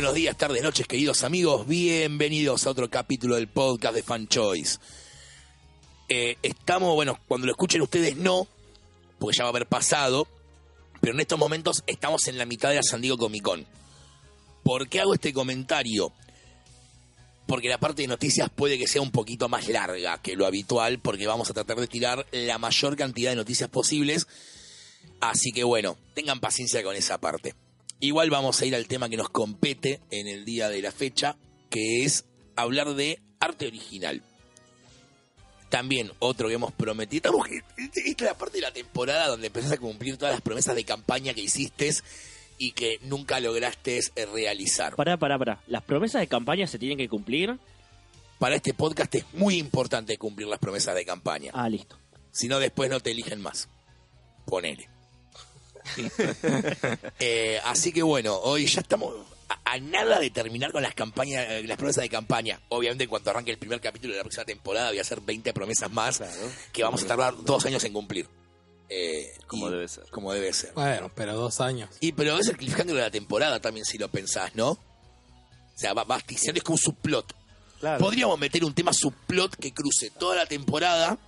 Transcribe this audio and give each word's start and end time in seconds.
buenos 0.00 0.14
días, 0.14 0.34
tardes, 0.34 0.62
noches, 0.62 0.86
queridos 0.86 1.24
amigos. 1.24 1.66
Bienvenidos 1.66 2.66
a 2.66 2.70
otro 2.70 2.88
capítulo 2.88 3.34
del 3.34 3.48
podcast 3.48 3.94
de 3.94 4.02
Fan 4.02 4.28
Choice. 4.28 4.78
Eh, 6.08 6.38
estamos, 6.42 6.94
bueno, 6.94 7.20
cuando 7.28 7.46
lo 7.46 7.52
escuchen 7.52 7.82
ustedes 7.82 8.16
no, 8.16 8.48
porque 9.18 9.36
ya 9.36 9.44
va 9.44 9.50
a 9.50 9.52
haber 9.52 9.66
pasado, 9.66 10.26
pero 11.02 11.12
en 11.12 11.20
estos 11.20 11.38
momentos 11.38 11.84
estamos 11.86 12.28
en 12.28 12.38
la 12.38 12.46
mitad 12.46 12.70
de 12.70 12.76
la 12.76 12.82
San 12.82 13.02
Diego 13.02 13.18
Comic 13.18 13.42
Con. 13.42 13.66
¿Por 14.62 14.88
qué 14.88 15.00
hago 15.00 15.12
este 15.12 15.34
comentario? 15.34 16.14
Porque 17.46 17.68
la 17.68 17.76
parte 17.76 18.00
de 18.00 18.08
noticias 18.08 18.48
puede 18.48 18.78
que 18.78 18.88
sea 18.88 19.02
un 19.02 19.10
poquito 19.10 19.50
más 19.50 19.68
larga 19.68 20.16
que 20.22 20.34
lo 20.34 20.46
habitual, 20.46 20.98
porque 20.98 21.26
vamos 21.26 21.50
a 21.50 21.52
tratar 21.52 21.78
de 21.78 21.88
tirar 21.88 22.26
la 22.32 22.56
mayor 22.56 22.96
cantidad 22.96 23.32
de 23.32 23.36
noticias 23.36 23.68
posibles. 23.68 24.26
Así 25.20 25.52
que 25.52 25.62
bueno, 25.62 25.98
tengan 26.14 26.40
paciencia 26.40 26.82
con 26.82 26.96
esa 26.96 27.20
parte. 27.20 27.54
Igual 28.00 28.30
vamos 28.30 28.60
a 28.60 28.66
ir 28.66 28.74
al 28.74 28.88
tema 28.88 29.08
que 29.10 29.18
nos 29.18 29.28
compete 29.28 30.00
en 30.10 30.26
el 30.26 30.44
día 30.46 30.70
de 30.70 30.80
la 30.80 30.90
fecha, 30.90 31.36
que 31.68 32.04
es 32.04 32.24
hablar 32.56 32.94
de 32.94 33.20
arte 33.40 33.66
original. 33.66 34.22
También 35.68 36.10
otro 36.18 36.48
que 36.48 36.54
hemos 36.54 36.72
prometido. 36.72 37.30
Estamos, 37.30 37.48
esta 37.76 38.00
es 38.00 38.20
la 38.22 38.36
parte 38.36 38.56
de 38.56 38.62
la 38.62 38.72
temporada 38.72 39.28
donde 39.28 39.46
empezás 39.48 39.72
a 39.72 39.78
cumplir 39.78 40.16
todas 40.16 40.34
las 40.34 40.40
promesas 40.40 40.74
de 40.74 40.84
campaña 40.84 41.34
que 41.34 41.42
hiciste 41.42 41.94
y 42.58 42.72
que 42.72 42.98
nunca 43.02 43.38
lograste 43.38 44.00
realizar. 44.32 44.96
Pará, 44.96 45.16
pará, 45.16 45.38
pará. 45.38 45.60
¿Las 45.66 45.82
promesas 45.82 46.20
de 46.20 46.26
campaña 46.26 46.66
se 46.66 46.78
tienen 46.78 46.98
que 46.98 47.08
cumplir? 47.08 47.58
Para 48.38 48.56
este 48.56 48.74
podcast 48.74 49.14
es 49.14 49.24
muy 49.34 49.58
importante 49.58 50.16
cumplir 50.18 50.48
las 50.48 50.58
promesas 50.58 50.94
de 50.94 51.04
campaña. 51.04 51.52
Ah, 51.54 51.68
listo. 51.68 51.98
Si 52.32 52.48
no, 52.48 52.58
después 52.58 52.90
no 52.90 53.00
te 53.00 53.12
eligen 53.12 53.40
más. 53.40 53.68
Ponele. 54.46 54.89
Eh, 57.18 57.60
así 57.64 57.92
que 57.92 58.02
bueno, 58.02 58.36
hoy 58.36 58.66
ya 58.66 58.80
estamos 58.80 59.14
a, 59.48 59.72
a 59.72 59.78
nada 59.78 60.18
de 60.18 60.30
terminar 60.30 60.72
con 60.72 60.82
las 60.82 60.94
campañas, 60.94 61.46
eh, 61.48 61.62
las 61.64 61.76
promesas 61.76 62.02
de 62.02 62.08
campaña. 62.08 62.60
Obviamente, 62.68 63.04
en 63.04 63.10
cuanto 63.10 63.30
arranque 63.30 63.50
el 63.50 63.58
primer 63.58 63.80
capítulo 63.80 64.12
de 64.12 64.18
la 64.18 64.24
próxima 64.24 64.44
temporada, 64.44 64.88
voy 64.88 64.98
a 64.98 65.02
hacer 65.02 65.20
20 65.20 65.52
promesas 65.52 65.90
más 65.90 66.22
que 66.72 66.82
vamos 66.82 67.02
a 67.02 67.06
tardar 67.06 67.34
dos 67.44 67.66
años 67.66 67.84
en 67.84 67.92
cumplir. 67.92 68.28
Eh, 68.88 69.32
Como 69.46 69.70
debe 69.70 69.86
ser. 69.86 70.04
Como 70.10 70.32
debe 70.32 70.52
ser. 70.52 70.72
Bueno, 70.74 71.10
pero 71.14 71.36
dos 71.36 71.60
años. 71.60 71.90
Y 72.00 72.12
pero 72.12 72.38
es 72.38 72.48
el 72.48 72.56
cliffhanger 72.56 72.96
de 72.96 73.02
la 73.02 73.10
temporada 73.10 73.60
también, 73.60 73.86
si 73.86 73.98
lo 73.98 74.08
pensás, 74.08 74.54
¿no? 74.56 74.70
O 74.70 74.78
sea, 75.76 75.94
va, 75.94 76.04
va 76.04 76.18
es 76.28 76.62
como 76.62 76.74
un 76.74 76.78
subplot. 76.78 77.34
Claro. 77.78 77.98
Podríamos 78.04 78.38
meter 78.38 78.64
un 78.64 78.74
tema 78.74 78.92
subplot 78.92 79.56
que 79.56 79.72
cruce 79.72 80.10
toda 80.10 80.36
la 80.36 80.46
temporada 80.46 81.18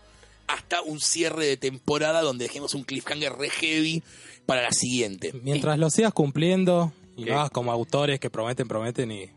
hasta 0.48 0.82
un 0.82 1.00
cierre 1.00 1.46
de 1.46 1.56
temporada 1.56 2.20
donde 2.20 2.44
dejemos 2.46 2.74
un 2.74 2.84
cliffhanger 2.84 3.32
re 3.32 3.48
heavy 3.48 4.02
para 4.46 4.62
la 4.62 4.72
siguiente. 4.72 5.32
Mientras 5.42 5.78
lo 5.78 5.90
sigas 5.90 6.12
cumpliendo 6.12 6.92
y 7.16 7.24
lo 7.24 7.38
hagas 7.38 7.50
como 7.50 7.72
autores 7.72 8.18
que 8.20 8.30
prometen, 8.30 8.68
prometen 8.68 9.12
y... 9.12 9.30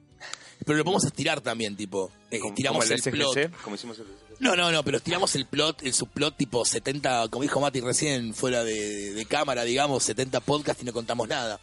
Pero 0.66 0.78
lo 0.78 0.84
podemos 0.86 1.04
estirar 1.06 1.42
también, 1.42 1.76
tipo. 1.76 2.12
eh, 2.32 2.40
Como- 2.40 2.56
tiramos 2.56 2.86
como 2.86 2.94
el, 2.94 3.00
SGC, 3.02 3.12
plot. 3.12 3.62
Como 3.62 3.76
hicimos 3.76 4.00
el. 4.00 4.06
No, 4.40 4.56
no, 4.56 4.72
no, 4.72 4.84
pero 4.84 4.98
estiramos 4.98 5.36
el 5.36 5.46
plot, 5.46 5.84
el 5.84 5.94
subplot 5.94 6.36
tipo 6.38 6.66
70, 6.66 7.28
como 7.30 7.44
dijo 7.44 7.60
Mati 7.60 7.82
recién, 7.82 8.34
fuera 8.34 8.64
de, 8.64 9.14
de 9.14 9.26
cámara, 9.26 9.64
digamos, 9.64 10.04
70 10.04 10.40
podcasts 10.40 10.82
y 10.82 10.86
no 10.86 10.94
contamos 10.94 11.28
nada. 11.28 11.60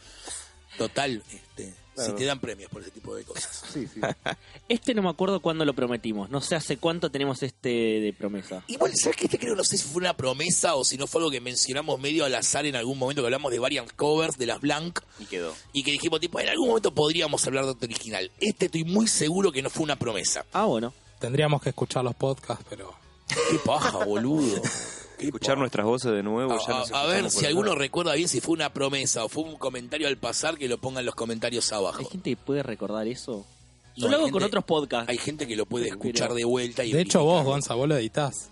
Total, 0.78 1.22
este, 1.32 1.74
si 1.96 2.12
te 2.12 2.24
dan 2.24 2.40
premios 2.40 2.70
por 2.70 2.82
ese 2.82 2.90
tipo 2.90 3.14
de 3.14 3.24
cosas. 3.24 3.62
Sí, 3.72 3.86
sí. 3.86 4.00
Este 4.68 4.94
no 4.94 5.02
me 5.02 5.10
acuerdo 5.10 5.40
cuándo 5.40 5.64
lo 5.64 5.74
prometimos. 5.74 6.30
No 6.30 6.40
sé 6.40 6.54
hace 6.54 6.78
cuánto 6.78 7.10
tenemos 7.10 7.42
este 7.42 7.68
de 7.68 8.14
promesa. 8.16 8.64
Igual, 8.68 8.92
¿sabes 8.94 9.16
qué? 9.16 9.24
Este 9.26 9.38
creo, 9.38 9.54
no 9.54 9.64
sé 9.64 9.76
si 9.76 9.84
fue 9.84 10.00
una 10.00 10.16
promesa 10.16 10.74
o 10.76 10.84
si 10.84 10.96
no 10.96 11.06
fue 11.06 11.20
algo 11.20 11.30
que 11.30 11.40
mencionamos 11.40 12.00
medio 12.00 12.24
al 12.24 12.34
azar 12.34 12.64
en 12.64 12.76
algún 12.76 12.98
momento 12.98 13.20
que 13.22 13.26
hablamos 13.26 13.52
de 13.52 13.58
variant 13.58 13.90
covers 13.94 14.38
de 14.38 14.46
las 14.46 14.60
Blanc 14.60 15.00
Y 15.18 15.26
quedó. 15.26 15.54
y 15.72 15.82
que 15.82 15.92
dijimos, 15.92 16.20
tipo, 16.20 16.40
en 16.40 16.48
algún 16.48 16.68
momento 16.68 16.94
podríamos 16.94 17.46
hablar 17.46 17.64
de 17.64 17.70
arte 17.72 17.84
original. 17.86 18.30
Este 18.40 18.66
estoy 18.66 18.84
muy 18.84 19.06
seguro 19.08 19.52
que 19.52 19.60
no 19.62 19.68
fue 19.68 19.82
una 19.82 19.96
promesa. 19.96 20.46
Ah, 20.52 20.64
bueno. 20.64 20.94
Tendríamos 21.20 21.60
que 21.62 21.68
escuchar 21.70 22.02
los 22.04 22.14
podcasts, 22.14 22.64
pero... 22.70 22.94
Qué 23.50 23.58
paja, 23.64 24.04
boludo. 24.04 24.60
Escuchar 25.26 25.58
nuestras 25.58 25.86
voces 25.86 26.12
de 26.12 26.22
nuevo. 26.22 26.52
A, 26.52 26.58
ya 26.66 26.78
nos 26.78 26.92
a- 26.92 27.02
a 27.02 27.06
ver 27.06 27.30
si 27.30 27.46
alguno 27.46 27.74
recuerda 27.74 28.14
bien 28.14 28.28
si 28.28 28.40
fue 28.40 28.54
una 28.54 28.72
promesa 28.72 29.24
o 29.24 29.28
fue 29.28 29.44
un 29.44 29.56
comentario 29.56 30.08
al 30.08 30.16
pasar, 30.16 30.56
que 30.58 30.68
lo 30.68 30.78
ponga 30.78 31.00
en 31.00 31.06
los 31.06 31.14
comentarios 31.14 31.72
abajo. 31.72 31.98
¿Hay 32.00 32.06
gente 32.06 32.30
que 32.30 32.36
puede 32.36 32.62
recordar 32.62 33.06
eso? 33.06 33.46
No, 33.96 34.02
Yo 34.02 34.02
lo 34.02 34.08
hay 34.08 34.14
hago 34.14 34.22
con 34.24 34.32
gente- 34.40 34.46
otros 34.46 34.64
podcasts. 34.64 35.08
Hay 35.10 35.18
gente 35.18 35.46
que 35.46 35.56
lo 35.56 35.66
puede 35.66 35.84
Pero- 35.86 35.96
escuchar 35.96 36.32
de 36.34 36.44
vuelta 36.44 36.84
y 36.84 36.92
De 36.92 37.00
hecho, 37.02 37.22
vos. 37.24 37.44
Gonza, 37.44 37.74
vos 37.74 37.88
lo 37.88 37.96
editás. 37.96 38.48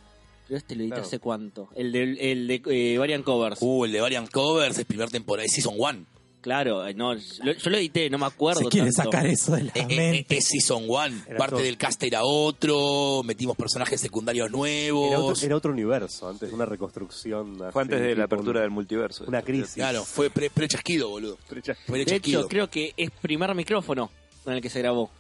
Pero 0.46 0.58
este 0.58 0.74
lo 0.74 0.82
edité 0.82 0.94
Claro. 0.96 1.06
hace 1.06 1.18
cuánto. 1.20 1.68
El 1.76 1.92
de, 1.92 2.32
el 2.32 2.46
de 2.48 2.62
eh, 2.66 2.98
Variant 2.98 3.24
Covers. 3.24 3.58
Uh, 3.62 3.84
el 3.84 3.92
de 3.92 4.00
variant 4.00 4.28
covers 4.30 4.76
es 4.78 4.84
primer 4.84 5.08
temporada, 5.08 5.46
es 5.46 5.52
Season 5.52 5.74
1. 5.78 6.04
Claro, 6.40 6.86
eh, 6.86 6.94
no, 6.94 7.12
lo- 7.14 7.52
yo 7.52 7.70
lo 7.70 7.76
edité, 7.76 8.08
no 8.08 8.16
me 8.16 8.24
acuerdo. 8.24 8.60
Se 8.62 8.68
quiere 8.68 8.90
tanto. 8.92 9.10
sacar 9.12 9.26
eso 9.26 9.52
de 9.56 9.64
la 9.64 9.72
Eh, 9.74 9.86
eh, 9.90 9.96
mente. 9.96 10.38
es 10.38 10.46
Season 10.46 10.84
1. 10.88 11.24
Era 11.28 11.36
Parte 11.36 11.56
todo. 11.56 11.62
del 11.64 11.76
cast 11.76 12.02
era 12.02 12.24
otro, 12.24 13.22
metimos 13.24 13.56
personajes 13.58 14.00
secundarios 14.00 14.46
Era 14.46 14.56
nuevos. 14.56 15.32
otro, 15.34 15.46
era 15.46 15.56
otro 15.56 15.72
universo, 15.72 16.28
antes 16.30 16.50
una 16.52 16.64
reconstrucción. 16.64 17.58
Fue 17.72 17.82
antes 17.82 18.00
de 18.00 18.16
la 18.16 18.24
apertura 18.24 18.60
un- 18.60 18.64
del 18.64 18.70
multiverso. 18.70 19.24
Una 19.28 19.42
crisis. 19.42 19.74
Claro, 19.74 20.02
fue 20.04 20.30
pre- 20.30 20.48
pre-chasquido, 20.48 21.10
boludo. 21.10 21.36
Pre- 21.46 21.60
Fue 21.62 21.98
De 21.98 22.04
pre-chasquido. 22.04 22.40
hecho, 22.40 22.48
creo 22.48 22.70
que 22.70 22.94
es 22.96 23.10
primer 23.10 23.54
micrófono 23.54 24.10
con 24.42 24.54
el 24.54 24.62
que 24.62 24.70
se 24.70 24.78
grabó. 24.78 25.10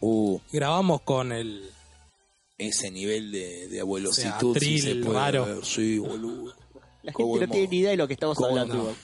Uh, 0.00 0.38
Grabamos 0.52 1.00
con 1.02 1.32
el... 1.32 1.68
ese 2.58 2.90
nivel 2.90 3.30
de, 3.32 3.68
de 3.68 3.80
abuelositud. 3.80 4.50
O 4.50 4.52
sea, 4.54 4.60
sí 4.60 4.78
se 4.78 4.88
atril 4.90 5.04
puede 5.04 5.18
raro. 5.18 5.46
ver, 5.46 5.64
Sí, 5.64 5.98
boludo. 5.98 6.54
La 7.02 7.12
¿Cómo 7.12 7.34
gente 7.34 7.46
no 7.46 7.52
hemos- 7.52 7.52
tiene 7.54 7.68
ni 7.68 7.78
idea 7.80 7.90
de 7.90 7.96
lo 7.98 8.06
que 8.06 8.14
estamos 8.14 8.36
¿Cómo 8.36 8.48
hablando. 8.48 8.74
no? 8.74 8.80
igual. 8.82 8.96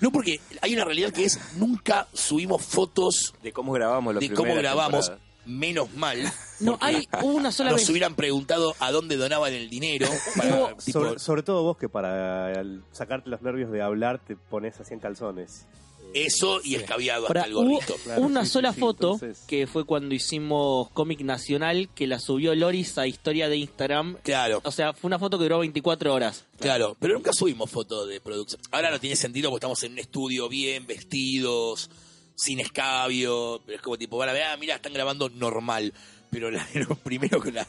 No, 0.00 0.10
porque 0.10 0.40
hay 0.62 0.74
una 0.74 0.84
realidad 0.84 1.12
que 1.12 1.24
es 1.24 1.38
nunca 1.56 2.06
subimos 2.12 2.62
fotos 2.62 3.34
De 3.42 3.52
cómo 3.52 3.72
grabamos 3.72 4.14
la 4.14 4.20
de 4.20 4.32
cómo 4.32 4.54
grabamos, 4.54 5.06
temporada. 5.06 5.30
menos 5.46 5.92
mal. 5.94 6.32
No, 6.60 6.78
hay 6.80 7.08
hubo 7.22 7.34
una 7.36 7.52
sola 7.52 7.70
Nos 7.70 7.80
vez. 7.80 7.90
hubieran 7.90 8.14
preguntado 8.14 8.74
a 8.80 8.90
dónde 8.92 9.16
donaban 9.16 9.52
el 9.52 9.68
dinero. 9.70 10.06
Para, 10.36 10.74
tipo, 10.76 11.00
Sobre, 11.00 11.18
sobre 11.18 11.42
todo 11.42 11.62
vos 11.62 11.76
que 11.78 11.88
para 11.88 12.46
al 12.46 12.82
sacarte 12.92 13.30
los 13.30 13.40
nervios 13.42 13.70
de 13.72 13.82
hablar 13.82 14.18
te 14.26 14.36
pones 14.36 14.78
así 14.80 14.92
en 14.94 15.00
calzones. 15.00 15.66
Eso 16.14 16.60
y 16.64 16.74
escabiado 16.74 17.26
hasta 17.26 17.42
el 17.42 17.54
gorrito. 17.54 17.94
Claro, 18.04 18.22
una 18.22 18.44
sí, 18.44 18.50
sola 18.52 18.72
sí, 18.72 18.80
foto 18.80 19.14
entonces- 19.14 19.44
que 19.46 19.66
fue 19.66 19.84
cuando 19.84 20.14
hicimos 20.14 20.90
cómic 20.90 21.20
nacional 21.20 21.88
que 21.94 22.06
la 22.06 22.18
subió 22.18 22.54
Loris 22.54 22.98
a 22.98 23.06
historia 23.06 23.48
de 23.48 23.56
Instagram. 23.58 24.16
Claro, 24.22 24.60
O 24.64 24.70
sea, 24.72 24.92
fue 24.92 25.08
una 25.08 25.18
foto 25.18 25.38
que 25.38 25.44
duró 25.44 25.58
24 25.60 26.12
horas. 26.12 26.46
claro. 26.58 26.96
Pero 27.00 27.14
nunca 27.14 27.32
subimos 27.32 27.70
fotos 27.70 28.08
de 28.08 28.20
producción. 28.20 28.60
Ahora 28.72 28.90
no 28.90 28.98
tiene 29.00 29.16
sentido 29.16 29.50
porque 29.50 29.58
estamos 29.64 29.82
en 29.84 29.92
un 29.92 29.98
estudio 29.98 30.48
bien 30.48 30.86
vestidos, 30.86 31.90
sin 32.34 32.60
escabio. 32.60 33.60
Pero 33.64 33.76
es 33.76 33.82
como 33.82 33.96
tipo, 33.98 34.16
van 34.16 34.30
a 34.30 34.32
ver, 34.32 34.42
ah, 34.44 34.56
mira, 34.56 34.76
están 34.76 34.92
grabando 34.92 35.28
normal. 35.28 35.92
Pero 36.30 36.50
la 36.50 36.64
de 36.74 36.84
los 36.84 36.98
primeros 36.98 37.42
con 37.42 37.54
la, 37.54 37.66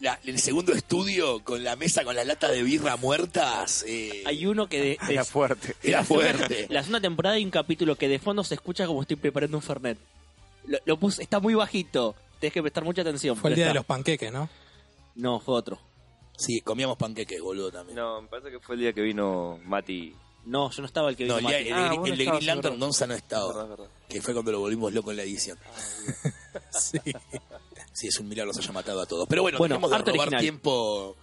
la- 0.00 0.18
El 0.24 0.38
segundo 0.38 0.72
estudio 0.72 1.44
con 1.44 1.62
la 1.62 1.76
mesa 1.76 2.04
con 2.04 2.16
las 2.16 2.26
latas 2.26 2.50
de 2.52 2.62
birra 2.62 2.96
muertas. 2.96 3.84
eh, 3.86 4.22
Hay 4.26 4.46
uno 4.46 4.68
que 4.68 4.80
de, 4.80 4.98
Era 5.08 5.24
fuerte. 5.24 5.74
era 5.82 6.04
fuerte. 6.04 6.66
la 6.70 6.80
segunda 6.82 7.00
temporada 7.00 7.36
hay 7.36 7.44
un 7.44 7.50
capítulo 7.50 7.96
que 7.96 8.08
de 8.08 8.18
fondo 8.18 8.42
se 8.44 8.54
escucha 8.54 8.86
como 8.86 9.02
estoy 9.02 9.16
preparando 9.16 9.56
un 9.56 9.62
Fernet. 9.62 9.98
Lo, 10.66 10.78
lo 10.84 10.98
puse, 10.98 11.22
está 11.22 11.40
muy 11.40 11.54
bajito. 11.54 12.14
Tienes 12.38 12.54
que 12.54 12.62
prestar 12.62 12.84
mucha 12.84 13.02
atención. 13.02 13.36
Fue 13.36 13.50
el 13.50 13.56
día 13.56 13.68
de 13.68 13.74
los 13.74 13.84
panqueques, 13.84 14.32
¿no? 14.32 14.48
No, 15.14 15.40
fue 15.40 15.54
otro. 15.54 15.78
Sí, 16.36 16.60
comíamos 16.62 16.96
panqueques, 16.96 17.40
boludo, 17.42 17.70
también. 17.70 17.96
No, 17.96 18.22
me 18.22 18.28
parece 18.28 18.50
que 18.50 18.60
fue 18.60 18.74
el 18.76 18.80
día 18.80 18.92
que 18.94 19.02
vino 19.02 19.58
Mati. 19.64 20.14
No, 20.46 20.70
yo 20.70 20.80
no 20.80 20.86
estaba 20.86 21.10
el 21.10 21.16
que 21.16 21.26
No, 21.26 21.36
vino 21.36 21.50
el, 21.50 21.54
Mati. 21.54 21.64
día- 21.64 21.76
el 21.76 21.82
Ah, 21.82 21.90
el 21.92 21.96
no 21.96 22.02
de 22.04 22.10
estabas, 22.12 22.38
Green 22.38 22.46
Lantern. 22.46 22.80
Gonza 22.80 23.06
no 23.06 23.14
estaba. 23.14 23.46
Verdad, 23.48 23.68
verdad. 23.68 23.86
Que 24.08 24.22
fue 24.22 24.32
cuando 24.32 24.52
lo 24.52 24.60
volvimos 24.60 24.92
loco 24.94 25.10
en 25.10 25.16
la 25.18 25.22
edición. 25.24 25.58
Sí. 26.70 26.98
Sí, 27.92 28.06
es 28.08 28.18
un 28.18 28.28
milagro 28.28 28.48
los 28.52 28.58
haya 28.58 28.72
matado 28.72 29.00
a 29.00 29.06
todos. 29.06 29.26
Pero 29.28 29.42
bueno, 29.42 29.58
Bueno, 29.58 29.74
dejemos 29.74 29.90
de 29.90 29.96
arte 29.96 30.10
robar 30.12 30.28
original. 30.28 30.42
tiempo 30.42 31.16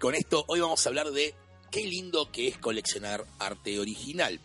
con 0.00 0.14
esto. 0.14 0.44
Hoy 0.48 0.60
vamos 0.60 0.84
a 0.84 0.88
hablar 0.88 1.10
de 1.10 1.34
qué 1.70 1.84
lindo 1.86 2.30
que 2.30 2.48
es 2.48 2.58
coleccionar 2.58 3.24
arte 3.38 3.78
original. 3.78 4.40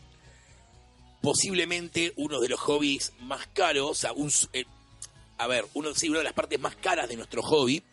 Posiblemente 1.22 2.14
uno 2.16 2.40
de 2.40 2.50
los 2.50 2.60
hobbies 2.60 3.14
más 3.22 3.48
caros, 3.48 4.06
un, 4.16 4.32
eh, 4.54 4.66
a 5.38 5.48
ver, 5.48 5.66
uno, 5.74 5.94
sí, 5.96 6.10
una 6.10 6.20
de 6.20 6.24
las 6.24 6.34
partes 6.34 6.60
más 6.60 6.76
caras 6.76 7.10
de 7.10 7.16
nuestro 7.16 7.42
hobby, 7.42 7.84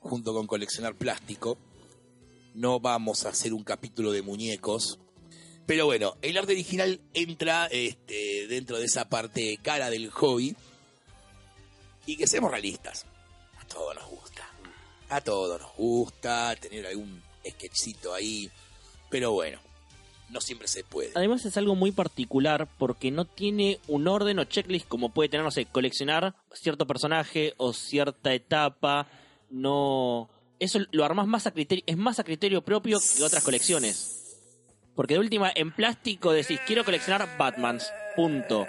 junto 0.00 0.32
con 0.32 0.46
coleccionar 0.46 0.94
plástico. 0.96 1.58
No 2.54 2.78
vamos 2.80 3.24
a 3.26 3.30
hacer 3.30 3.52
un 3.52 3.64
capítulo 3.64 4.12
de 4.12 4.22
muñecos. 4.22 4.98
Pero 5.66 5.86
bueno, 5.86 6.16
el 6.22 6.36
arte 6.36 6.52
original 6.52 7.00
entra 7.14 7.66
este, 7.66 8.46
dentro 8.48 8.78
de 8.78 8.84
esa 8.84 9.08
parte 9.08 9.58
cara 9.62 9.90
del 9.90 10.10
hobby. 10.10 10.54
Y 12.06 12.16
que 12.16 12.26
seamos 12.26 12.50
realistas. 12.50 13.06
A 13.60 13.66
todos 13.66 13.94
nos 13.94 14.06
gusta. 14.08 14.48
A 15.08 15.20
todos 15.20 15.60
nos 15.60 15.74
gusta 15.76 16.54
tener 16.56 16.86
algún 16.86 17.22
sketchcito 17.46 18.14
ahí. 18.14 18.50
Pero 19.10 19.32
bueno, 19.32 19.58
no 20.30 20.40
siempre 20.40 20.68
se 20.68 20.84
puede. 20.84 21.12
Además 21.14 21.44
es 21.44 21.56
algo 21.56 21.74
muy 21.74 21.92
particular 21.92 22.68
porque 22.78 23.10
no 23.10 23.24
tiene 23.24 23.78
un 23.88 24.08
orden 24.08 24.38
o 24.38 24.44
checklist 24.44 24.88
como 24.88 25.10
puede 25.10 25.28
tener, 25.28 25.44
no 25.44 25.50
sé, 25.50 25.66
coleccionar 25.66 26.34
cierto 26.52 26.86
personaje 26.86 27.54
o 27.56 27.72
cierta 27.72 28.34
etapa. 28.34 29.06
No, 29.50 30.28
eso 30.58 30.80
lo 30.90 31.04
armas 31.04 31.26
más 31.26 31.46
a 31.46 31.52
criterio, 31.52 31.84
es 31.86 31.96
más 31.96 32.18
a 32.18 32.24
criterio 32.24 32.62
propio 32.62 32.98
que 33.16 33.22
otras 33.22 33.44
colecciones. 33.44 34.20
Porque 34.94 35.14
de 35.14 35.20
última, 35.20 35.50
en 35.54 35.72
plástico 35.72 36.32
decís, 36.32 36.60
quiero 36.66 36.84
coleccionar 36.84 37.36
Batmans, 37.36 37.92
punto. 38.16 38.66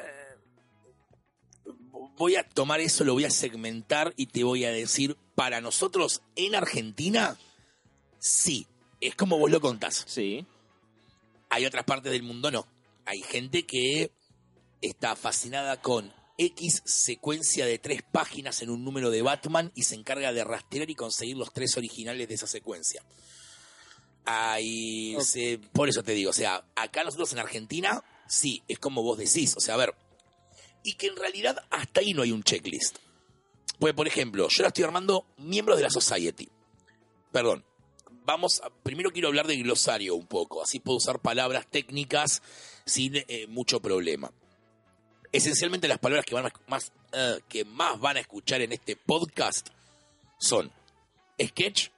Voy 2.18 2.36
a 2.36 2.48
tomar 2.48 2.80
eso, 2.80 3.04
lo 3.04 3.14
voy 3.14 3.26
a 3.26 3.30
segmentar 3.30 4.14
y 4.18 4.28
te 4.28 4.44
voy 4.44 4.66
a 4.66 4.72
decir, 4.72 5.18
para 5.36 5.62
nosotros 5.62 6.22
en 6.36 6.56
Argentina, 6.56 7.38
sí, 8.20 8.68
es 9.02 9.16
como 9.16 9.38
vos 9.38 9.52
lo 9.52 9.62
contás. 9.62 10.04
Sí. 10.08 10.46
Hay 11.50 11.66
otras 11.66 11.86
partes 11.86 12.12
del 12.12 12.24
mundo 12.24 12.52
no. 12.52 12.68
Hay 13.06 13.22
gente 13.22 13.66
que 13.66 14.12
está 14.82 15.16
fascinada 15.16 15.82
con 15.82 16.14
X 16.38 16.82
secuencia 16.86 17.66
de 17.66 17.80
tres 17.80 18.02
páginas 18.04 18.62
en 18.62 18.70
un 18.70 18.84
número 18.84 19.10
de 19.10 19.22
Batman 19.22 19.72
y 19.76 19.84
se 19.84 19.96
encarga 19.96 20.34
de 20.34 20.44
rastrear 20.44 20.90
y 20.90 20.96
conseguir 20.96 21.38
los 21.38 21.54
tres 21.54 21.78
originales 21.78 22.28
de 22.28 22.34
esa 22.34 22.48
secuencia. 22.48 23.04
Se- 25.22 25.60
por 25.72 25.88
eso 25.88 26.04
te 26.04 26.14
digo, 26.14 26.32
o 26.32 26.34
sea, 26.34 26.66
acá 26.76 27.04
nosotros 27.04 27.32
en 27.34 27.40
Argentina, 27.40 28.04
sí, 28.28 28.64
es 28.68 28.80
como 28.80 29.04
vos 29.04 29.18
decís, 29.20 29.56
o 29.56 29.60
sea, 29.60 29.76
a 29.76 29.78
ver, 29.78 29.94
y 30.86 30.94
que 30.94 31.08
en 31.08 31.16
realidad 31.16 31.66
hasta 31.72 32.00
ahí 32.02 32.14
no 32.14 32.22
hay 32.22 32.32
un 32.32 32.44
checklist. 32.44 32.98
Pues, 33.80 33.94
por 33.94 34.08
ejemplo, 34.08 34.48
yo 34.50 34.62
la 34.62 34.70
estoy 34.70 34.84
armando 34.86 35.26
miembros 35.38 35.78
de 35.78 35.84
la 35.84 35.90
Society. 35.90 36.48
Perdón, 37.32 37.66
vamos 38.24 38.62
a, 38.62 38.70
primero 38.70 39.12
quiero 39.12 39.28
hablar 39.28 39.48
del 39.48 39.64
glosario 39.64 40.16
un 40.16 40.28
poco, 40.28 40.64
así 40.64 40.80
puedo 40.80 40.98
usar 40.98 41.20
palabras 41.20 41.68
técnicas 41.70 42.42
sin 42.86 43.16
eh, 43.16 43.48
mucho 43.48 43.82
problema. 43.82 44.32
Esencialmente 45.32 45.88
las 45.88 46.00
palabras 46.00 46.26
que, 46.26 46.36
van 46.36 46.46
a- 46.46 46.54
más, 46.68 46.94
eh, 47.12 47.40
que 47.50 47.66
más 47.66 48.00
van 48.00 48.18
a 48.18 48.22
escuchar 48.22 48.62
en 48.62 48.72
este 48.72 48.96
podcast 48.96 49.68
son 50.40 50.72
sketch, 51.44 51.90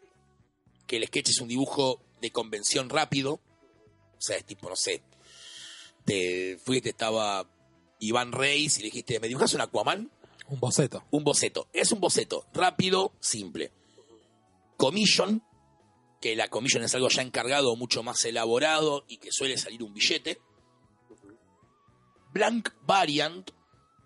que 0.88 0.98
el 0.98 1.06
sketch 1.06 1.30
es 1.30 1.42
un 1.42 1.48
dibujo 1.50 2.01
de 2.22 2.31
convención 2.31 2.90
rápido, 2.90 3.33
o 3.33 4.22
sea, 4.22 4.38
es 4.38 4.45
tipo, 4.45 4.68
no 4.69 4.75
sé, 4.75 5.04
te 6.06 6.57
fuiste, 6.63 6.90
estaba 6.90 7.48
Iván 8.00 8.32
Reis 8.32 8.78
y 8.78 8.82
le 8.82 8.86
dijiste, 8.86 9.20
¿me 9.20 9.28
dibujas 9.28 9.54
un 9.54 9.62
Aquaman? 9.62 10.12
Un 10.50 10.60
boceto. 10.60 11.04
Un 11.12 11.24
boceto. 11.24 11.68
Es 11.74 11.92
un 11.92 12.00
boceto 12.00 12.46
rápido, 12.54 13.14
simple. 13.20 13.72
Commission, 14.78 15.44
que 16.22 16.36
la 16.36 16.48
commission 16.50 16.84
es 16.84 16.96
algo 16.96 17.10
ya 17.10 17.22
encargado, 17.22 17.76
mucho 17.76 18.04
más 18.04 18.24
elaborado 18.26 19.06
y 19.08 19.18
que 19.18 19.32
suele 19.32 19.58
salir 19.58 19.84
un 19.84 19.94
billete. 19.94 20.40
Blank 22.32 22.70
Variant, 22.84 23.52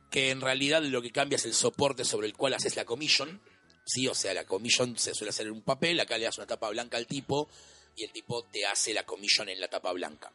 que 0.10 0.32
en 0.32 0.42
realidad 0.42 0.82
lo 0.84 1.02
que 1.02 1.12
cambia 1.12 1.36
es 1.36 1.46
el 1.46 1.54
soporte 1.54 2.06
sobre 2.06 2.28
el 2.28 2.36
cual 2.36 2.54
haces 2.54 2.76
la 2.76 2.86
commission. 2.86 3.42
Sí, 3.86 4.08
o 4.08 4.16
sea, 4.16 4.34
la 4.34 4.46
commission 4.46 4.98
se 4.98 5.14
suele 5.14 5.30
hacer 5.30 5.48
en 5.48 5.54
un 5.54 5.64
papel, 5.64 6.00
acá 6.00 6.18
le 6.18 6.26
das 6.26 6.38
una 6.38 6.48
tapa 6.48 6.70
blanca 6.70 6.98
al 6.98 7.08
tipo 7.08 7.50
y 7.96 8.04
el 8.04 8.12
tipo 8.12 8.44
te 8.44 8.66
hace 8.66 8.94
la 8.94 9.06
commission 9.06 9.50
en 9.50 9.60
la 9.60 9.68
tapa 9.68 9.92
blanca. 9.92 10.32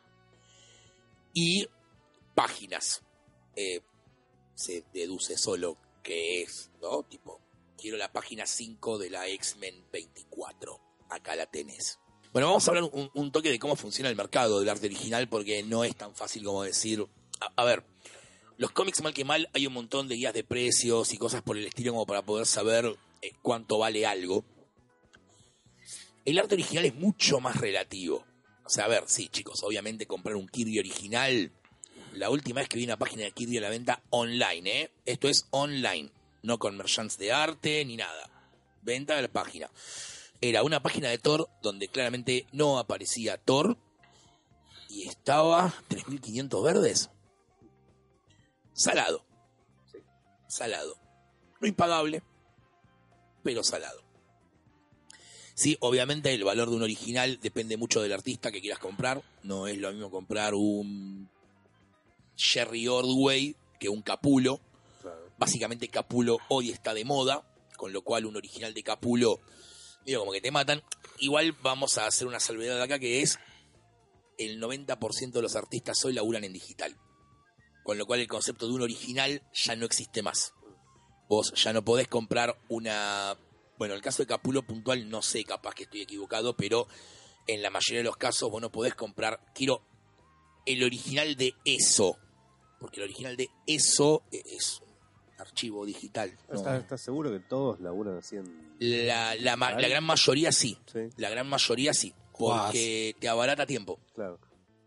Y 1.32 1.66
páginas. 2.34 3.02
Eh, 3.56 3.80
se 4.54 4.84
deduce 4.92 5.36
solo 5.36 5.76
que 6.02 6.42
es, 6.42 6.70
¿no? 6.80 7.02
Tipo, 7.02 7.40
quiero 7.76 7.96
la 7.96 8.12
página 8.12 8.46
5 8.46 8.98
de 8.98 9.10
la 9.10 9.26
X-Men 9.28 9.86
24. 9.92 10.80
Acá 11.10 11.34
la 11.36 11.46
tenés. 11.46 11.98
Bueno, 12.32 12.48
vamos 12.48 12.66
a 12.66 12.70
hablar 12.70 12.84
un, 12.92 13.32
toque 13.32 13.50
de 13.50 13.58
cómo 13.58 13.76
funciona 13.76 14.10
el 14.10 14.16
mercado 14.16 14.60
del 14.60 14.68
arte 14.68 14.86
original 14.86 15.28
porque 15.28 15.62
no 15.62 15.84
es 15.84 15.96
tan 15.96 16.14
fácil 16.14 16.44
como 16.44 16.62
decir... 16.62 17.06
A, 17.40 17.52
a 17.62 17.64
ver, 17.64 17.84
los 18.58 18.70
cómics 18.70 19.02
mal 19.02 19.12
que 19.12 19.24
mal 19.24 19.48
hay 19.52 19.66
un 19.66 19.72
montón 19.72 20.08
de 20.08 20.16
guías 20.16 20.34
de 20.34 20.44
precios 20.44 21.12
y 21.12 21.18
cosas 21.18 21.42
por 21.42 21.56
el 21.56 21.66
estilo 21.66 21.92
como 21.92 22.06
para 22.06 22.22
poder 22.22 22.46
saber 22.46 22.96
eh, 23.22 23.32
cuánto 23.42 23.78
vale 23.78 24.06
algo. 24.06 24.44
El 26.24 26.38
arte 26.38 26.54
original 26.54 26.84
es 26.84 26.94
mucho 26.94 27.40
más 27.40 27.56
relativo. 27.56 28.24
O 28.64 28.68
sea, 28.68 28.86
a 28.86 28.88
ver, 28.88 29.04
sí, 29.06 29.28
chicos, 29.28 29.62
obviamente 29.62 30.06
comprar 30.06 30.36
un 30.36 30.48
Kirby 30.48 30.78
original 30.78 31.52
la 32.16 32.30
última 32.30 32.60
vez 32.60 32.68
que 32.68 32.78
vi 32.78 32.84
una 32.84 32.98
página 32.98 33.24
de 33.24 33.32
Kirby 33.32 33.58
a 33.58 33.62
la 33.62 33.68
venta 33.68 34.02
online, 34.10 34.82
¿eh? 34.82 34.90
Esto 35.04 35.28
es 35.28 35.46
online, 35.50 36.10
no 36.42 36.58
con 36.58 36.76
merchants 36.76 37.18
de 37.18 37.32
arte 37.32 37.84
ni 37.84 37.96
nada. 37.96 38.30
Venta 38.82 39.16
de 39.16 39.22
la 39.22 39.28
página. 39.28 39.70
Era 40.40 40.62
una 40.62 40.82
página 40.82 41.08
de 41.08 41.18
Thor 41.18 41.48
donde 41.62 41.88
claramente 41.88 42.46
no 42.52 42.78
aparecía 42.78 43.36
Thor 43.36 43.76
y 44.88 45.08
estaba 45.08 45.72
3.500 45.88 46.62
verdes. 46.62 47.10
Salado. 48.72 49.24
Salado. 50.48 50.96
No 51.60 51.66
impagable, 51.66 52.22
pero 53.42 53.62
salado. 53.62 54.02
Sí, 55.54 55.76
obviamente 55.80 56.32
el 56.34 56.44
valor 56.44 56.68
de 56.68 56.76
un 56.76 56.82
original 56.82 57.40
depende 57.40 57.78
mucho 57.78 58.02
del 58.02 58.12
artista 58.12 58.52
que 58.52 58.60
quieras 58.60 58.78
comprar. 58.78 59.22
No 59.42 59.66
es 59.66 59.78
lo 59.78 59.90
mismo 59.90 60.10
comprar 60.10 60.54
un 60.54 61.30
Jerry 62.36 62.88
Ordway 62.88 63.56
que 63.78 63.88
un 63.88 64.02
Capulo. 64.02 64.60
Claro. 65.02 65.30
Básicamente 65.38 65.88
Capulo 65.88 66.38
hoy 66.48 66.70
está 66.70 66.94
de 66.94 67.04
moda, 67.04 67.46
con 67.76 67.92
lo 67.92 68.02
cual 68.02 68.26
un 68.26 68.36
original 68.36 68.74
de 68.74 68.82
Capulo, 68.82 69.40
digo, 70.04 70.20
como 70.20 70.32
que 70.32 70.40
te 70.40 70.50
matan. 70.50 70.82
Igual 71.18 71.52
vamos 71.62 71.98
a 71.98 72.06
hacer 72.06 72.26
una 72.26 72.40
salvedad 72.40 72.80
acá 72.80 72.98
que 72.98 73.22
es 73.22 73.38
el 74.38 74.60
90% 74.60 75.32
de 75.32 75.42
los 75.42 75.56
artistas 75.56 76.04
hoy 76.04 76.12
laburan 76.12 76.44
en 76.44 76.52
digital. 76.52 76.96
Con 77.84 77.98
lo 77.98 78.06
cual 78.06 78.20
el 78.20 78.28
concepto 78.28 78.66
de 78.66 78.74
un 78.74 78.82
original 78.82 79.42
ya 79.52 79.76
no 79.76 79.86
existe 79.86 80.22
más. 80.22 80.52
Vos 81.28 81.52
ya 81.54 81.72
no 81.72 81.84
podés 81.84 82.08
comprar 82.08 82.58
una... 82.68 83.38
Bueno, 83.78 83.94
el 83.94 84.00
caso 84.00 84.22
de 84.22 84.26
Capulo 84.26 84.62
puntual 84.62 85.08
no 85.08 85.22
sé, 85.22 85.44
capaz 85.44 85.74
que 85.74 85.84
estoy 85.84 86.02
equivocado, 86.02 86.56
pero 86.56 86.88
en 87.46 87.62
la 87.62 87.70
mayoría 87.70 87.98
de 87.98 88.04
los 88.04 88.16
casos 88.16 88.50
vos 88.50 88.60
no 88.60 88.70
podés 88.70 88.94
comprar... 88.94 89.40
Quiero 89.54 89.82
el 90.66 90.82
original 90.82 91.36
de 91.36 91.54
eso. 91.64 92.18
Porque 92.78 93.00
el 93.00 93.04
original 93.04 93.36
de 93.36 93.48
eso 93.66 94.22
es 94.30 94.80
un 94.80 95.40
archivo 95.40 95.84
digital. 95.86 96.36
¿no? 96.48 96.54
¿Estás, 96.56 96.80
estás 96.80 97.00
seguro 97.00 97.30
que 97.30 97.40
todos 97.40 97.80
laburan 97.80 98.18
así 98.18 98.36
en...? 98.36 98.74
La, 98.78 99.34
la, 99.36 99.56
ma- 99.56 99.72
la 99.78 99.88
gran 99.88 100.04
mayoría 100.04 100.52
sí. 100.52 100.76
Sí, 100.92 101.08
La 101.16 101.30
gran 101.30 101.48
mayoría 101.48 101.94
sí. 101.94 102.12
Porque 102.38 103.16
te 103.18 103.28
abarata 103.28 103.66
tiempo. 103.66 103.98
claro. 104.14 104.38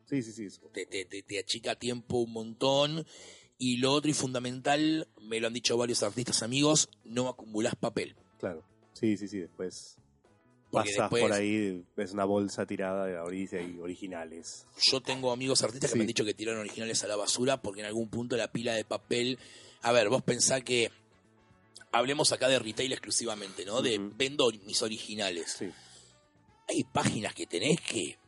Sí, 0.06 0.24
sí, 0.24 0.32
sí. 0.34 0.48
Te, 0.74 0.88
te, 0.88 1.06
te, 1.06 1.22
te 1.22 1.38
achica 1.40 1.76
tiempo 1.76 2.18
un 2.18 2.32
montón. 2.34 3.06
Y 3.60 3.78
lo 3.78 3.92
otro 3.94 4.10
y 4.10 4.14
fundamental, 4.16 5.08
me 5.22 5.40
lo 5.40 5.46
han 5.48 5.54
dicho 5.54 5.78
varios 5.78 6.02
artistas 6.02 6.42
amigos, 6.42 6.90
no 7.04 7.28
acumulás 7.28 7.76
papel. 7.76 8.16
Claro. 8.40 8.64
Sí, 8.94 9.18
sí, 9.18 9.28
sí. 9.28 9.38
Después 9.40 9.98
Porque 10.72 10.92
pasas 10.92 11.04
después- 11.06 11.24
por 11.24 11.34
ahí, 11.34 11.84
ves 11.96 12.12
una 12.12 12.26
bolsa 12.26 12.66
tirada 12.66 13.06
de 13.06 13.18
orilla 13.18 13.60
y 13.62 13.80
originales. 13.80 14.66
Yo 14.92 15.02
tengo 15.02 15.32
amigos 15.32 15.64
artistas 15.64 15.92
que 15.92 15.98
me 15.98 16.04
han 16.04 16.08
dicho 16.08 16.24
que 16.26 16.34
tiraron 16.34 16.60
originales 16.62 17.04
a 17.04 17.08
la 17.08 17.16
basura 17.16 17.62
porque 17.62 17.80
en 17.82 17.88
algún 17.88 18.10
punto 18.10 18.38
la 18.38 18.52
pila 18.52 18.74
de 18.74 18.86
papel. 18.86 19.40
A 19.82 19.92
ver, 19.92 20.10
vos 20.10 20.22
pensá 20.24 20.62
que. 20.62 20.92
Hablemos 21.92 22.32
acá 22.32 22.48
de 22.48 22.60
retail 22.60 22.92
exclusivamente, 22.92 23.66
¿no? 23.66 23.82
De 23.82 23.98
vendo 24.00 24.52
mis 24.66 24.82
originales. 24.84 25.56
Sí, 25.58 25.72
Hay 26.68 26.84
páginas 26.84 27.34
que 27.34 27.48
tenés 27.48 27.82
que. 27.82 28.20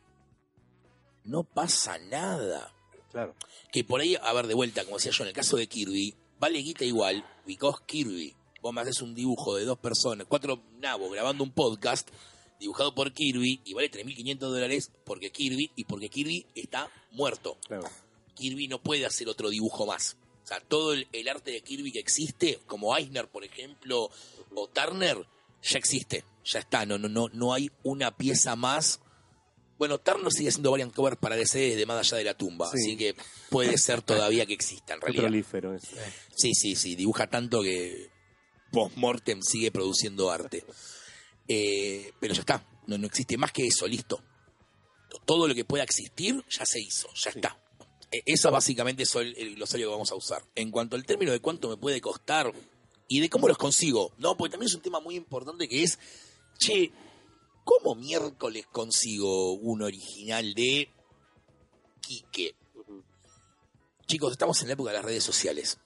No 1.24 1.44
pasa 1.44 1.98
nada. 1.98 2.74
claro. 3.12 3.34
Que 3.70 3.84
por 3.84 4.00
ahí, 4.00 4.16
a 4.20 4.32
ver, 4.32 4.48
de 4.48 4.54
vuelta, 4.54 4.84
como 4.84 4.96
decía 4.96 5.12
yo, 5.12 5.22
en 5.24 5.28
el 5.28 5.34
caso 5.34 5.56
de 5.56 5.66
Kirby, 5.68 6.14
vale 6.40 6.58
guita 6.58 6.84
igual, 6.84 7.24
because 7.46 7.78
Kirby. 7.86 8.34
Vos 8.60 8.72
me 8.74 8.80
haces 8.80 9.00
un 9.02 9.14
dibujo 9.14 9.56
de 9.56 9.64
dos 9.64 9.78
personas, 9.78 10.26
cuatro 10.28 10.62
nabos 10.78 11.10
grabando 11.12 11.42
un 11.44 11.52
podcast 11.52 12.08
dibujado 12.62 12.94
por 12.94 13.12
Kirby 13.12 13.60
y 13.64 13.74
vale 13.74 13.90
3.500 13.90 14.38
dólares 14.38 14.90
porque 15.04 15.30
Kirby 15.30 15.70
y 15.76 15.84
porque 15.84 16.08
Kirby 16.08 16.46
está 16.54 16.90
muerto. 17.10 17.58
Claro. 17.66 17.88
Kirby 18.34 18.68
no 18.68 18.80
puede 18.82 19.04
hacer 19.04 19.28
otro 19.28 19.50
dibujo 19.50 19.84
más. 19.86 20.16
O 20.44 20.46
sea, 20.46 20.60
todo 20.60 20.92
el, 20.94 21.06
el 21.12 21.28
arte 21.28 21.50
de 21.50 21.60
Kirby 21.60 21.92
que 21.92 21.98
existe, 22.00 22.58
como 22.66 22.96
Eisner, 22.96 23.28
por 23.28 23.44
ejemplo, 23.44 24.10
o 24.54 24.68
Turner, 24.68 25.18
ya 25.62 25.78
existe. 25.78 26.24
Ya 26.44 26.58
está, 26.60 26.84
no, 26.86 26.98
no, 26.98 27.08
no, 27.08 27.28
no 27.32 27.52
hay 27.54 27.70
una 27.84 28.16
pieza 28.16 28.56
más. 28.56 28.98
Bueno, 29.78 29.98
Turner 29.98 30.30
sigue 30.32 30.48
haciendo 30.48 30.70
variant 30.70 30.92
covers 30.94 31.16
para 31.16 31.36
DC 31.36 31.58
desde 31.58 31.86
más 31.86 31.98
allá 32.06 32.16
de 32.18 32.24
la 32.24 32.34
tumba, 32.36 32.68
Sí. 32.70 32.76
así 32.78 32.96
que 32.96 33.14
puede 33.50 33.76
ser 33.78 34.02
todavía 34.02 34.46
que 34.46 34.52
exista 34.54 34.94
en 34.94 35.00
Qué 35.00 35.06
realidad. 35.06 35.22
prolífero 35.24 35.74
es. 35.74 35.82
Sí, 36.36 36.54
sí, 36.54 36.74
sí, 36.76 36.94
dibuja 36.96 37.28
tanto 37.28 37.62
que 37.62 38.08
post-mortem 38.72 39.40
sigue 39.42 39.70
produciendo 39.70 40.30
arte. 40.30 40.64
Eh, 41.54 42.14
pero 42.18 42.32
ya 42.32 42.40
está, 42.40 42.66
no, 42.86 42.96
no 42.96 43.06
existe 43.06 43.36
más 43.36 43.52
que 43.52 43.66
eso, 43.66 43.86
listo. 43.86 44.22
Todo 45.26 45.46
lo 45.46 45.54
que 45.54 45.66
pueda 45.66 45.84
existir 45.84 46.42
ya 46.48 46.64
se 46.64 46.80
hizo, 46.80 47.08
ya 47.14 47.30
está. 47.30 47.62
Eh, 48.10 48.22
Eso 48.24 48.50
básicamente 48.50 49.02
es 49.02 49.14
el, 49.16 49.36
el 49.36 49.56
glosario 49.56 49.88
que 49.88 49.92
vamos 49.92 50.10
a 50.12 50.14
usar. 50.14 50.42
En 50.54 50.70
cuanto 50.70 50.96
al 50.96 51.04
término 51.04 51.30
de 51.30 51.40
cuánto 51.40 51.68
me 51.68 51.76
puede 51.76 52.00
costar 52.00 52.50
y 53.06 53.20
de 53.20 53.28
cómo 53.28 53.48
los 53.48 53.58
consigo, 53.58 54.14
no, 54.16 54.34
porque 54.34 54.52
también 54.52 54.68
es 54.68 54.74
un 54.74 54.80
tema 54.80 55.00
muy 55.00 55.14
importante 55.14 55.68
que 55.68 55.82
es, 55.82 55.98
che, 56.58 56.90
¿cómo 57.64 57.94
miércoles 57.96 58.66
consigo 58.72 59.52
un 59.52 59.82
original 59.82 60.54
de 60.54 60.88
Quique? 62.00 62.56
Chicos, 64.06 64.32
estamos 64.32 64.58
en 64.62 64.68
la 64.68 64.74
época 64.74 64.90
de 64.90 64.96
las 64.96 65.04
redes 65.04 65.24
sociales. 65.24 65.78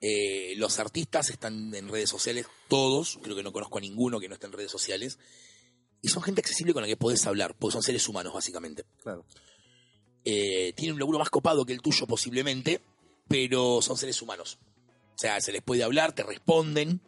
Eh, 0.00 0.54
los 0.56 0.78
artistas 0.78 1.30
están 1.30 1.74
en 1.74 1.88
redes 1.88 2.08
sociales, 2.08 2.46
todos, 2.68 3.18
creo 3.22 3.34
que 3.34 3.42
no 3.42 3.52
conozco 3.52 3.78
a 3.78 3.80
ninguno 3.80 4.20
que 4.20 4.28
no 4.28 4.34
esté 4.34 4.46
en 4.46 4.52
redes 4.52 4.70
sociales, 4.70 5.18
y 6.00 6.08
son 6.08 6.22
gente 6.22 6.40
accesible 6.40 6.72
con 6.72 6.82
la 6.82 6.88
que 6.88 6.96
podés 6.96 7.26
hablar, 7.26 7.56
porque 7.58 7.72
son 7.72 7.82
seres 7.82 8.08
humanos, 8.08 8.32
básicamente. 8.32 8.84
Claro. 9.02 9.24
Eh, 10.24 10.72
tienen 10.76 10.94
un 10.94 11.00
laburo 11.00 11.18
más 11.18 11.30
copado 11.30 11.64
que 11.64 11.72
el 11.72 11.80
tuyo, 11.80 12.06
posiblemente, 12.06 12.80
pero 13.26 13.82
son 13.82 13.96
seres 13.96 14.20
humanos. 14.22 14.58
O 15.14 15.18
sea, 15.18 15.40
se 15.40 15.52
les 15.52 15.62
puede 15.62 15.82
hablar, 15.82 16.12
te 16.12 16.22
responden. 16.22 17.00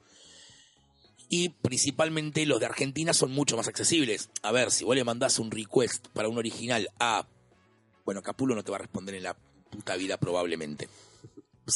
Y 1.28 1.50
principalmente 1.50 2.44
los 2.44 2.58
de 2.58 2.66
Argentina 2.66 3.14
son 3.14 3.30
mucho 3.30 3.56
más 3.56 3.68
accesibles. 3.68 4.30
A 4.42 4.50
ver, 4.50 4.72
si 4.72 4.84
vos 4.84 4.96
le 4.96 5.04
mandás 5.04 5.38
un 5.38 5.52
request 5.52 6.08
para 6.08 6.28
un 6.28 6.38
original 6.38 6.88
a. 6.98 7.28
Bueno, 8.04 8.22
Capulo 8.22 8.56
no 8.56 8.64
te 8.64 8.72
va 8.72 8.78
a 8.78 8.80
responder 8.80 9.14
en 9.14 9.22
la 9.22 9.36
puta 9.70 9.94
vida, 9.96 10.16
probablemente. 10.16 10.88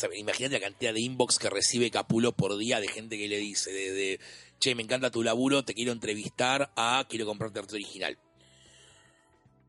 O 0.02 0.14
imagínate 0.14 0.54
la 0.54 0.66
cantidad 0.66 0.92
de 0.92 1.00
inbox 1.00 1.38
que 1.38 1.50
recibe 1.50 1.90
Capulo 1.90 2.32
por 2.32 2.56
día 2.56 2.80
de 2.80 2.88
gente 2.88 3.16
que 3.16 3.28
le 3.28 3.38
dice: 3.38 3.72
de, 3.72 4.20
Che, 4.58 4.74
me 4.74 4.82
encanta 4.82 5.10
tu 5.10 5.22
laburo, 5.22 5.64
te 5.64 5.74
quiero 5.74 5.92
entrevistar 5.92 6.72
a 6.76 7.04
quiero 7.08 7.26
comprarte 7.26 7.58
arte 7.60 7.74
original. 7.74 8.18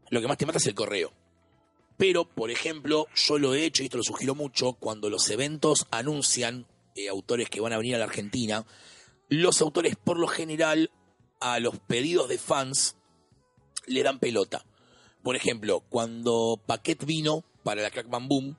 Lo 0.09 0.21
que 0.21 0.27
más 0.27 0.37
te 0.37 0.45
mata 0.45 0.57
es 0.57 0.67
el 0.67 0.75
correo. 0.75 1.11
Pero, 1.97 2.25
por 2.25 2.51
ejemplo, 2.51 3.07
yo 3.15 3.37
lo 3.37 3.55
he 3.55 3.65
hecho, 3.65 3.81
y 3.81 3.85
esto 3.85 3.97
lo 3.97 4.03
sugiero 4.03 4.35
mucho, 4.35 4.73
cuando 4.73 5.09
los 5.09 5.29
eventos 5.29 5.87
anuncian 5.91 6.67
eh, 6.95 7.07
autores 7.07 7.49
que 7.49 7.61
van 7.61 7.73
a 7.73 7.77
venir 7.77 7.95
a 7.95 7.99
la 7.99 8.05
Argentina, 8.05 8.65
los 9.29 9.61
autores 9.61 9.95
por 9.95 10.19
lo 10.19 10.27
general 10.27 10.91
a 11.39 11.59
los 11.59 11.79
pedidos 11.79 12.27
de 12.29 12.37
fans 12.37 12.95
le 13.87 14.03
dan 14.03 14.19
pelota. 14.19 14.65
Por 15.23 15.35
ejemplo, 15.35 15.81
cuando 15.89 16.61
Paquet 16.65 17.03
vino 17.05 17.43
para 17.63 17.81
la 17.81 17.91
Crack 17.91 18.09
Bam 18.09 18.27
Boom, 18.27 18.57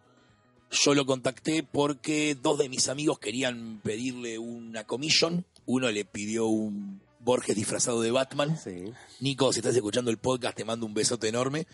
yo 0.71 0.95
lo 0.95 1.07
contacté 1.07 1.63
porque 1.63 2.37
dos 2.41 2.59
de 2.59 2.69
mis 2.69 2.89
amigos 2.89 3.19
querían 3.19 3.81
pedirle 3.83 4.39
una 4.39 4.85
commission. 4.85 5.45
Uno 5.65 5.91
le 5.91 6.05
pidió 6.05 6.47
un 6.47 7.01
Borges 7.21 7.57
disfrazado 7.57 8.01
de 8.03 8.11
Batman. 8.11 8.57
Sí. 8.59 8.85
Nico, 9.21 9.53
si 9.53 9.61
estás 9.61 9.75
escuchando 9.77 10.11
el 10.11 10.19
podcast, 10.19 10.57
te 10.57 10.65
mando 10.65 10.87
un 10.87 10.95
besote 10.95 11.29
enorme. 11.29 11.67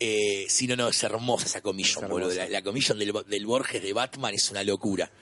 Eh, 0.00 0.46
sí, 0.48 0.66
no, 0.66 0.74
no, 0.74 0.88
es 0.88 1.02
hermosa 1.04 1.46
esa 1.46 1.60
commission, 1.60 2.04
Es 2.04 2.10
boludo. 2.10 2.30
hermosa. 2.30 2.46
La, 2.50 2.58
la 2.58 2.62
commission 2.62 2.98
del, 2.98 3.12
del 3.28 3.46
Borges 3.46 3.82
de 3.82 3.92
Batman 3.92 4.34
es 4.34 4.50
una 4.50 4.64
locura. 4.64 5.12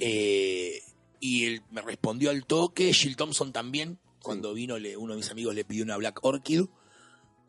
Eh, 0.00 0.80
y 1.20 1.44
él 1.46 1.62
me 1.70 1.82
respondió 1.82 2.30
al 2.30 2.44
toque. 2.46 2.92
Jill 2.92 3.16
Thompson 3.16 3.52
también. 3.52 3.98
Cuando 4.22 4.54
vino, 4.54 4.78
le- 4.78 4.96
uno 4.96 5.12
de 5.14 5.18
mis 5.18 5.30
amigos 5.30 5.54
le 5.54 5.64
pidió 5.64 5.84
una 5.84 5.96
Black 5.96 6.18
Orchid. 6.24 6.62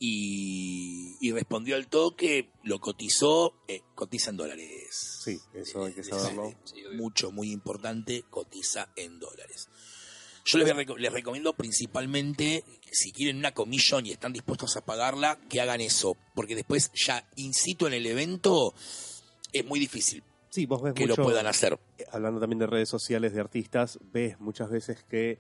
Y, 0.06 1.16
y 1.22 1.32
respondió 1.32 1.78
al 1.78 1.88
toque, 1.88 2.50
lo 2.64 2.80
cotizó, 2.80 3.54
eh, 3.70 3.84
cotiza 3.96 4.32
en 4.32 4.36
dólares. 4.38 5.22
Sí, 5.24 5.40
eso 5.54 5.86
hay 5.86 5.94
que 5.94 6.02
Eh, 6.02 6.04
saberlo. 6.04 6.54
mucho, 6.96 7.32
muy 7.32 7.52
importante, 7.52 8.26
cotiza 8.30 8.90
en 8.98 9.18
dólares. 9.20 9.70
Yo 10.44 10.58
les, 10.60 10.76
les 10.98 11.14
recomiendo 11.14 11.54
principalmente, 11.54 12.66
si 12.92 13.14
quieren 13.14 13.38
una 13.38 13.54
commission 13.54 14.06
y 14.06 14.12
están 14.12 14.34
dispuestos 14.34 14.76
a 14.76 14.84
pagarla, 14.84 15.40
que 15.50 15.62
hagan 15.62 15.80
eso. 15.80 16.18
Porque 16.36 16.54
después 16.56 16.92
ya 16.94 17.26
in 17.38 17.54
situ 17.54 17.88
en 17.88 17.94
el 17.94 18.06
evento 18.06 18.74
es 19.54 19.64
muy 19.66 19.80
difícil 19.80 20.22
Sí, 20.50 20.66
vos 20.66 20.82
ves 20.82 20.94
que 20.96 21.08
mucho, 21.08 21.22
lo 21.22 21.24
puedan 21.28 21.48
hacer. 21.48 21.80
eh, 21.98 22.04
hablando 22.12 22.42
también 22.42 22.60
de 22.60 22.68
redes 22.68 22.90
sociales 22.90 23.34
de 23.34 23.40
artistas, 23.40 23.98
ves 24.12 24.38
muchas 24.42 24.70
veces 24.70 25.02
que 25.10 25.40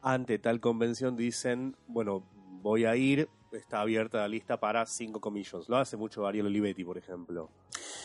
ante 0.00 0.38
tal 0.38 0.60
convención 0.60 1.14
dicen, 1.16 1.76
bueno, 1.86 2.26
voy 2.62 2.86
a 2.86 2.96
ir, 2.96 3.28
está 3.52 3.80
abierta 3.80 4.18
la 4.18 4.28
lista 4.28 4.58
para 4.58 4.84
cinco 4.86 5.20
commissions. 5.20 5.68
Lo 5.68 5.76
hace 5.76 5.96
mucho 5.96 6.26
Ariel 6.26 6.46
Olivetti, 6.46 6.84
por 6.84 6.98
ejemplo, 6.98 7.50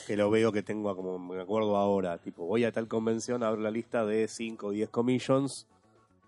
que 0.07 0.15
lo 0.15 0.29
veo 0.29 0.51
que 0.51 0.63
tengo 0.63 0.95
como 0.95 1.19
me 1.19 1.41
acuerdo 1.41 1.77
ahora, 1.77 2.17
tipo, 2.17 2.45
voy 2.45 2.63
a 2.63 2.71
tal 2.71 2.87
convención, 2.87 3.43
abro 3.43 3.61
la 3.61 3.71
lista 3.71 4.05
de 4.05 4.27
5 4.27 4.67
o 4.67 4.71
10 4.71 4.89
commissions, 4.89 5.67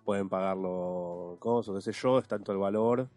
pueden 0.03 0.29
pagarlo 0.29 1.37
cosas, 1.39 1.75
qué 1.75 1.93
sé 1.93 1.99
yo, 1.99 2.19
es 2.19 2.27
tanto 2.27 2.51
el 2.51 2.57
valor 2.57 3.07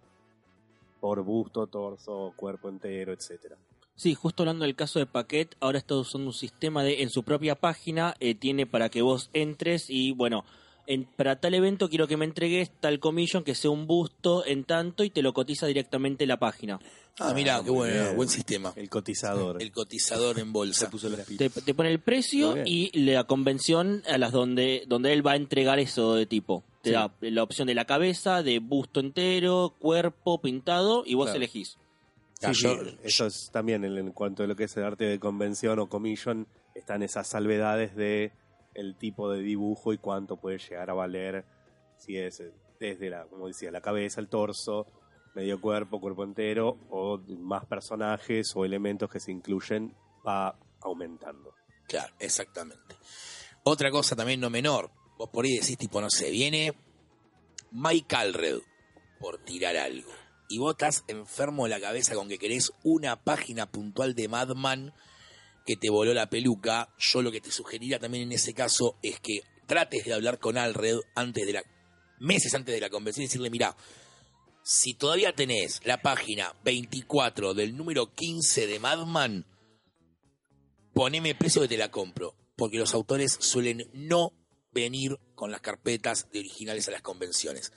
por 1.00 1.22
busto, 1.22 1.66
torso, 1.66 2.32
cuerpo 2.36 2.68
entero, 2.68 3.12
etcétera. 3.12 3.56
Sí, 3.94 4.14
justo 4.14 4.42
hablando 4.42 4.64
del 4.64 4.76
caso 4.76 5.00
de 5.00 5.06
Paquet, 5.06 5.56
ahora 5.60 5.78
está 5.78 5.96
usando 5.96 6.28
un 6.28 6.32
sistema 6.32 6.84
de 6.84 7.02
en 7.02 7.10
su 7.10 7.24
propia 7.24 7.56
página, 7.56 8.14
eh, 8.20 8.34
tiene 8.34 8.66
para 8.66 8.90
que 8.90 9.02
vos 9.02 9.28
entres 9.32 9.90
y 9.90 10.12
bueno, 10.12 10.44
en, 10.88 11.04
para 11.04 11.38
tal 11.38 11.54
evento 11.54 11.88
quiero 11.88 12.08
que 12.08 12.16
me 12.16 12.24
entregues 12.24 12.70
tal 12.80 12.98
commission 12.98 13.44
que 13.44 13.54
sea 13.54 13.70
un 13.70 13.86
busto 13.86 14.44
en 14.44 14.64
tanto 14.64 15.04
y 15.04 15.10
te 15.10 15.22
lo 15.22 15.32
cotiza 15.32 15.66
directamente 15.66 16.26
la 16.26 16.38
página. 16.38 16.80
Ah, 17.20 17.32
mira, 17.34 17.56
Ah, 17.56 17.62
qué 17.64 17.70
bueno, 17.70 18.02
bien. 18.04 18.16
buen 18.16 18.28
sistema. 18.28 18.72
El 18.74 18.88
cotizador. 18.88 19.60
El 19.62 19.70
cotizador 19.72 20.38
en 20.38 20.52
bolsa. 20.52 20.90
Te, 21.36 21.50
te 21.50 21.74
pone 21.74 21.90
el 21.90 21.98
precio 22.00 22.56
y 22.64 22.90
la 23.04 23.24
convención 23.24 24.02
a 24.08 24.18
las 24.18 24.32
donde, 24.32 24.84
donde 24.88 25.12
él 25.12 25.26
va 25.26 25.32
a 25.32 25.36
entregar 25.36 25.78
eso 25.78 26.14
de 26.14 26.26
tipo. 26.26 26.64
Te 26.82 26.90
Sí. 26.90 26.94
da 26.94 27.12
la 27.20 27.42
opción 27.42 27.66
de 27.66 27.74
la 27.74 27.84
cabeza, 27.86 28.42
de 28.42 28.60
busto 28.60 29.00
entero, 29.00 29.74
cuerpo 29.80 30.40
pintado 30.40 31.02
y 31.04 31.14
vos 31.14 31.26
Claro. 31.26 31.36
elegís. 31.38 31.76
Ah, 32.40 32.54
sí, 32.54 32.68
eso 33.02 33.26
es 33.26 33.50
también 33.52 33.84
en, 33.84 33.98
en 33.98 34.12
cuanto 34.12 34.44
a 34.44 34.46
lo 34.46 34.54
que 34.54 34.64
es 34.64 34.76
el 34.76 34.84
arte 34.84 35.04
de 35.04 35.18
convención 35.18 35.80
o 35.80 35.88
commission, 35.88 36.46
están 36.76 37.02
esas 37.02 37.26
salvedades 37.28 37.96
de 37.96 38.30
el 38.78 38.96
tipo 38.96 39.30
de 39.30 39.42
dibujo 39.42 39.92
y 39.92 39.98
cuánto 39.98 40.36
puede 40.36 40.58
llegar 40.58 40.90
a 40.90 40.94
valer 40.94 41.44
si 41.96 42.16
es 42.16 42.42
desde 42.78 43.10
la, 43.10 43.24
como 43.24 43.48
decía, 43.48 43.72
la 43.72 43.80
cabeza, 43.80 44.20
el 44.20 44.28
torso, 44.28 44.86
medio 45.34 45.60
cuerpo, 45.60 46.00
cuerpo 46.00 46.22
entero, 46.22 46.78
o 46.90 47.18
más 47.40 47.66
personajes 47.66 48.52
o 48.54 48.64
elementos 48.64 49.10
que 49.10 49.18
se 49.18 49.32
incluyen, 49.32 49.96
va 50.26 50.56
aumentando. 50.80 51.54
Claro, 51.88 52.14
exactamente. 52.20 52.96
Otra 53.64 53.90
cosa 53.90 54.14
también 54.14 54.40
no 54.40 54.48
menor. 54.48 54.90
Vos 55.18 55.28
por 55.30 55.44
ahí 55.44 55.58
decís, 55.58 55.76
tipo, 55.76 56.00
no 56.00 56.08
sé, 56.08 56.30
viene 56.30 56.72
Mike 57.72 58.14
Alred 58.14 58.60
por 59.18 59.38
tirar 59.38 59.76
algo. 59.76 60.12
Y 60.48 60.58
vos 60.58 60.72
estás 60.72 61.04
enfermo 61.08 61.64
de 61.64 61.70
la 61.70 61.80
cabeza 61.80 62.14
con 62.14 62.28
que 62.28 62.38
querés 62.38 62.72
una 62.84 63.16
página 63.16 63.66
puntual 63.70 64.14
de 64.14 64.28
Madman 64.28 64.94
que 65.68 65.76
te 65.76 65.90
voló 65.90 66.14
la 66.14 66.30
peluca. 66.30 66.94
Yo 66.96 67.20
lo 67.20 67.30
que 67.30 67.42
te 67.42 67.52
sugeriría 67.52 67.98
también 67.98 68.22
en 68.22 68.32
ese 68.32 68.54
caso 68.54 68.96
es 69.02 69.20
que 69.20 69.42
trates 69.66 70.06
de 70.06 70.14
hablar 70.14 70.38
con 70.38 70.56
Alred 70.56 70.96
antes 71.14 71.46
de 71.46 71.52
la 71.52 71.62
meses 72.20 72.54
antes 72.54 72.74
de 72.74 72.80
la 72.80 72.88
convención 72.88 73.24
y 73.24 73.26
decirle, 73.26 73.50
mira, 73.50 73.76
si 74.64 74.94
todavía 74.94 75.34
tenés 75.34 75.82
la 75.84 76.00
página 76.00 76.54
24 76.64 77.52
del 77.52 77.76
número 77.76 78.14
15 78.14 78.66
de 78.66 78.78
Madman, 78.78 79.44
poneme 80.94 81.34
precio 81.34 81.60
que 81.60 81.68
te 81.68 81.76
la 81.76 81.90
compro. 81.90 82.34
Porque 82.56 82.78
los 82.78 82.94
autores 82.94 83.36
suelen 83.38 83.90
no 83.92 84.32
venir 84.72 85.18
con 85.34 85.52
las 85.52 85.60
carpetas 85.60 86.30
de 86.32 86.38
originales 86.38 86.88
a 86.88 86.92
las 86.92 87.02
convenciones. 87.02 87.74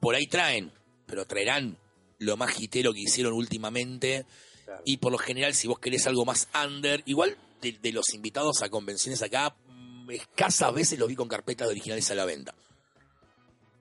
Por 0.00 0.14
ahí 0.14 0.26
traen, 0.26 0.72
pero 1.04 1.26
traerán 1.26 1.78
lo 2.18 2.38
más 2.38 2.52
gitero 2.52 2.94
que 2.94 3.02
hicieron 3.02 3.34
últimamente. 3.34 4.24
Claro. 4.72 4.82
Y 4.84 4.96
por 4.98 5.12
lo 5.12 5.18
general, 5.18 5.54
si 5.54 5.68
vos 5.68 5.78
querés 5.78 6.06
algo 6.06 6.24
más 6.24 6.48
under, 6.66 7.02
igual 7.06 7.36
de, 7.60 7.72
de 7.80 7.92
los 7.92 8.12
invitados 8.14 8.62
a 8.62 8.68
convenciones 8.68 9.22
acá, 9.22 9.54
mm, 9.68 10.10
escasas 10.10 10.74
veces 10.74 10.98
los 10.98 11.08
vi 11.08 11.14
con 11.16 11.28
carpetas 11.28 11.68
de 11.68 11.72
originales 11.72 12.10
a 12.10 12.14
la 12.14 12.24
venta. 12.24 12.54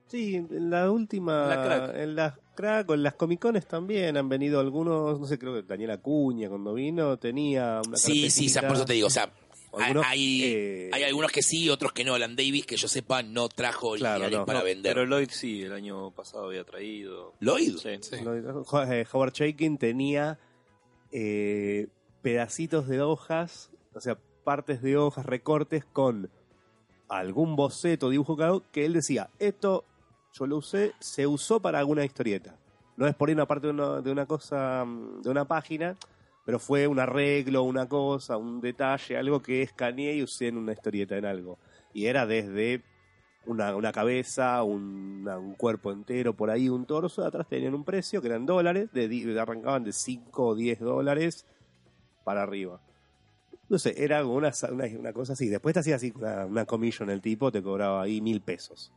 Sí, 0.08 0.36
en 0.36 0.70
la 0.70 0.92
última, 0.92 1.48
La 1.48 1.64
crack. 1.64 1.96
en 1.96 2.16
las 2.16 2.34
crack 2.54 2.90
o 2.90 2.94
en 2.96 3.04
las 3.04 3.14
comicones 3.14 3.66
también 3.66 4.18
han 4.18 4.28
venido 4.28 4.60
algunos, 4.60 5.18
no 5.20 5.26
sé, 5.26 5.40
creo 5.40 5.54
que 5.54 5.62
Daniela 5.64 5.98
Cuña 6.00 6.50
cuando 6.50 6.74
vino 6.74 7.18
tenía 7.18 7.82
una 7.88 7.96
Sí, 7.98 8.30
sí, 8.30 8.48
o 8.48 8.50
sea, 8.50 8.62
carpetita. 8.62 8.68
por 8.68 8.76
eso 8.76 8.86
te 8.86 8.94
digo, 8.94 9.08
o 9.08 9.10
sea, 9.10 9.32
Algunos, 9.74 10.06
hay, 10.06 10.44
eh, 10.44 10.90
hay 10.92 11.04
algunos 11.04 11.32
que 11.32 11.42
sí, 11.42 11.70
otros 11.70 11.94
que 11.94 12.04
no. 12.04 12.14
Alan 12.14 12.36
Davis, 12.36 12.66
que 12.66 12.76
yo 12.76 12.90
sepa, 12.90 13.24
no 13.24 13.48
trajo 13.48 13.94
Claro, 13.94 14.16
originales 14.26 14.40
no. 14.40 14.46
para 14.46 14.60
No, 14.60 14.66
vender. 14.66 14.94
Pero 14.94 15.06
Lloyd 15.08 15.30
sí, 15.32 15.62
el 15.62 15.72
año 15.72 16.12
pasado 16.12 16.48
había 16.48 16.66
traído. 16.66 17.34
Lloyd, 17.40 17.78
Sí. 17.78 17.92
Sí. 18.02 18.18
Lo- 18.22 18.36
eh, 18.36 19.06
Howard 19.14 19.32
Shakin 19.32 19.78
tenía 19.78 20.38
eh, 21.12 21.88
pedacitos 22.22 22.88
de 22.88 23.02
hojas, 23.02 23.72
o 23.94 24.00
sea, 24.00 24.18
partes 24.44 24.82
de 24.82 24.98
hojas, 24.98 25.26
recortes 25.26 25.86
con 25.86 26.30
algún 27.10 27.56
boceto, 27.56 28.10
dibujo 28.10 28.38
que 28.72 28.86
él 28.86 28.94
decía, 28.94 29.30
esto 29.40 29.86
yo 30.34 30.48
lo 30.48 30.58
usé, 30.58 30.94
se 31.00 31.28
usó 31.28 31.62
para 31.62 31.80
alguna 31.80 32.06
historieta. 32.06 32.58
No 32.96 33.08
es 33.08 33.16
por 33.16 33.30
ahí 33.30 33.36
una 33.36 33.48
parte 33.48 33.68
de 33.68 33.74
una, 33.74 34.02
de 34.02 34.12
una 34.12 34.26
cosa, 34.26 34.86
mm, 34.86 35.22
de 35.22 35.30
una 35.30 35.46
página, 35.46 35.98
pero 36.46 36.60
fue 36.60 36.88
un 36.88 37.00
arreglo, 37.00 37.64
una 37.64 37.88
cosa, 37.88 38.38
un 38.38 38.62
detalle, 38.62 39.18
algo 39.18 39.42
que 39.42 39.62
escaneé 39.62 40.16
y 40.16 40.24
usé 40.24 40.48
en 40.48 40.58
una 40.58 40.74
historieta, 40.74 41.18
en 41.18 41.26
algo. 41.26 41.60
Y 41.94 42.06
era 42.06 42.26
desde 42.26 42.84
una, 43.46 43.76
una 43.76 43.92
cabeza, 43.92 44.64
una- 44.64 45.38
un 45.38 45.54
cuerpo 45.56 45.92
entero, 45.92 46.34
por 46.36 46.50
ahí 46.50 46.70
un 46.70 46.86
torso, 46.86 47.26
atrás 47.26 47.48
tenían 47.48 47.74
un 47.74 47.84
precio 47.84 48.22
que 48.22 48.28
eran 48.28 48.46
dólares, 48.46 48.92
de, 48.94 49.40
arrancaban 49.40 49.84
de 49.84 49.94
5 49.94 50.48
o 50.48 50.56
10 50.56 50.80
dólares 50.80 51.46
para 52.24 52.44
arriba. 52.44 52.80
No 53.70 53.80
sé, 53.80 54.04
era 54.04 54.26
una, 54.26 54.52
una, 54.72 54.86
una 55.00 55.14
cosa 55.14 55.34
así. 55.34 55.48
Después 55.48 55.74
te 55.74 55.80
hacía 55.80 55.96
así 55.96 56.12
una, 56.16 56.46
una 56.46 56.66
commission 56.66 57.10
el 57.10 57.22
tipo, 57.22 57.52
te 57.52 57.64
cobraba 57.64 58.02
ahí 58.04 58.20
mil 58.22 58.42
pesos. 58.42 58.92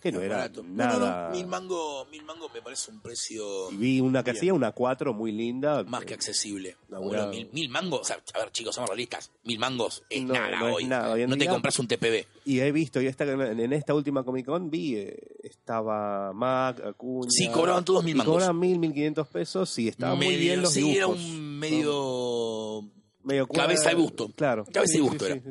Que 0.00 0.10
no, 0.12 0.20
era 0.22 0.36
barato. 0.36 0.62
Nada. 0.62 0.98
no, 0.98 1.28
no, 1.28 1.36
mil 1.36 1.46
mango, 1.46 2.06
mil 2.10 2.24
mango 2.24 2.48
me 2.54 2.62
parece 2.62 2.90
un 2.90 3.00
precio 3.00 3.70
Y 3.70 3.76
vi 3.76 4.00
una 4.00 4.24
que 4.24 4.30
hacía, 4.30 4.54
una 4.54 4.72
4 4.72 5.12
muy 5.12 5.30
linda. 5.30 5.82
más 5.84 6.04
que 6.06 6.14
accesible. 6.14 6.76
Laburado. 6.88 7.26
Bueno, 7.28 7.44
mil, 7.44 7.50
mil 7.52 7.68
mangos, 7.68 8.00
o 8.00 8.04
sea, 8.04 8.18
a 8.34 8.38
ver 8.38 8.50
chicos, 8.52 8.74
somos 8.74 8.88
realistas, 8.88 9.30
mil 9.44 9.58
mangos 9.58 10.02
es 10.08 10.22
nada 10.24 10.48
es 10.68 10.74
hoy. 10.74 10.84
nada 10.84 11.12
hoy 11.12 11.22
en 11.22 11.30
no 11.30 11.36
te 11.36 11.46
compras 11.46 11.78
un 11.78 11.86
TPB. 11.86 12.24
Y 12.46 12.60
he 12.60 12.72
visto, 12.72 13.00
y 13.02 13.06
esta, 13.06 13.24
en 13.24 13.72
esta 13.74 13.92
última 13.94 14.24
Comic 14.24 14.46
Con 14.46 14.70
vi, 14.70 14.96
eh, 14.96 15.16
estaba 15.42 16.32
Mac, 16.32 16.80
Acuña. 16.80 17.28
Sí, 17.30 17.48
cobraban 17.50 17.84
todos 17.84 18.02
mil 18.02 18.16
mangos. 18.16 18.32
Cobraban 18.34 18.58
mil, 18.58 18.78
mil 18.78 18.92
quinientos 18.94 19.28
pesos 19.28 19.78
y 19.78 19.88
estaban 19.88 20.16
muy 20.16 20.26
Medio- 20.28 20.38
bien 20.40 20.62
los 20.62 20.72
sí, 20.72 20.80
era 20.96 21.06
dibujos. 21.06 21.24
un 21.24 21.58
medio 21.58 22.82
Medio 23.22 23.46
cabeza 23.46 23.82
cuadra- 23.84 23.98
y 23.98 24.02
busto. 24.02 24.28
Claro. 24.34 24.64
Cabeza 24.72 24.96
y 24.96 25.00
busto 25.00 25.26
sí, 25.26 25.32
era. 25.32 25.40
sí. 25.42 25.50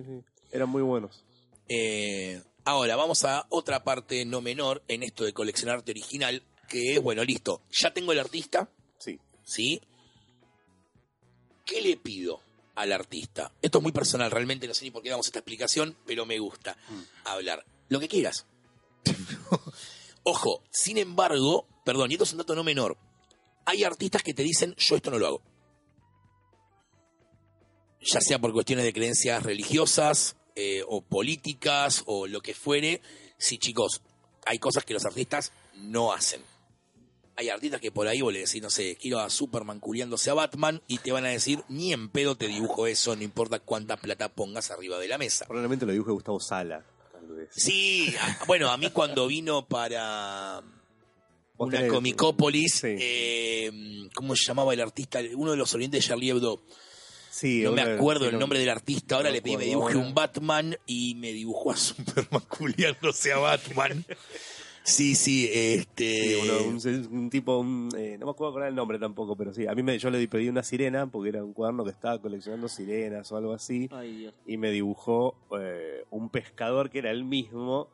Eran 0.52 0.70
muy 0.70 0.82
buenos. 0.82 1.24
Eh, 1.68 2.42
ahora, 2.70 2.96
vamos 2.96 3.24
a 3.26 3.46
otra 3.50 3.84
parte 3.84 4.26
no 4.26 4.42
menor 4.42 4.84
en 4.88 5.04
esto 5.04 5.24
de 5.26 5.34
coleccionar 5.34 5.78
arte 5.78 5.92
original, 5.92 6.44
que 6.68 6.94
es, 6.96 7.02
bueno, 7.02 7.24
listo, 7.24 7.62
ya 7.72 7.94
tengo 7.94 8.12
el 8.12 8.20
artista, 8.20 8.70
Sí. 8.98 9.20
¿sí? 9.44 9.82
¿Qué 11.66 11.82
le 11.82 11.98
pido 11.98 12.42
al 12.76 12.92
artista? 12.92 13.52
Esto 13.62 13.78
es 13.80 13.84
muy 13.84 13.92
personal, 13.92 14.32
realmente 14.32 14.68
no 14.68 14.74
sé 14.74 14.86
ni 14.86 14.92
por 14.92 15.02
qué 15.04 15.10
damos 15.10 15.26
esta 15.28 15.40
explicación, 15.40 15.98
pero 16.06 16.26
me 16.26 16.40
gusta 16.40 16.78
hablar. 17.26 17.66
Lo 17.90 18.00
que 18.00 18.08
quieras. 18.08 18.46
Ojo, 20.24 20.64
sin 20.72 20.98
embargo, 20.98 21.68
perdón, 21.86 22.12
y 22.12 22.16
esto 22.16 22.24
es 22.24 22.32
un 22.34 22.40
dato 22.40 22.56
no 22.56 22.64
menor. 22.64 22.98
Hay 23.66 23.84
artistas 23.84 24.24
que 24.24 24.34
te 24.34 24.44
dicen, 24.44 24.76
yo 24.78 24.96
esto 24.96 25.12
no 25.12 25.20
lo 25.20 25.28
hago. 25.28 25.42
Ya 28.02 28.22
sea 28.22 28.40
por 28.40 28.54
cuestiones 28.54 28.86
de 28.86 28.94
creencias 28.94 29.44
religiosas, 29.44 30.36
eh, 30.60 30.84
o 30.88 31.02
políticas, 31.02 32.04
o 32.06 32.28
lo 32.28 32.42
que 32.42 32.54
fuere. 32.54 33.02
Sí, 33.38 33.58
chicos, 33.58 34.02
hay 34.46 34.60
cosas 34.60 34.84
que 34.84 34.94
los 34.94 35.06
artistas 35.06 35.52
no 35.76 36.12
hacen. 36.12 36.42
Hay 37.38 37.48
artistas 37.48 37.80
que 37.80 37.92
por 37.92 38.06
ahí 38.08 38.22
vos 38.22 38.34
le 38.34 38.40
decís, 38.40 38.62
no 38.62 38.70
sé, 38.70 38.98
quiero 39.00 39.20
a 39.20 39.30
Superman 39.30 39.80
culiándose 39.80 40.30
a 40.30 40.34
Batman 40.34 40.82
y 40.88 40.98
te 40.98 41.14
van 41.14 41.26
a 41.26 41.30
decir, 41.30 41.64
ni 41.70 41.94
en 41.94 42.10
pedo 42.10 42.36
te 42.36 42.48
dijujo 42.48 42.86
eso, 42.86 43.16
no 43.16 43.24
importa 43.24 43.60
cuánta 43.60 43.96
plata 43.96 44.28
pongas 44.28 44.72
arriba 44.72 45.00
de 45.00 45.08
la 45.08 45.18
mesa. 45.18 45.46
Probablemente 45.46 45.86
lo 45.86 45.94
dibuje 45.94 46.12
Gustavo 46.12 46.42
Sala. 46.42 46.84
Tal 47.14 47.28
vez. 47.28 47.48
Sí, 47.56 48.14
bueno, 48.48 48.70
a 48.70 48.78
mí 48.78 48.90
cuando 48.92 49.26
vino 49.28 49.66
para 49.66 50.62
una 51.58 51.88
Comicópolis, 51.88 52.74
Sí. 52.76 52.96
eh, 53.00 53.72
¿cómo 54.14 54.36
se 54.36 54.44
llamaba 54.46 54.74
el 54.74 54.82
artista? 54.82 55.20
Uno 55.36 55.52
de 55.52 55.58
los 55.58 55.74
orientes 55.74 56.04
de 56.04 56.08
Charlie 56.10 56.32
Hebdo. 56.32 56.62
Sí, 57.40 57.62
No 57.64 57.72
me 57.72 57.82
acuerdo 57.84 58.26
el 58.26 58.34
no- 58.34 58.40
nombre 58.40 58.60
del 58.60 58.70
artista. 58.70 59.16
Ahora 59.16 59.30
no 59.30 59.36
le 59.36 59.42
pedí 59.42 59.56
me 59.68 59.74
ahora. 59.74 59.98
un 59.98 60.14
Batman 60.14 60.76
y 60.86 61.16
me 61.16 61.32
dibujó 61.32 61.72
a 61.72 61.78
Superman 61.78 62.42
culiándose 62.50 63.32
a 63.32 63.38
Batman. 63.38 64.06
Sí, 64.84 65.14
sí, 65.16 65.50
este. 65.52 66.40
Sí, 66.40 66.40
uno- 66.44 67.08
un, 67.10 67.18
un 67.18 67.30
tipo, 67.30 67.60
un, 67.60 67.90
eh, 67.98 68.18
no 68.20 68.26
me 68.26 68.32
acuerdo 68.32 68.58
era 68.58 68.68
el 68.68 68.76
nombre 68.76 68.98
tampoco, 68.98 69.36
pero 69.36 69.54
sí. 69.54 69.68
A 69.68 69.76
mí 69.76 69.84
me, 69.84 69.98
yo 70.00 70.10
le 70.10 70.28
pedí 70.28 70.50
una 70.50 70.64
sirena 70.64 71.06
porque 71.08 71.30
era 71.30 71.44
un 71.44 71.54
cuaderno 71.54 71.84
que 71.84 71.92
estaba 71.92 72.20
coleccionando 72.20 72.68
sirenas 72.68 73.32
o 73.32 73.38
algo 73.38 73.54
así. 73.54 73.88
Ay, 73.92 74.16
Dios. 74.18 74.34
Y 74.48 74.58
me 74.58 74.72
dibujó 74.72 75.36
eh, 75.60 76.06
un 76.10 76.30
pescador 76.30 76.90
que 76.90 77.00
era 77.00 77.12
el 77.12 77.24
mismo 77.24 77.88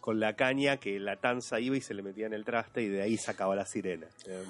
con 0.00 0.18
la 0.18 0.34
caña 0.34 0.78
que 0.78 0.98
la 0.98 1.20
tanza 1.20 1.60
iba 1.60 1.76
y 1.76 1.80
se 1.80 1.94
le 1.94 2.02
metía 2.02 2.26
en 2.26 2.32
el 2.32 2.44
traste 2.44 2.82
y 2.82 2.88
de 2.88 3.02
ahí 3.02 3.16
sacaba 3.18 3.54
la 3.54 3.66
sirena. 3.66 4.06
Eh, 4.26 4.42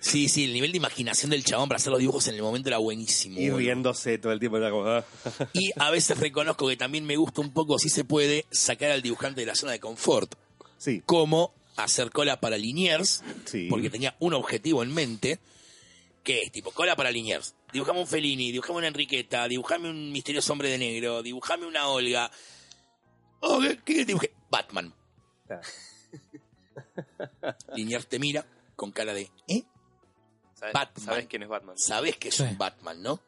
Sí, 0.00 0.28
sí, 0.28 0.44
el 0.44 0.52
nivel 0.52 0.72
de 0.72 0.78
imaginación 0.78 1.30
del 1.30 1.44
chabón 1.44 1.68
para 1.68 1.76
hacer 1.76 1.90
los 1.92 2.00
dibujos 2.00 2.26
en 2.28 2.34
el 2.34 2.42
momento 2.42 2.68
era 2.68 2.78
buenísimo. 2.78 3.38
y 3.38 3.44
boludo. 3.44 3.58
riéndose 3.58 4.18
todo 4.18 4.32
el 4.32 4.40
tiempo. 4.40 4.56
Era 4.58 4.70
como, 4.70 4.86
ah. 4.86 5.04
Y 5.52 5.70
a 5.76 5.90
veces 5.90 6.18
reconozco 6.18 6.68
que 6.68 6.76
también 6.76 7.04
me 7.04 7.16
gusta 7.16 7.40
un 7.40 7.52
poco, 7.52 7.78
si 7.78 7.88
se 7.88 8.04
puede, 8.04 8.46
sacar 8.50 8.90
al 8.90 9.02
dibujante 9.02 9.40
de 9.42 9.46
la 9.46 9.54
zona 9.54 9.72
de 9.72 9.80
confort. 9.80 10.34
Sí, 10.78 11.02
Como 11.06 11.54
hacer 11.76 12.10
cola 12.10 12.40
para 12.40 12.56
Liniers, 12.58 13.22
sí. 13.44 13.66
porque 13.70 13.90
tenía 13.90 14.16
un 14.18 14.34
objetivo 14.34 14.82
en 14.82 14.92
mente, 14.92 15.38
que 16.24 16.40
es 16.42 16.50
tipo 16.52 16.70
cola 16.72 16.96
para 16.96 17.10
Liniers. 17.10 17.54
Dibujame 17.72 18.00
un 18.00 18.06
Fellini, 18.06 18.50
dibujame 18.52 18.78
una 18.78 18.88
Enriqueta, 18.88 19.46
dibujame 19.48 19.90
un 19.90 20.10
misterioso 20.12 20.52
hombre 20.52 20.70
de 20.70 20.78
negro, 20.78 21.22
dibujame 21.22 21.66
una 21.66 21.88
Olga. 21.88 22.30
Oh, 23.40 23.60
¿qué, 23.60 23.78
qué 23.84 24.04
dibujé? 24.04 24.32
Batman. 24.50 24.92
Ah. 25.50 25.60
Liniers 27.74 28.06
te 28.06 28.18
mira 28.18 28.46
con 28.74 28.90
cara 28.92 29.14
de, 29.14 29.30
¿eh? 29.48 29.62
¿Sabes, 30.72 30.88
Batman. 30.94 31.06
¿Sabes 31.06 31.26
quién 31.26 31.42
es 31.42 31.48
Batman? 31.48 31.78
Sabes 31.78 32.16
que 32.16 32.28
es 32.28 32.34
Sí. 32.34 32.42
un 32.44 32.58
Batman, 32.58 33.02
¿no? 33.02 33.20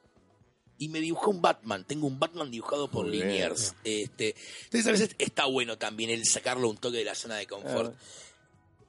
Y 0.78 0.88
me 0.88 1.00
dibujó 1.00 1.30
un 1.30 1.42
Batman. 1.42 1.84
Tengo 1.84 2.06
un 2.06 2.18
Batman 2.20 2.50
dibujado 2.50 2.88
por 2.90 3.06
Muy 3.06 3.16
bien. 3.16 3.28
Liniers. 3.28 3.74
Este, 3.84 4.34
entonces 4.64 4.86
a 4.86 4.92
veces 4.92 5.16
está 5.18 5.46
bueno 5.46 5.76
también 5.76 6.10
el 6.10 6.24
sacarlo 6.24 6.68
un 6.70 6.76
toque 6.76 6.98
de 6.98 7.04
la 7.04 7.14
zona 7.14 7.36
de 7.36 7.46
confort. 7.46 7.96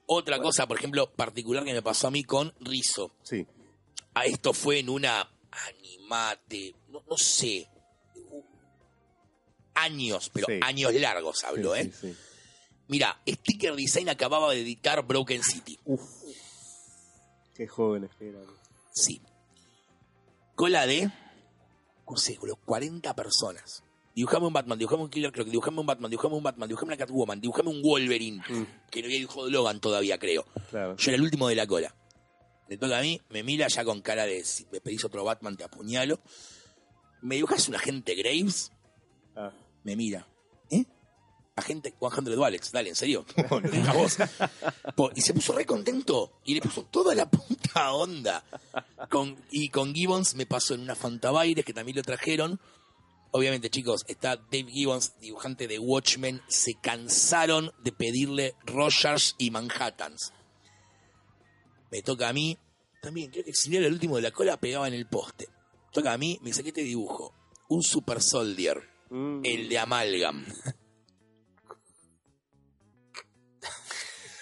Otra 0.06 0.40
cosa, 0.40 0.66
por 0.66 0.76
ejemplo, 0.78 1.10
particular 1.10 1.64
que 1.64 1.72
me 1.72 1.82
pasó 1.82 2.08
a 2.08 2.10
mí 2.10 2.24
con 2.24 2.52
Rizzo. 2.60 3.12
Sí, 3.22 3.46
A 4.14 4.24
esto 4.24 4.52
fue 4.52 4.80
en 4.80 4.88
una 4.88 5.28
animate, 5.50 6.74
no, 6.88 7.02
no 7.08 7.16
sé, 7.16 7.68
años, 9.74 10.30
pero 10.32 10.46
Sí. 10.48 10.58
años 10.62 10.92
largos 10.94 11.38
sí, 11.38 11.46
hablo, 11.46 11.74
¿eh? 11.74 11.84
sí, 12.00 12.08
sí. 12.12 12.16
Mira, 12.88 13.20
Sticker 13.26 13.74
Design 13.76 14.08
acababa 14.08 14.52
de 14.52 14.60
editar 14.62 15.04
Broken 15.06 15.42
City. 15.44 15.78
Uf. 15.84 16.00
Qué 17.60 17.68
jóvenes 17.68 18.08
que 18.18 18.30
eran. 18.30 18.40
Sí. 18.90 19.20
Cola 20.54 20.86
de, 20.86 21.10
no 22.08 22.16
sé, 22.16 22.38
los 22.42 22.56
40 22.64 23.14
personas. 23.14 23.84
Dibujame 24.14 24.46
un 24.46 24.52
Batman, 24.54 24.78
dibujame 24.78 25.02
un 25.02 25.10
Killer 25.10 25.30
Croc, 25.30 25.46
dibujame 25.46 25.78
un 25.78 25.84
Batman, 25.84 26.10
dibujame 26.10 26.36
un 26.36 26.42
Batman, 26.42 26.68
dibujame 26.70 26.88
una 26.94 26.96
Catwoman, 26.96 27.38
dibujame 27.38 27.68
un 27.68 27.82
Wolverine, 27.82 28.42
Mm, 28.48 28.62
que 28.90 29.02
no 29.02 29.06
había 29.08 29.18
dibujado 29.18 29.50
Logan 29.50 29.78
todavía, 29.78 30.18
creo. 30.18 30.46
claro. 30.70 30.96
Yo 30.96 31.10
era 31.10 31.16
el 31.16 31.22
último 31.22 31.48
de 31.48 31.54
la 31.56 31.66
cola. 31.66 31.94
Le 32.70 32.78
toca 32.78 32.98
a 32.98 33.02
mí, 33.02 33.20
me 33.28 33.42
mira 33.42 33.68
ya 33.68 33.84
con 33.84 34.00
cara 34.00 34.24
de, 34.24 34.42
si 34.42 34.64
me 34.72 34.80
pedís 34.80 35.04
otro 35.04 35.22
Batman, 35.22 35.58
te 35.58 35.64
apuñalo. 35.64 36.18
¿Me 37.20 37.34
dibujas 37.34 37.68
un 37.68 37.74
agente 37.74 38.14
Graves? 38.14 38.72
Ah, 39.36 39.52
Me 39.84 39.96
mira. 39.96 40.26
Agente 41.60 41.94
100 41.98 42.42
Alex, 42.42 42.72
dale, 42.72 42.88
en 42.90 42.96
serio. 42.96 43.24
Lo 43.50 43.60
digas 43.60 43.94
vos. 43.94 44.16
Y 45.14 45.20
se 45.20 45.32
puso 45.34 45.52
re 45.52 45.64
contento 45.64 46.40
y 46.44 46.54
le 46.54 46.60
puso 46.60 46.84
toda 46.84 47.14
la 47.14 47.30
puta 47.30 47.92
onda. 47.92 48.44
Con, 49.08 49.36
y 49.50 49.68
con 49.68 49.94
Gibbons 49.94 50.34
me 50.34 50.46
pasó 50.46 50.74
en 50.74 50.80
una 50.80 50.94
Fantabaires 50.94 51.64
que 51.64 51.72
también 51.72 51.96
lo 51.96 52.02
trajeron. 52.02 52.60
Obviamente, 53.32 53.70
chicos, 53.70 54.04
está 54.08 54.36
Dave 54.36 54.66
Gibbons, 54.70 55.18
dibujante 55.20 55.68
de 55.68 55.78
Watchmen. 55.78 56.42
Se 56.48 56.74
cansaron 56.82 57.72
de 57.82 57.92
pedirle 57.92 58.56
Rogers 58.64 59.36
y 59.38 59.50
Manhattans. 59.52 60.32
Me 61.90 62.02
toca 62.02 62.28
a 62.28 62.32
mí. 62.32 62.58
También, 63.02 63.30
creo 63.30 63.44
que 63.44 63.54
si 63.54 63.74
era 63.74 63.86
el 63.86 63.92
último 63.92 64.16
de 64.16 64.22
la 64.22 64.30
cola, 64.30 64.58
pegaba 64.58 64.88
en 64.88 64.94
el 64.94 65.06
poste. 65.06 65.48
Toca 65.92 66.12
a 66.12 66.18
mí, 66.18 66.38
me 66.42 66.48
dice, 66.50 66.62
¿qué 66.62 66.72
te 66.72 66.82
dibujo? 66.82 67.34
Un 67.68 67.82
Super 67.82 68.20
Soldier. 68.20 68.78
mm, 69.10 69.40
El 69.44 69.68
de 69.68 69.78
Amalgam. 69.78 70.44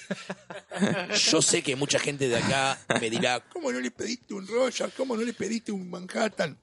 Yo 1.31 1.42
sé 1.42 1.62
que 1.62 1.77
mucha 1.77 1.99
gente 1.99 2.29
de 2.29 2.37
acá 2.37 2.79
me 3.01 3.11
dirá, 3.11 3.40
¿cómo 3.49 3.71
no 3.73 3.81
le 3.81 3.90
pediste 3.90 4.35
un 4.35 4.47
Roger? 4.47 4.90
¿Cómo 4.97 5.16
no 5.16 5.23
le 5.23 5.33
pediste 5.33 5.73
un 5.73 5.88
Manhattan? 5.90 6.59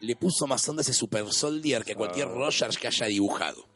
Le 0.00 0.16
puso 0.16 0.46
más 0.46 0.68
onda 0.68 0.82
ese 0.82 0.92
Super 0.92 1.32
Soldier 1.32 1.84
que 1.84 1.92
a 1.92 1.96
cualquier 1.96 2.28
Ah. 2.28 2.32
Rogers 2.34 2.76
que 2.78 2.88
haya 2.88 3.06
dibujado. 3.06 3.66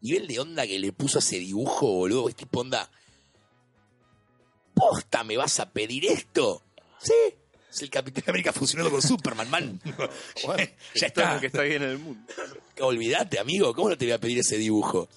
Nivel 0.00 0.26
de 0.26 0.40
onda 0.40 0.66
que 0.66 0.78
le 0.78 0.92
puso 0.92 1.18
a 1.18 1.20
ese 1.20 1.38
dibujo, 1.38 1.86
boludo, 1.86 2.28
es 2.28 2.34
tipo 2.36 2.60
onda. 2.60 2.90
¿Posta 4.74 5.22
me 5.24 5.36
vas 5.36 5.60
a 5.60 5.70
pedir 5.70 6.04
esto? 6.06 6.62
Sí. 6.98 7.12
Es 7.70 7.82
el 7.82 7.90
Capitán 7.90 8.24
América 8.28 8.52
fusionado 8.52 8.90
con 8.90 9.02
Superman, 9.02 9.50
man. 9.50 9.80
ya 10.94 11.06
está. 11.06 11.34
lo 11.34 11.40
que 11.40 11.46
está 11.46 11.62
bien 11.62 11.82
en 11.82 11.90
el 11.90 11.98
mundo. 11.98 12.32
Olvídate, 12.80 13.38
amigo, 13.38 13.74
¿cómo 13.74 13.90
no 13.90 13.98
te 13.98 14.04
voy 14.04 14.12
a 14.12 14.18
pedir 14.20 14.38
ese 14.38 14.56
dibujo? 14.58 15.08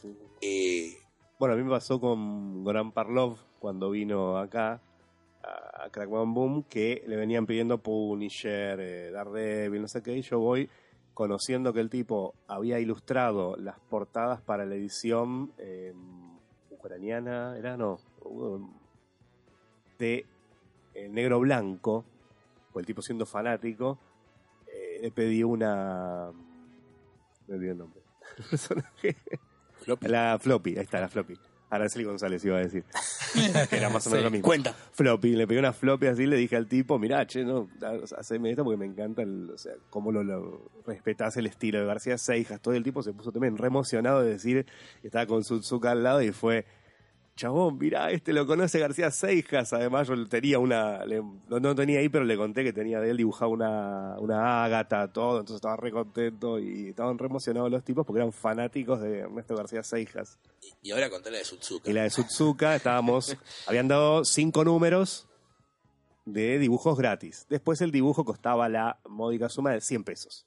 Eh, 0.41 0.97
Bueno, 1.39 1.53
a 1.53 1.57
mí 1.57 1.63
me 1.63 1.69
pasó 1.69 1.99
con 1.99 2.63
Goran 2.63 2.91
Parlov 2.91 3.37
cuando 3.59 3.91
vino 3.91 4.37
acá 4.37 4.81
a 5.43 5.87
Crack 5.91 6.09
Boom 6.09 6.63
que 6.63 7.03
le 7.05 7.15
venían 7.15 7.45
pidiendo 7.45 7.77
Punisher, 7.77 8.79
eh, 8.79 9.11
Daredevil, 9.11 9.83
no 9.83 9.87
sé 9.87 10.01
qué, 10.01 10.17
y 10.17 10.23
yo 10.23 10.39
voy 10.39 10.67
conociendo 11.13 11.73
que 11.73 11.79
el 11.79 11.89
tipo 11.91 12.33
había 12.47 12.79
ilustrado 12.79 13.55
las 13.55 13.79
portadas 13.79 14.41
para 14.41 14.65
la 14.65 14.75
edición 14.75 15.51
eh, 15.59 15.93
ucraniana, 16.71 17.55
era 17.57 17.77
no, 17.77 17.99
de 19.99 20.25
eh, 20.95 21.09
Negro 21.09 21.39
Blanco, 21.39 22.03
o 22.73 22.79
el 22.79 22.85
tipo 22.85 23.01
siendo 23.01 23.25
fanático, 23.25 23.99
eh, 24.67 24.99
le 25.01 25.11
pedí 25.11 25.43
una... 25.43 26.31
Me 27.47 27.55
olvidé 27.55 27.71
el 27.71 27.77
nombre. 27.77 28.01
El 29.03 29.39
La 30.01 30.37
floppy, 30.39 30.75
ahí 30.77 30.83
está, 30.83 30.99
la 30.99 31.07
floppy. 31.09 31.37
Araceli 31.69 32.05
González 32.05 32.45
iba 32.45 32.55
a 32.57 32.61
decir. 32.61 32.85
que 33.69 33.75
era 33.75 33.89
más 33.89 34.07
o 34.07 34.09
menos 34.09 34.19
Sí. 34.21 34.23
lo 34.23 34.31
mismo. 34.31 34.45
cuenta. 34.45 34.73
Floppy, 34.93 35.35
le 35.35 35.45
pegué 35.47 35.59
una 35.59 35.73
floppy 35.73 36.07
así, 36.07 36.25
le 36.25 36.37
dije 36.37 36.55
al 36.55 36.65
tipo, 36.67 36.97
mirá, 36.97 37.27
che, 37.27 37.43
no, 37.43 37.67
haceme 38.17 38.51
esto 38.51 38.63
porque 38.63 38.77
me 38.77 38.85
encanta, 38.85 39.21
el, 39.21 39.49
o 39.53 39.57
sea, 39.57 39.73
cómo 39.89 40.13
lo, 40.13 40.23
lo 40.23 40.71
respetás 40.85 41.35
el 41.35 41.45
estilo 41.45 41.79
de 41.79 41.85
García 41.85 42.17
Seijas. 42.17 42.61
Todo 42.61 42.73
el 42.73 42.83
tipo 42.83 43.03
se 43.03 43.11
puso 43.11 43.33
también 43.33 43.57
re 43.57 43.67
emocionado 43.67 44.21
de 44.21 44.29
decir 44.31 44.65
estaba 45.03 45.25
con 45.25 45.43
Suzuka 45.43 45.91
al 45.91 46.03
lado 46.03 46.21
y 46.21 46.31
fue, 46.31 46.65
chabón, 47.37 47.77
mirá, 47.77 48.11
este 48.11 48.33
lo 48.33 48.45
conoce 48.45 48.79
García 48.79 49.09
Seijas. 49.11 49.71
Además, 49.71 50.09
yo 50.09 50.27
tenía 50.27 50.59
una, 50.59 51.05
le- 51.05 51.21
no, 51.21 51.59
no 51.61 51.73
tenía 51.73 51.99
ahí, 51.99 52.09
pero 52.09 52.25
le 52.25 52.35
conté 52.35 52.65
que 52.65 52.73
tenía 52.73 52.99
de 52.99 53.11
él 53.11 53.15
dibujado 53.17 53.51
una, 53.51 54.17
una 54.19 54.65
ágata, 54.65 55.11
todo, 55.13 55.39
entonces 55.39 55.55
estaba 55.55 55.77
re 55.77 55.91
contento 55.91 56.59
y 56.59 56.89
estaban 56.89 57.17
re 57.17 57.27
emocionados 57.27 57.71
los 57.71 57.83
tipos 57.85 58.05
porque 58.05 58.19
eran 58.19 58.33
fanáticos 58.33 58.99
de 58.99 59.19
Ernesto 59.19 59.55
García 59.55 59.83
Seijas. 59.83 60.37
Y 60.81 60.91
ahora 60.91 61.09
conté 61.09 61.31
la 61.31 61.37
de 61.37 61.45
Sutsuka. 61.45 61.89
Y 61.89 61.93
la 61.93 62.03
de 62.03 62.09
Sutsuka, 62.09 62.75
estábamos, 62.75 63.37
habían 63.67 63.87
dado 63.87 64.25
cinco 64.25 64.65
números 64.65 65.27
de 66.25 66.59
dibujos 66.59 66.97
gratis. 66.97 67.45
Después 67.49 67.79
el 67.81 67.91
dibujo 67.91 68.25
costaba 68.25 68.67
la 68.67 68.99
módica 69.07 69.47
suma 69.47 69.71
de 69.71 69.79
100 69.79 70.03
pesos. 70.03 70.45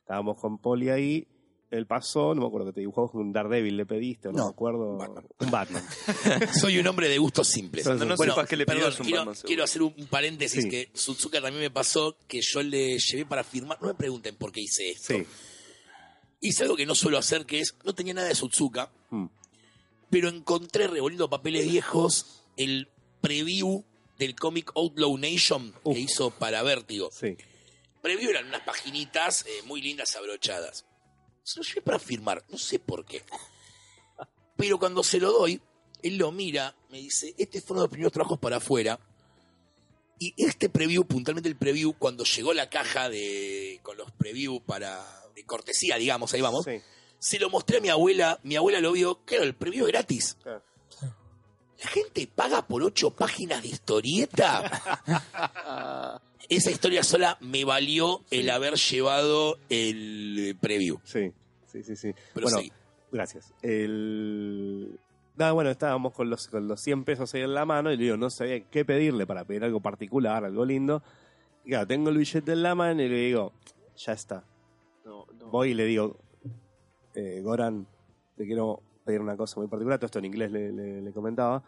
Estábamos 0.00 0.38
con 0.40 0.58
Poli 0.58 0.90
ahí 0.90 1.28
Él 1.70 1.86
pasó, 1.86 2.34
no 2.34 2.42
me 2.42 2.46
acuerdo 2.46 2.68
que 2.68 2.72
te 2.74 2.80
dibujó 2.80 3.10
un 3.14 3.32
Daredevil, 3.32 3.76
le 3.76 3.84
pediste, 3.86 4.28
o 4.28 4.32
no, 4.32 4.38
No, 4.38 4.44
me 4.44 4.50
acuerdo. 4.50 4.90
un 4.92 4.98
Batman. 4.98 5.26
Un 5.40 5.50
Batman. 5.50 5.84
Soy 6.60 6.78
un 6.78 6.86
hombre 6.86 7.08
de 7.08 7.18
gustos 7.18 7.48
simples. 7.48 7.84
No 7.86 8.16
sepas 8.16 8.46
qué 8.48 8.56
le 8.56 8.64
perdón, 8.66 8.92
un 8.98 9.04
quiero, 9.04 9.24
Batman, 9.24 9.42
quiero 9.44 9.64
hacer 9.64 9.82
un 9.82 9.92
paréntesis 10.08 10.62
Sí. 10.64 10.68
que 10.70 10.90
Suzuka 10.94 11.40
también 11.40 11.62
me 11.62 11.70
pasó 11.70 12.16
que 12.28 12.40
yo 12.42 12.62
le 12.62 12.96
llevé 12.98 13.26
para 13.26 13.42
firmar. 13.42 13.78
No 13.82 13.88
me 13.88 13.94
pregunten 13.94 14.36
por 14.36 14.52
qué 14.52 14.60
hice 14.60 14.90
esto. 14.90 15.14
Sí. 15.14 15.26
Hice 16.40 16.62
algo 16.64 16.76
que 16.76 16.86
no 16.86 16.94
suelo 16.94 17.18
hacer, 17.18 17.44
que 17.46 17.60
es, 17.60 17.74
no 17.84 17.94
tenía 17.94 18.14
nada 18.14 18.28
de 18.28 18.34
Suzuka, 18.34 18.90
Mm. 19.10 19.26
pero 20.10 20.28
encontré 20.28 20.86
revolviendo 20.86 21.28
papeles 21.30 21.64
viejos 21.68 22.42
el 22.56 22.88
preview 23.20 23.84
del 24.18 24.34
cómic 24.36 24.70
Outlaw 24.76 25.16
Nation 25.18 25.74
Uf. 25.82 25.94
que 25.94 26.00
hizo 26.00 26.30
para 26.30 26.62
Vértigo. 26.62 27.10
Sí. 27.12 27.36
Preview 28.02 28.30
eran 28.30 28.46
unas 28.46 28.60
paginitas 28.60 29.44
eh, 29.46 29.62
muy 29.66 29.80
lindas 29.80 30.14
abrochadas. 30.14 30.84
Se 31.44 31.60
lo 31.60 31.64
llevé 31.64 31.82
para 31.82 31.98
firmar, 32.00 32.42
no 32.48 32.58
sé 32.58 32.78
por 32.80 33.04
qué. 33.04 33.22
Pero 34.56 34.78
cuando 34.78 35.02
se 35.04 35.18
lo 35.20 35.30
doy, 35.32 35.60
él 36.02 36.16
lo 36.16 36.32
mira, 36.32 36.74
me 36.90 36.98
dice, 36.98 37.34
este 37.38 37.60
fue 37.60 37.74
uno 37.74 37.82
de 37.82 37.84
los 37.86 37.90
primeros 37.90 38.12
trabajos 38.12 38.38
para 38.38 38.56
afuera. 38.56 38.98
Y 40.18 40.32
este 40.36 40.68
preview, 40.68 41.04
puntualmente 41.04 41.48
el 41.48 41.56
preview, 41.56 41.92
cuando 41.98 42.24
llegó 42.24 42.54
la 42.54 42.70
caja 42.70 43.08
de 43.08 43.80
con 43.82 43.96
los 43.96 44.10
preview 44.12 44.60
para 44.60 45.04
de 45.34 45.44
cortesía, 45.44 45.96
digamos, 45.96 46.32
ahí 46.32 46.40
vamos, 46.40 46.64
Sí. 46.64 46.80
se 47.18 47.38
lo 47.40 47.50
mostré 47.50 47.78
a 47.78 47.80
mi 47.80 47.88
abuela, 47.88 48.38
mi 48.44 48.54
abuela 48.56 48.80
lo 48.80 48.92
vio, 48.92 49.24
claro, 49.24 49.42
el 49.44 49.54
preview 49.54 49.86
es 49.86 49.92
gratis. 49.92 50.36
Claro. 50.42 50.62
La 51.84 51.90
gente 51.90 52.26
paga 52.34 52.66
por 52.66 52.82
ocho 52.82 53.10
páginas 53.10 53.62
de 53.62 53.68
historieta. 53.68 54.62
Esa 56.48 56.70
historia 56.70 57.02
sola 57.02 57.36
me 57.40 57.64
valió 57.64 58.22
el 58.30 58.50
haber 58.50 58.74
llevado 58.74 59.56
el 59.68 60.36
eh, 60.38 60.54
preview. 60.60 60.98
Sí, 61.04 61.32
sí, 61.66 61.82
sí, 61.82 61.96
sí. 61.96 62.12
Pero 62.34 62.46
bueno, 62.46 62.58
sí. 62.58 62.72
gracias. 63.12 63.52
El... 63.62 64.98
Nada, 65.36 65.52
bueno, 65.52 65.70
estábamos 65.70 66.12
con 66.12 66.30
los, 66.30 66.46
con 66.46 66.68
los 66.68 66.80
100 66.80 67.04
pesos 67.04 67.34
ahí 67.34 67.40
en 67.42 67.54
la 67.54 67.64
mano 67.64 67.90
y 67.92 67.96
digo, 67.96 68.16
no 68.16 68.30
sabía 68.30 68.60
qué 68.70 68.84
pedirle 68.84 69.26
para 69.26 69.44
pedir 69.44 69.64
algo 69.64 69.80
particular, 69.80 70.44
algo 70.44 70.64
lindo. 70.64 71.02
Y 71.64 71.70
claro, 71.70 71.86
tengo 71.86 72.10
el 72.10 72.18
billete 72.18 72.52
en 72.52 72.62
la 72.62 72.74
mano 72.74 73.02
y 73.02 73.08
le 73.08 73.16
digo, 73.16 73.52
ya 73.96 74.12
está. 74.12 74.44
No, 75.04 75.26
no. 75.38 75.46
Voy 75.48 75.70
y 75.70 75.74
le 75.74 75.86
digo, 75.86 76.18
eh, 77.14 77.40
Goran, 77.42 77.86
te 78.36 78.44
quiero 78.46 78.80
pedir 79.04 79.20
una 79.20 79.36
cosa 79.36 79.58
muy 79.58 79.68
particular. 79.68 79.98
Todo 79.98 80.06
esto 80.06 80.18
en 80.20 80.26
inglés 80.26 80.52
le, 80.52 80.70
le- 80.72 81.02
le 81.02 81.12
comentaba. 81.12 81.62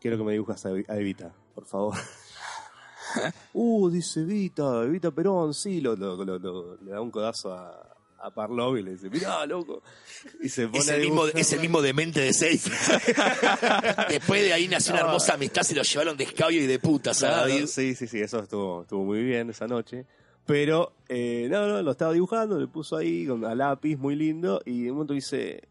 Quiero 0.00 0.16
que 0.16 0.24
me 0.24 0.32
dibujas 0.32 0.64
a, 0.66 0.70
Evi- 0.70 0.88
a 0.88 0.96
Evita, 0.96 1.32
por 1.54 1.66
favor. 1.66 1.94
uh, 3.54 3.90
dice 3.90 4.20
Evita, 4.20 4.82
Evita 4.84 5.10
Perón, 5.10 5.54
sí. 5.54 5.80
Lo, 5.80 5.96
lo- 5.96 6.24
lo- 6.24 6.38
lo- 6.38 6.76
le 6.76 6.90
da 6.92 7.00
un 7.00 7.10
codazo 7.10 7.52
a, 7.52 7.86
a 8.18 8.30
Parlov 8.34 8.76
y 8.78 8.82
le 8.82 8.92
dice, 8.92 9.10
mirá, 9.10 9.44
loco. 9.46 9.82
Y 10.42 10.48
se 10.48 10.66
pone 10.68 10.78
Es 10.78 10.88
el, 10.88 11.00
mismo, 11.02 11.26
es 11.26 11.52
el 11.52 11.60
mismo 11.60 11.82
demente 11.82 12.20
de 12.20 12.32
seis. 12.32 12.64
Después 14.08 14.42
de 14.42 14.52
ahí 14.52 14.68
nació 14.68 14.92
una 14.94 15.02
hermosa 15.02 15.34
amistad, 15.34 15.62
se 15.62 15.74
lo 15.74 15.82
llevaron 15.82 16.16
de 16.16 16.24
escabio 16.24 16.62
y 16.62 16.66
de 16.66 16.78
putas 16.78 17.22
a 17.22 17.28
Claro, 17.28 17.48
David. 17.48 17.66
sí, 17.66 17.94
sí, 17.94 18.06
sí, 18.06 18.20
eso 18.20 18.38
estuvo, 18.40 18.82
estuvo 18.82 19.04
muy 19.04 19.22
bien 19.22 19.50
esa 19.50 19.66
noche. 19.66 20.06
Pero, 20.46 20.94
eh, 21.08 21.46
no, 21.50 21.66
no, 21.68 21.80
lo 21.82 21.90
estaba 21.92 22.12
dibujando, 22.12 22.58
le 22.58 22.66
puso 22.66 22.96
ahí 22.96 23.26
con 23.26 23.44
a 23.44 23.54
lápiz, 23.54 23.96
muy 23.96 24.16
lindo, 24.16 24.60
y 24.64 24.82
de 24.84 24.90
un 24.90 24.96
momento 24.96 25.14
dice, 25.14 25.62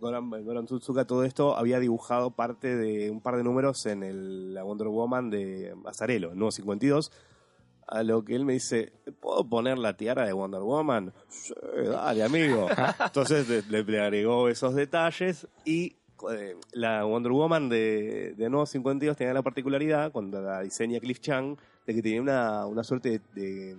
Goran, 0.00 0.30
Goran 0.30 0.66
Tsutsuka, 0.66 1.04
todo 1.04 1.24
esto 1.24 1.56
había 1.56 1.78
dibujado 1.78 2.30
parte 2.30 2.76
de 2.76 3.10
un 3.10 3.20
par 3.20 3.36
de 3.36 3.44
números 3.44 3.84
en 3.86 4.02
el, 4.02 4.54
la 4.54 4.64
Wonder 4.64 4.88
Woman 4.88 5.30
de 5.30 5.74
Azarelo, 5.84 6.32
el 6.32 6.38
nuevo 6.38 6.50
52, 6.50 7.12
a 7.86 8.02
lo 8.02 8.24
que 8.24 8.34
él 8.34 8.44
me 8.44 8.54
dice, 8.54 8.92
¿puedo 9.20 9.48
poner 9.48 9.78
la 9.78 9.96
tiara 9.96 10.24
de 10.24 10.32
Wonder 10.32 10.62
Woman? 10.62 11.12
Sí, 11.28 11.52
dale, 11.84 12.22
amigo. 12.22 12.68
Entonces 13.04 13.68
le, 13.68 14.00
agregó 14.00 14.48
esos 14.48 14.74
detalles 14.74 15.46
y 15.64 15.96
eh, 16.32 16.56
la 16.72 17.04
Wonder 17.04 17.32
Woman 17.32 17.68
de, 17.68 18.34
de 18.36 18.48
Nuevo 18.48 18.66
52 18.66 19.16
tenía 19.16 19.34
la 19.34 19.42
particularidad, 19.42 20.12
cuando 20.12 20.40
la 20.40 20.60
diseña 20.60 21.00
Cliff 21.00 21.20
Chang, 21.20 21.56
de 21.86 21.94
que 21.94 22.02
tenía 22.02 22.22
una, 22.22 22.66
una 22.66 22.84
suerte 22.84 23.20
de, 23.34 23.42
de 23.42 23.76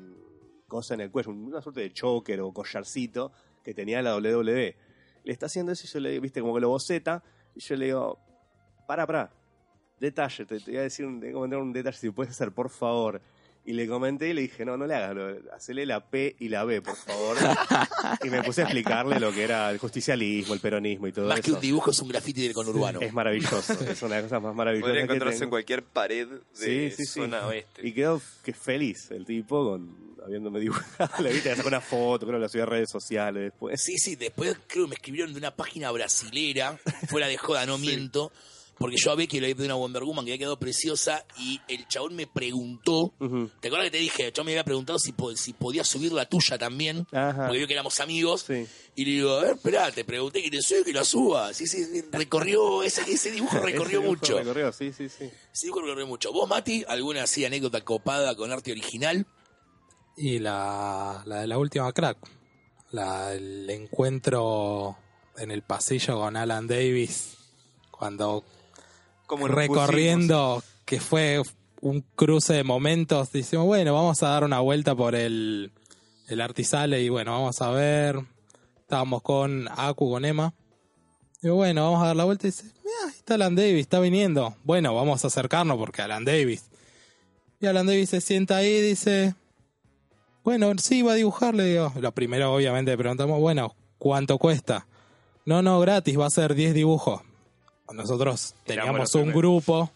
cosa 0.68 0.94
en 0.94 1.02
el 1.02 1.12
cuello, 1.12 1.32
una 1.32 1.62
suerte 1.62 1.82
de 1.82 1.94
choker 1.94 2.42
o 2.42 2.52
collarcito 2.52 3.32
que 3.64 3.74
tenía 3.74 4.02
la 4.02 4.16
WWE. 4.16 4.76
Le 5.24 5.34
está 5.34 5.46
haciendo 5.46 5.72
eso 5.72 5.86
y 5.86 5.90
yo 5.90 6.00
le 6.00 6.20
viste, 6.20 6.42
como 6.42 6.56
que 6.56 6.62
lo 6.62 6.70
boceta, 6.70 7.24
y 7.56 7.60
yo 7.60 7.76
le 7.76 7.86
digo, 7.86 8.20
para, 8.88 9.06
para, 9.06 9.32
detalle, 10.00 10.46
te, 10.46 10.58
voy 10.60 10.78
a 10.78 10.82
decir, 10.82 11.08
te 11.20 11.34
voy 11.34 11.54
a 11.54 11.58
un 11.58 11.72
detalle, 11.72 11.98
si 11.98 12.10
puedes 12.10 12.32
hacer, 12.32 12.52
por 12.52 12.70
favor. 12.70 13.22
Y 13.63 13.74
le 13.74 13.88
comenté 13.88 14.30
y 14.30 14.34
le 14.34 14.41
dije, 14.41 14.65
no, 14.65 14.76
no 14.76 14.88
le 14.88 14.95
hagas, 14.95 15.15
lo- 15.15 15.54
hacele 15.54 15.86
la 15.86 16.00
P 16.04 16.36
y 16.39 16.50
la 16.50 16.63
B, 16.63 16.82
por 16.82 16.95
favor. 16.95 17.38
y 18.24 18.30
me 18.30 18.41
puse 18.43 18.62
a 18.62 18.63
explicarle 18.63 19.19
lo 19.19 19.32
que 19.32 19.43
era 19.43 19.69
el 19.69 19.78
justicialismo, 19.78 20.56
el 20.56 20.60
peronismo 20.60 21.08
y 21.08 21.12
todo 21.12 21.28
Más 21.28 21.41
que 21.41 21.47
eso. 21.52 21.56
un 21.58 21.62
dibujo, 21.62 21.91
es 21.91 22.00
un 22.00 22.08
grafiti 22.10 22.41
del 22.41 22.54
conurbano. 22.54 23.00
Es 23.02 23.13
maravilloso, 23.13 23.74
es 23.74 24.02
una 24.02 24.15
de 24.15 24.21
las 24.21 24.30
cosas 24.32 24.41
más 24.41 24.56
maravillosas 24.56 24.89
Podría 24.89 25.02
que 25.02 25.13
encontrarse 25.13 25.39
tengo. 25.39 25.43
en 25.45 25.50
cualquier 25.52 25.84
pared 25.84 26.28
de 26.28 26.39
Sí, 26.54 26.89
sí, 26.97 27.06
sí. 27.06 27.19
zona 27.21 27.45
oeste. 27.47 27.88
Y 27.88 27.93
quedó 27.93 28.19
que 28.43 28.54
feliz 28.54 29.12
el 29.12 29.26
tipo 29.26 29.63
con 29.63 29.95
habiéndome 30.26 30.60
dibujado. 30.60 31.24
Le 31.24 31.32
viste, 31.32 31.56
sacó 31.56 31.67
una 31.67 31.82
foto, 31.82 32.26
creo 32.26 32.39
que 32.39 32.43
la 32.43 32.50
subí 32.50 32.62
a 32.62 32.65
redes 32.65 32.89
sociales 32.89 33.43
después. 33.43 33.80
Sí, 33.82 33.97
sí, 34.00 34.15
después 34.15 34.56
creo 34.67 34.86
que 34.86 34.89
me 34.89 34.95
escribieron 34.95 35.34
de 35.34 35.38
una 35.39 35.56
página 35.56 35.91
brasilera, 35.91 36.78
fuera 37.10 37.28
de 37.28 37.38
joda, 37.38 37.65
no 37.67 37.78
miento, 37.78 38.32
porque 38.82 38.98
yo 38.98 39.12
había 39.12 39.28
que 39.28 39.39
le 39.39 39.46
había 39.48 39.56
pedido 39.56 39.76
una 39.76 39.80
Wonder 39.82 40.04
Woman 40.04 40.26
que 40.26 40.32
había 40.32 40.39
quedado 40.39 40.60
preciosa 40.60 41.24
y 41.38 41.62
el 41.70 41.88
chabón 41.88 42.15
me 42.15 42.26
preguntó. 42.28 43.13
¿te 43.62 43.67
acuerdas 43.67 43.86
que 43.86 43.91
te 43.91 43.98
dije? 44.00 44.26
El 44.28 44.34
chabón 44.34 44.48
me 44.48 44.52
había 44.54 44.63
preguntado 44.65 44.98
si, 45.00 45.13
si 45.36 45.54
podía 45.54 45.84
subir 45.84 46.12
la 46.12 46.26
tuya 46.26 46.58
también, 46.58 47.06
Ajá. 47.12 47.44
porque 47.46 47.60
vio 47.60 47.67
que 47.67 47.74
éramos 47.74 48.00
amigos, 48.00 48.41
Sí. 48.48 48.65
y 48.96 49.06
le 49.06 49.12
digo, 49.12 49.32
a 49.38 49.41
ver, 49.44 49.52
esperá, 49.54 49.91
te 49.91 50.04
pregunté 50.04 50.41
que 50.41 50.50
te 50.50 50.62
soy 50.62 50.84
que 50.84 50.91
la 50.94 51.06
suba. 51.06 51.54
Sí, 51.54 51.67
sí, 51.67 51.86
sí, 51.86 52.02
recorrió, 52.12 52.82
ese, 52.84 53.02
ese 53.10 53.32
dibujo 53.32 53.58
recorrió 53.63 54.00
Ese 54.00 54.02
dibujo 54.02 54.10
mucho. 54.10 54.38
Recorrió, 54.39 54.72
sí, 54.74 54.91
sí, 54.91 55.08
sí. 55.08 55.26
Ese 55.54 55.67
dibujo 55.67 55.82
recorrió 55.82 56.08
mucho. 56.08 56.34
¿Vos, 56.34 56.50
Mati, 56.50 56.84
alguna 56.88 57.24
así 57.24 57.46
anécdota 57.46 57.82
copada 57.82 58.36
con 58.36 58.52
arte 58.52 58.72
original? 58.72 59.28
Y 60.17 60.39
la, 60.39 61.24
la 61.26 61.41
de 61.41 61.48
la 61.48 61.58
última 61.58 61.91
crack. 61.94 62.17
La, 62.91 63.34
el 63.34 63.70
encuentro 63.70 64.98
en 65.38 65.52
el 65.52 65.62
pasillo 65.62 66.20
con 66.20 66.36
Alan 66.36 66.67
Davis. 66.67 67.38
Cuando 67.91 68.44
Recorriendo, 69.38 70.63
que 70.86 71.00
fue 71.00 71.41
un 71.82 72.02
cruce 72.15 72.54
de 72.54 72.63
momentos, 72.63 73.32
decimos, 73.32 73.65
bueno, 73.65 73.94
vamos 73.94 74.22
a 74.24 74.30
dar 74.30 74.44
una 74.44 74.60
vuelta 74.60 74.96
por 74.96 75.15
el, 75.15 75.72
el 76.28 76.41
Artisale 76.41 77.02
y 77.02 77.10
bueno, 77.10 77.32
vamos 77.32 77.62
a 77.62 77.70
ver. 77.72 78.20
Estábamos 78.80 79.22
con 79.22 79.67
Aku, 79.76 80.12
con 80.12 80.26
Emma. 80.26 80.54
Digo, 81.41 81.56
bueno, 81.56 81.84
vamos 81.84 82.04
a 82.04 82.08
dar 82.08 82.15
la 82.15 82.26
vuelta 82.26 82.48
y 82.48 82.52
dice, 82.52 82.65
mira, 82.65 82.98
ahí 83.06 83.15
está 83.17 83.36
Alan 83.36 83.56
Davis, 83.56 83.80
está 83.80 84.00
viniendo. 84.00 84.56
Bueno, 84.63 84.94
vamos 84.94 85.24
a 85.24 85.28
acercarnos 85.28 85.78
porque 85.78 86.02
Alan 86.02 86.26
Davis. 86.26 86.65
Y 87.60 87.67
Alan 87.67 87.88
Davis 87.88 88.10
se 88.10 88.22
sienta 88.22 88.58
ahí 88.58 88.67
y 88.67 88.82
dice, 88.82 89.34
bueno, 90.44 90.72
sí, 90.78 91.02
va 91.04 91.13
a 91.13 91.15
dibujar, 91.15 91.56
le 91.56 91.65
digo. 91.65 91.94
Lo 92.00 92.12
primero, 92.12 92.54
obviamente, 92.54 92.98
preguntamos, 92.98 93.39
bueno, 93.39 93.76
¿cuánto 93.98 94.38
cuesta? 94.38 94.88
No, 95.46 95.62
no, 95.62 95.80
gratis, 95.80 96.20
va 96.20 96.28
a 96.28 96.30
ser 96.30 96.54
10 96.54 96.74
dibujos. 96.74 97.22
Nosotros 97.93 98.56
teníamos 98.65 99.15
un 99.15 99.32
grupo 99.32 99.91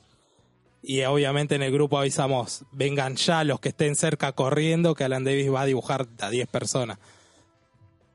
y 0.87 1.03
obviamente 1.03 1.55
en 1.55 1.63
el 1.63 1.71
grupo 1.71 1.97
avisamos, 1.97 2.63
vengan 2.71 3.15
ya 3.15 3.43
los 3.43 3.59
que 3.59 3.69
estén 3.69 3.95
cerca 3.95 4.33
corriendo, 4.33 4.93
que 4.93 5.03
Alan 5.03 5.23
Davis 5.23 5.51
va 5.51 5.61
a 5.61 5.65
dibujar 5.65 6.07
a 6.19 6.29
10 6.29 6.47
personas. 6.47 6.99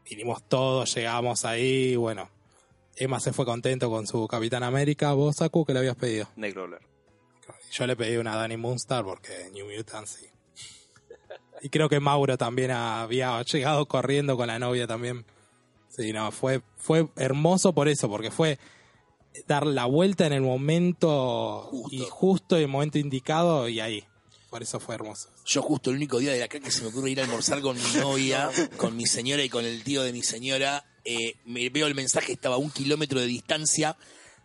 Vinimos 0.08 0.42
todos, 0.44 0.94
llegamos 0.94 1.44
ahí, 1.44 1.96
bueno. 1.96 2.28
Emma 2.96 3.18
se 3.18 3.32
fue 3.32 3.44
contento 3.44 3.90
con 3.90 4.06
su 4.06 4.28
Capitán 4.28 4.62
América. 4.62 5.12
¿Vos, 5.14 5.36
Saku, 5.36 5.64
que 5.64 5.72
le 5.72 5.80
habías 5.80 5.96
pedido? 5.96 6.28
Nightcrawler. 6.36 6.80
Yo 7.72 7.86
le 7.86 7.96
pedí 7.96 8.16
una 8.16 8.36
Danny 8.36 8.56
Moonstar 8.56 9.04
porque 9.04 9.50
New 9.52 9.66
Mutants 9.66 10.10
sí. 10.10 10.26
Y 11.62 11.68
creo 11.68 11.88
que 11.88 12.00
Mauro 12.00 12.38
también 12.38 12.70
había 12.70 13.40
llegado 13.42 13.86
corriendo 13.86 14.36
con 14.36 14.46
la 14.46 14.58
novia 14.58 14.86
también. 14.86 15.24
Sí, 15.88 16.12
no, 16.12 16.30
fue, 16.30 16.62
fue 16.76 17.08
hermoso 17.16 17.72
por 17.72 17.88
eso, 17.88 18.08
porque 18.08 18.30
fue 18.30 18.58
dar 19.46 19.66
la 19.66 19.86
vuelta 19.86 20.26
en 20.26 20.32
el 20.32 20.42
momento 20.42 21.68
Justo. 21.70 21.94
y 21.94 22.06
justo 22.08 22.56
en 22.56 22.62
el 22.62 22.68
momento 22.68 22.98
indicado 22.98 23.68
y 23.68 23.80
ahí. 23.80 24.04
Por 24.50 24.62
eso 24.62 24.80
fue 24.80 24.96
hermoso. 24.96 25.28
Yo 25.46 25.62
justo 25.62 25.90
el 25.90 25.96
único 25.96 26.18
día 26.18 26.32
de 26.32 26.40
la 26.40 26.48
que 26.48 26.70
se 26.70 26.82
me 26.82 26.88
ocurre 26.88 27.10
ir 27.10 27.20
a 27.20 27.24
almorzar 27.24 27.60
con 27.60 27.76
mi 27.76 27.82
novia, 28.00 28.50
con 28.76 28.96
mi 28.96 29.06
señora 29.06 29.44
y 29.44 29.48
con 29.48 29.64
el 29.64 29.84
tío 29.84 30.02
de 30.02 30.12
mi 30.12 30.22
señora, 30.22 30.84
eh, 31.04 31.34
me 31.44 31.68
veo 31.70 31.86
el 31.86 31.94
mensaje, 31.94 32.32
estaba 32.32 32.56
a 32.56 32.58
un 32.58 32.70
kilómetro 32.70 33.20
de 33.20 33.26
distancia, 33.26 33.96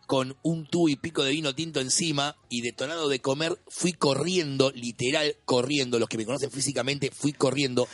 con 0.05 0.37
un 0.43 0.67
tubo 0.67 0.89
y 0.89 0.95
pico 0.95 1.23
de 1.23 1.31
vino 1.31 1.55
tinto 1.55 1.81
encima 1.81 2.37
y 2.49 2.61
detonado 2.61 3.09
de 3.09 3.19
comer, 3.19 3.59
fui 3.67 3.93
corriendo, 3.93 4.71
literal 4.71 5.35
corriendo, 5.45 5.97
los 5.97 6.07
que 6.07 6.17
me 6.17 6.25
conocen 6.25 6.51
físicamente, 6.51 7.09
fui 7.11 7.33
corriendo. 7.33 7.87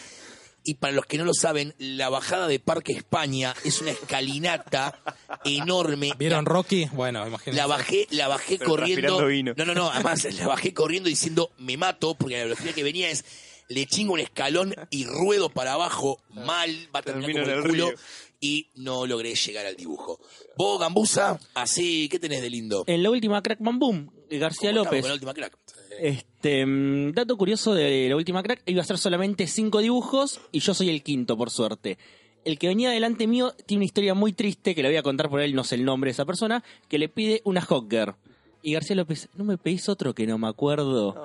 Y 0.64 0.76
para 0.76 0.94
los 0.94 1.06
que 1.08 1.18
no 1.18 1.26
lo 1.26 1.34
saben, 1.34 1.74
la 1.80 2.10
bajada 2.10 2.48
de 2.48 2.60
Parque 2.60 2.94
España 2.94 3.54
es 3.64 3.82
una 3.82 3.92
escalinata 3.92 5.00
enorme. 5.46 6.12
¿Vieron 6.20 6.46
Rocky? 6.46 6.86
Bueno, 6.94 7.26
imagínense. 7.28 7.60
La 7.60 7.68
bajé, 7.68 8.08
la 8.12 8.28
bajé 8.28 8.58
Pero 8.60 8.70
corriendo. 8.70 9.26
vino. 9.26 9.54
No, 9.58 9.66
no, 9.66 9.74
no, 9.74 9.90
además 9.90 10.28
la 10.36 10.48
bajé 10.48 10.74
corriendo 10.74 11.10
diciendo 11.10 11.52
me 11.58 11.78
mato, 11.78 12.14
porque 12.16 12.38
la 12.38 12.44
velocidad 12.44 12.74
que 12.76 12.84
venía 12.84 13.10
es 13.10 13.26
le 13.70 13.86
chingo 13.86 14.14
un 14.14 14.20
escalón 14.20 14.76
y 14.90 15.06
ruedo 15.06 15.50
para 15.50 15.74
abajo, 15.74 16.20
mal, 16.30 16.90
va 16.94 17.00
a 17.00 17.04
terminar 17.04 17.34
Termino 17.34 17.42
como 17.44 17.52
en 17.54 17.60
el 17.60 17.64
el 17.66 17.72
culo. 17.72 17.88
río. 17.90 17.98
y 18.42 18.70
no 18.76 19.08
logré 19.08 19.34
llegar 19.34 19.66
al 19.66 19.76
dibujo. 19.78 20.20
Vos, 20.58 20.80
Gambusa, 20.80 21.40
así, 21.54 22.10
¿qué 22.10 22.20
tenés 22.20 22.42
de 22.42 22.50
lindo? 22.50 22.84
En 22.88 23.02
la 23.02 23.10
última 23.10 23.42
Crack 23.42 23.60
Bam 23.62 23.80
Boom, 23.80 24.12
de 24.30 24.38
García 24.40 24.72
¿Cómo 24.72 24.84
estamos 24.84 24.86
López. 24.86 25.02
con 25.02 25.10
la 25.10 25.14
última 25.16 25.34
crack? 25.34 25.58
Este, 26.42 26.66
mm, 26.66 27.12
dato 27.14 27.38
curioso 27.38 27.76
de 27.76 28.10
la 28.10 28.16
última 28.16 28.42
crack, 28.42 28.64
iba 28.66 28.82
a 28.82 28.86
ser 28.86 28.98
solamente 28.98 29.46
cinco 29.46 29.78
dibujos 29.78 30.42
y 30.52 30.60
yo 30.60 30.74
soy 30.74 30.90
el 30.90 31.04
quinto, 31.04 31.38
por 31.38 31.52
suerte. 31.52 32.00
El 32.44 32.58
que 32.58 32.68
venía 32.68 32.90
delante 32.90 33.28
mío 33.28 33.54
tiene 33.68 33.82
una 33.82 33.86
historia 33.86 34.16
muy 34.16 34.34
triste, 34.34 34.74
que 34.74 34.82
le 34.82 34.90
voy 34.90 34.98
a 34.98 35.04
contar 35.04 35.30
por 35.30 35.40
él, 35.40 35.54
no 35.54 35.64
sé 35.64 35.76
el 35.76 35.86
nombre 35.86 36.08
de 36.08 36.14
esa 36.14 36.26
persona, 36.26 36.64
que 36.88 36.98
le 36.98 37.10
pide 37.10 37.42
una 37.44 37.62
Hogger. 37.62 38.16
Y 38.64 38.74
García 38.74 38.96
López, 38.96 39.30
¿no 39.36 39.44
me 39.44 39.60
pedís 39.60 39.88
otro 39.88 40.16
que 40.16 40.26
no 40.26 40.40
me 40.40 40.48
acuerdo? 40.48 41.24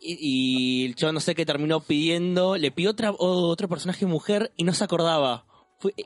Y, 0.00 0.16
y 0.20 0.94
yo 0.94 1.10
no 1.10 1.18
sé 1.18 1.34
qué 1.34 1.44
terminó 1.44 1.80
pidiendo, 1.80 2.56
le 2.56 2.70
pidió 2.70 2.90
otra, 2.90 3.10
otro 3.18 3.68
personaje 3.68 4.06
mujer 4.06 4.52
y 4.56 4.62
no 4.62 4.74
se 4.74 4.84
acordaba. 4.84 5.44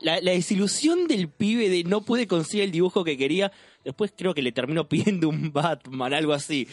La, 0.01 0.19
la 0.19 0.31
desilusión 0.31 1.07
del 1.07 1.29
pibe 1.29 1.69
de 1.69 1.83
no 1.83 2.01
pude 2.01 2.25
conseguir 2.25 2.63
el 2.63 2.71
dibujo 2.71 3.03
que 3.03 3.19
quería. 3.19 3.51
Después 3.83 4.13
creo 4.15 4.33
que 4.33 4.41
le 4.41 4.51
terminó 4.51 4.87
pidiendo 4.89 5.29
un 5.29 5.51
Batman, 5.51 6.13
algo 6.13 6.33
así. 6.33 6.67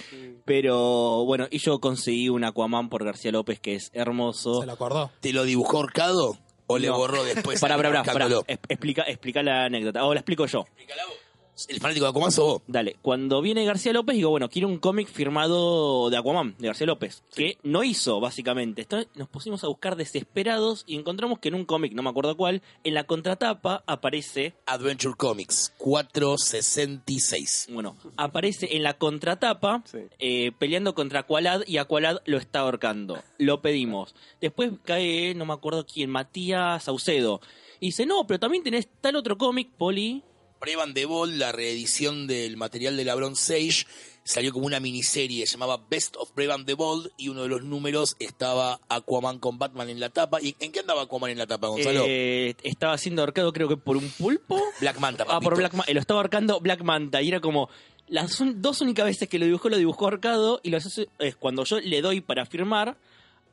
Pero 0.44 1.25
bueno, 1.25 1.47
y 1.51 1.59
yo 1.59 1.81
conseguí 1.81 2.29
un 2.29 2.44
Aquaman 2.44 2.88
por 2.88 3.05
García 3.05 3.33
López 3.33 3.61
que 3.61 3.75
es 3.75 3.90
hermoso. 3.94 4.61
¿Se 4.61 4.66
lo 4.66 4.73
acordó? 4.73 5.11
¿Te 5.21 5.33
lo 5.33 5.44
dibujó 5.44 5.79
Horcado 5.79 6.38
o 6.66 6.79
le 6.79 6.90
borró 6.90 7.25
después? 7.25 7.61
Para, 7.61 7.77
para, 7.77 8.03
para, 8.03 8.29
explica, 8.47 9.03
explica 9.03 9.42
la 9.42 9.64
anécdota. 9.64 10.05
O 10.05 10.14
la 10.14 10.21
explico 10.21 10.47
yo. 10.47 10.61
Explícala 10.61 11.07
vos. 11.07 11.28
¿El 11.68 11.81
fanático 11.81 12.05
de 12.05 12.11
Aquaman 12.11 12.31
sos 12.33 12.44
vos? 12.44 12.62
Dale, 12.66 12.97
cuando 13.03 13.40
viene 13.42 13.64
García 13.64 13.92
López, 13.92 14.14
digo, 14.16 14.31
bueno, 14.31 14.49
quiero 14.49 14.68
un 14.68 14.79
cómic 14.79 15.09
firmado 15.09 16.09
de 16.11 16.16
Aquaman, 16.16 16.55
de 16.59 16.66
García 16.68 16.87
López, 16.87 17.23
que 17.35 17.59
no 17.62 17.83
hizo, 17.83 18.21
básicamente. 18.21 18.83
Entonces 18.83 19.09
nos 19.16 19.29
pusimos 19.29 19.64
a 19.64 19.68
buscar 19.68 19.97
desesperados 19.97 20.85
y 20.87 20.97
encontramos 20.97 21.38
que 21.38 21.49
en 21.49 21.55
un 21.55 21.64
cómic, 21.64 21.92
no 21.94 22.03
me 22.03 22.11
acuerdo 22.11 22.37
cuál, 22.37 22.62
en 22.85 22.94
la 22.94 23.05
contratapa 23.05 23.83
aparece, 23.87 24.55
Adventure 24.66 25.14
Comics 25.16 25.73
466. 25.79 27.68
bueno, 27.73 27.97
aparece 28.16 28.77
en 28.77 28.83
la 28.83 28.94
contratapa 28.99 29.83
Sí. 29.87 29.99
eh, 30.18 30.53
peleando 30.59 30.94
contra 30.94 31.21
Aqualad 31.21 31.62
y 31.66 31.79
Aqualad 31.79 32.18
lo 32.27 32.37
está 32.38 32.61
ahorcando. 32.61 33.23
Lo 33.38 33.61
pedimos. 33.62 34.14
Después 34.40 34.73
cae, 34.85 35.35
no 35.35 35.44
me 35.47 35.53
acuerdo 35.55 35.87
quién, 35.87 36.11
Matías 36.11 36.85
Saucedo. 36.85 37.40
Y 37.81 37.87
dice, 37.87 38.07
no, 38.07 38.27
pero 38.27 38.40
también 38.40 38.62
tenés 38.64 38.88
tal 39.01 39.16
otro 39.16 39.38
cómic, 39.38 39.71
Poli, 39.77 40.23
Brevan 40.61 40.94
the 40.94 41.07
Ball, 41.07 41.38
la 41.38 41.53
reedición 41.53 42.27
del 42.27 42.57
material 42.57 42.97
de 42.97 43.05
la 43.05 43.14
Bronze 43.14 43.55
Age, 43.57 43.87
salió 44.25 44.53
como 44.53 44.66
una 44.66 44.79
miniserie, 44.81 45.47
se 45.47 45.53
llamaba 45.53 45.83
Best 45.88 46.16
of 46.16 46.35
Brevan 46.35 46.66
the 46.66 46.75
Ball, 46.75 47.12
y 47.16 47.29
uno 47.29 47.42
de 47.44 47.49
los 47.49 47.62
números 47.64 48.16
estaba 48.18 48.81
Aquaman 48.88 49.38
con 49.38 49.59
Batman 49.59 49.88
en 49.88 50.01
la 50.01 50.11
tapa. 50.11 50.40
¿Y 50.42 50.55
en 50.61 50.71
qué 50.73 50.81
andaba 50.81 51.03
Aquaman 51.03 51.31
en 51.31 51.38
la 51.38 51.47
tapa, 51.47 51.68
Gonzalo? 51.68 52.05
eh, 52.07 52.55
estaba 52.62 52.99
siendo 52.99 53.23
ahorcado 53.23 53.53
creo 53.53 53.68
que 53.68 53.77
por 53.77 53.97
un 53.97 54.09
pulpo. 54.11 54.61
Black 54.81 54.99
Manta, 54.99 55.25
Ah, 55.25 55.40
por 55.40 55.55
papito. 55.55 55.57
Black 55.57 55.75
Manta. 55.75 55.92
Lo 55.94 56.01
estaba 56.01 56.21
ahorcando 56.21 56.61
Black 56.61 56.83
Manta. 56.83 57.23
Y 57.23 57.29
era 57.29 57.40
como. 57.40 57.68
Las 58.11 58.42
dos 58.57 58.81
únicas 58.81 59.05
veces 59.05 59.29
que 59.29 59.38
lo 59.38 59.44
dibujó, 59.44 59.68
lo 59.68 59.77
dibujó 59.77 60.07
ahorcado. 60.07 60.61
Y 60.62 60.71
lo 60.71 60.79
hace- 60.79 61.09
es 61.18 61.37
cuando 61.37 61.64
yo 61.64 61.79
le 61.79 62.01
doy 62.01 62.23
para 62.23 62.47
firmar, 62.47 62.97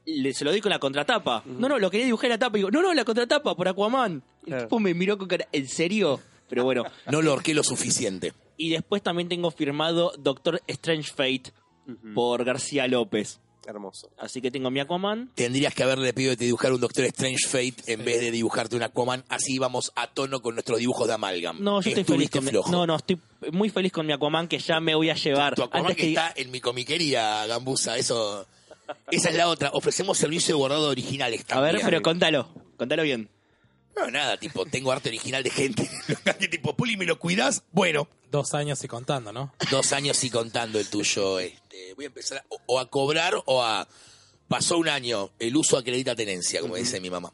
le- 0.06 0.34
se 0.34 0.46
lo 0.46 0.52
doy 0.52 0.62
con 0.62 0.70
la 0.70 0.80
contratapa. 0.80 1.44
No, 1.46 1.68
no, 1.68 1.78
lo 1.78 1.92
quería 1.92 2.06
dibujar 2.06 2.28
en 2.28 2.32
la 2.32 2.40
tapa. 2.40 2.58
Y 2.58 2.60
digo, 2.60 2.72
no, 2.72 2.82
no, 2.82 2.94
la 2.94 3.04
contratapa, 3.04 3.54
por 3.56 3.68
Aquaman. 3.68 4.24
El 4.44 4.48
Claro. 4.48 4.64
tipo 4.64 4.80
me 4.80 4.94
miró 4.94 5.18
con 5.18 5.28
cara, 5.28 5.46
¿en 5.52 5.68
serio? 5.68 6.22
Pero 6.50 6.64
bueno. 6.64 6.84
No 7.12 7.22
lo 7.22 7.34
horqué 7.34 7.54
lo 7.54 7.64
suficiente. 7.64 8.34
y 8.58 8.70
después 8.70 9.02
también 9.02 9.28
tengo 9.30 9.52
firmado 9.52 10.14
Doctor 10.18 10.62
Strange 10.68 11.12
Fate 11.14 11.52
por 12.14 12.44
García 12.44 12.88
López. 12.88 13.40
Hermoso. 13.68 14.12
Así 14.20 14.42
que 14.42 14.52
tengo 14.52 14.70
mi 14.70 14.80
Aquaman. 14.80 15.32
Tendrías 15.34 15.74
que 15.74 15.82
haberle 15.82 16.14
pedido 16.14 16.32
que 16.34 16.38
te 16.38 16.46
dibujara 16.46 16.76
un 16.76 16.82
Doctor 16.82 17.06
Strange 17.06 17.48
Fate 17.48 17.92
en 17.92 18.06
vez 18.06 18.22
de 18.22 18.30
dibujarte 18.30 18.76
un 18.76 18.84
Aquaman. 18.84 19.24
Así 19.28 19.56
íbamos 19.56 19.92
a 19.96 20.06
tono 20.08 20.40
con 20.44 20.54
nuestros 20.54 20.78
dibujos 20.78 21.08
de 21.08 21.14
Amalgam. 21.16 21.64
No, 21.64 21.82
yo 21.82 21.90
estoy 21.90 22.04
feliz 22.04 22.30
con 22.30 22.46
mi. 22.46 22.52
No, 22.52 22.86
no, 22.86 22.96
estoy 22.96 23.20
muy 23.52 23.70
feliz 23.70 23.92
con 23.92 24.06
mi 24.06 24.14
Aquaman 24.14 24.48
que 24.48 24.60
ya 24.60 24.80
me 24.80 24.94
voy 24.94 25.10
a 25.10 25.16
llevar. 25.16 25.56
Tu 25.56 25.64
Aquaman 25.64 25.88
Antes 25.88 25.98
que 25.98 26.02
que- 26.04 26.10
está 26.10 26.32
en 26.36 26.52
mi 26.52 26.62
comiquería, 26.62 27.46
Gambusa. 27.48 27.98
Eso... 27.98 28.46
Esa 29.10 29.30
es 29.30 29.36
la 29.36 29.48
otra. 29.48 29.72
Ofrecemos 29.74 30.16
servicio 30.16 30.54
de 30.56 30.60
bordado 30.62 30.90
originales 30.90 31.44
A 31.50 31.60
ver, 31.60 31.80
pero 31.84 32.04
contalo. 32.04 32.48
Contalo 32.78 33.02
bien. 33.02 33.30
No, 33.96 34.12
nada, 34.12 34.38
tipo, 34.38 34.66
tengo 34.66 34.92
arte 34.92 35.10
original 35.10 35.42
de 35.44 35.50
gente. 35.50 35.90
que 36.40 36.48
tipo, 36.48 36.76
Puli, 36.76 36.98
¿me 36.98 37.06
lo 37.06 37.18
cuidas? 37.20 37.64
Bueno, 37.72 38.08
Dos 38.32 38.54
años 38.54 38.84
y 38.84 38.88
contando, 38.90 39.32
¿no? 39.32 39.54
dos 39.72 39.94
años 39.94 40.22
y 40.24 40.30
contando 40.30 40.78
el 40.80 40.90
tuyo. 40.90 41.40
Este, 41.40 41.94
voy 41.96 42.06
a 42.06 42.08
empezar 42.08 42.40
a- 42.40 42.46
o, 42.68 42.80
a 42.80 42.90
cobrar 42.90 43.34
o 43.46 43.64
a... 43.64 43.88
Pasó 44.50 44.78
un 44.78 44.90
año, 44.90 45.32
el 45.40 45.56
uso 45.56 45.78
acredita 45.78 46.16
tenencia, 46.16 46.60
como 46.62 46.76
dice 46.76 47.00
mi 47.00 47.10
mamá. 47.10 47.32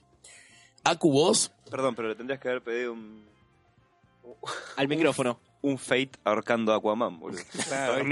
Acu, 0.83 1.11
vos, 1.11 1.51
Perdón, 1.69 1.95
pero 1.95 2.07
le 2.09 2.15
tendrías 2.15 2.39
que 2.39 2.49
haber 2.49 2.61
pedido 2.63 2.93
un, 2.93 3.25
Al 4.77 4.87
micrófono. 4.87 5.39
un 5.61 5.77
Fate 5.77 6.11
ahorcando 6.23 6.71
a 6.73 6.77
Aquaman, 6.77 7.19
boludo. 7.19 7.41
Claro, 7.67 8.03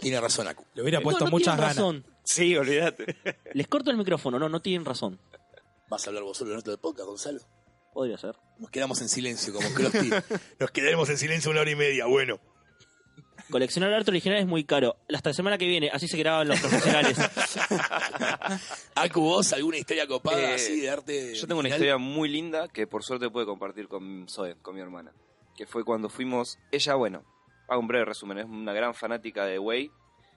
tiene 0.00 0.20
razón, 0.20 0.48
Acu. 0.48 0.64
Le 0.74 0.82
hubiera 0.82 1.00
puesto 1.00 1.24
no, 1.24 1.30
no 1.30 1.36
muchas 1.36 1.56
ganas. 1.56 1.76
razón. 1.76 2.04
Sí, 2.24 2.56
olvídate. 2.56 3.16
Les 3.54 3.68
corto 3.68 3.90
el 3.90 3.96
micrófono, 3.96 4.38
no, 4.38 4.48
no 4.48 4.60
tienen 4.60 4.84
razón. 4.84 5.18
¿Vas 5.88 6.06
a 6.06 6.10
hablar 6.10 6.24
vos 6.24 6.36
solo 6.36 6.52
en 6.52 6.58
otro 6.58 6.72
de 6.72 6.78
podcast, 6.78 7.06
Gonzalo? 7.08 7.40
Podría 7.92 8.18
ser. 8.18 8.36
Nos 8.58 8.70
quedamos 8.70 9.00
en 9.00 9.08
silencio, 9.08 9.52
como 9.54 9.68
Krusty. 9.72 10.10
Nos 10.58 10.70
quedaremos 10.70 11.08
en 11.10 11.16
silencio 11.18 11.50
una 11.50 11.60
hora 11.60 11.70
y 11.70 11.76
media, 11.76 12.06
bueno. 12.06 12.38
Coleccionar 13.50 13.92
arte 13.92 14.10
original 14.10 14.38
es 14.38 14.46
muy 14.46 14.64
caro. 14.64 14.96
Hasta 15.14 15.30
la 15.30 15.34
semana 15.34 15.56
que 15.56 15.66
viene, 15.66 15.88
así 15.92 16.08
se 16.08 16.18
graban 16.18 16.48
los 16.48 16.58
profesionales. 16.60 17.16
Acu, 18.96 19.20
vos, 19.20 19.52
¿alguna 19.52 19.76
historia 19.78 20.06
copada 20.06 20.50
Eh, 20.50 20.54
así 20.54 20.80
de 20.80 20.90
arte? 20.90 21.34
Yo 21.34 21.46
tengo 21.46 21.60
una 21.60 21.68
original? 21.68 21.78
historia 21.78 21.98
muy 21.98 22.28
linda 22.28 22.68
que 22.68 22.86
por 22.86 23.04
suerte 23.04 23.30
pude 23.30 23.46
compartir 23.46 23.86
con 23.88 24.26
Zoe, 24.28 24.56
con 24.60 24.74
mi 24.74 24.80
hermana. 24.80 25.12
Que 25.56 25.66
fue 25.66 25.84
cuando 25.84 26.08
fuimos. 26.08 26.58
Ella, 26.72 26.96
bueno, 26.96 27.24
hago 27.68 27.80
un 27.80 27.86
breve 27.88 28.04
resumen, 28.06 28.38
es 28.38 28.46
una 28.46 28.72
gran 28.72 28.94
fanática 28.94 29.44
de 29.44 29.58
Way. 29.60 29.90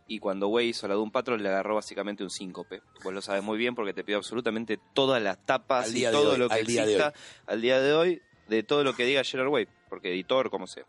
Y 0.09 0.17
cuando 0.17 0.47
Way 0.47 0.69
hizo 0.69 0.87
la 0.87 0.95
Doom 0.95 1.11
Patrol 1.11 1.41
le 1.41 1.49
agarró 1.49 1.75
básicamente 1.75 2.23
un 2.23 2.31
síncope. 2.31 2.81
Vos 3.03 3.13
lo 3.13 3.21
sabes 3.21 3.43
muy 3.43 3.59
bien 3.59 3.75
porque 3.75 3.93
te 3.93 4.03
pido 4.03 4.17
absolutamente 4.17 4.79
todas 4.93 5.21
las 5.21 5.45
tapas 5.45 5.93
y 5.93 6.01
de 6.01 6.11
todo 6.11 6.31
hoy, 6.31 6.39
lo 6.39 6.49
que 6.49 6.55
al 6.55 6.65
día 6.65 6.85
de 6.85 6.93
exista 6.93 7.13
al 7.45 7.61
día 7.61 7.79
de 7.79 7.93
hoy 7.93 8.21
de 8.47 8.63
todo 8.63 8.83
lo 8.83 8.95
que 8.95 9.05
diga 9.05 9.23
Gerard 9.23 9.49
Way, 9.49 9.67
porque 9.87 10.11
editor, 10.11 10.49
como 10.49 10.65
sea. 10.65 10.83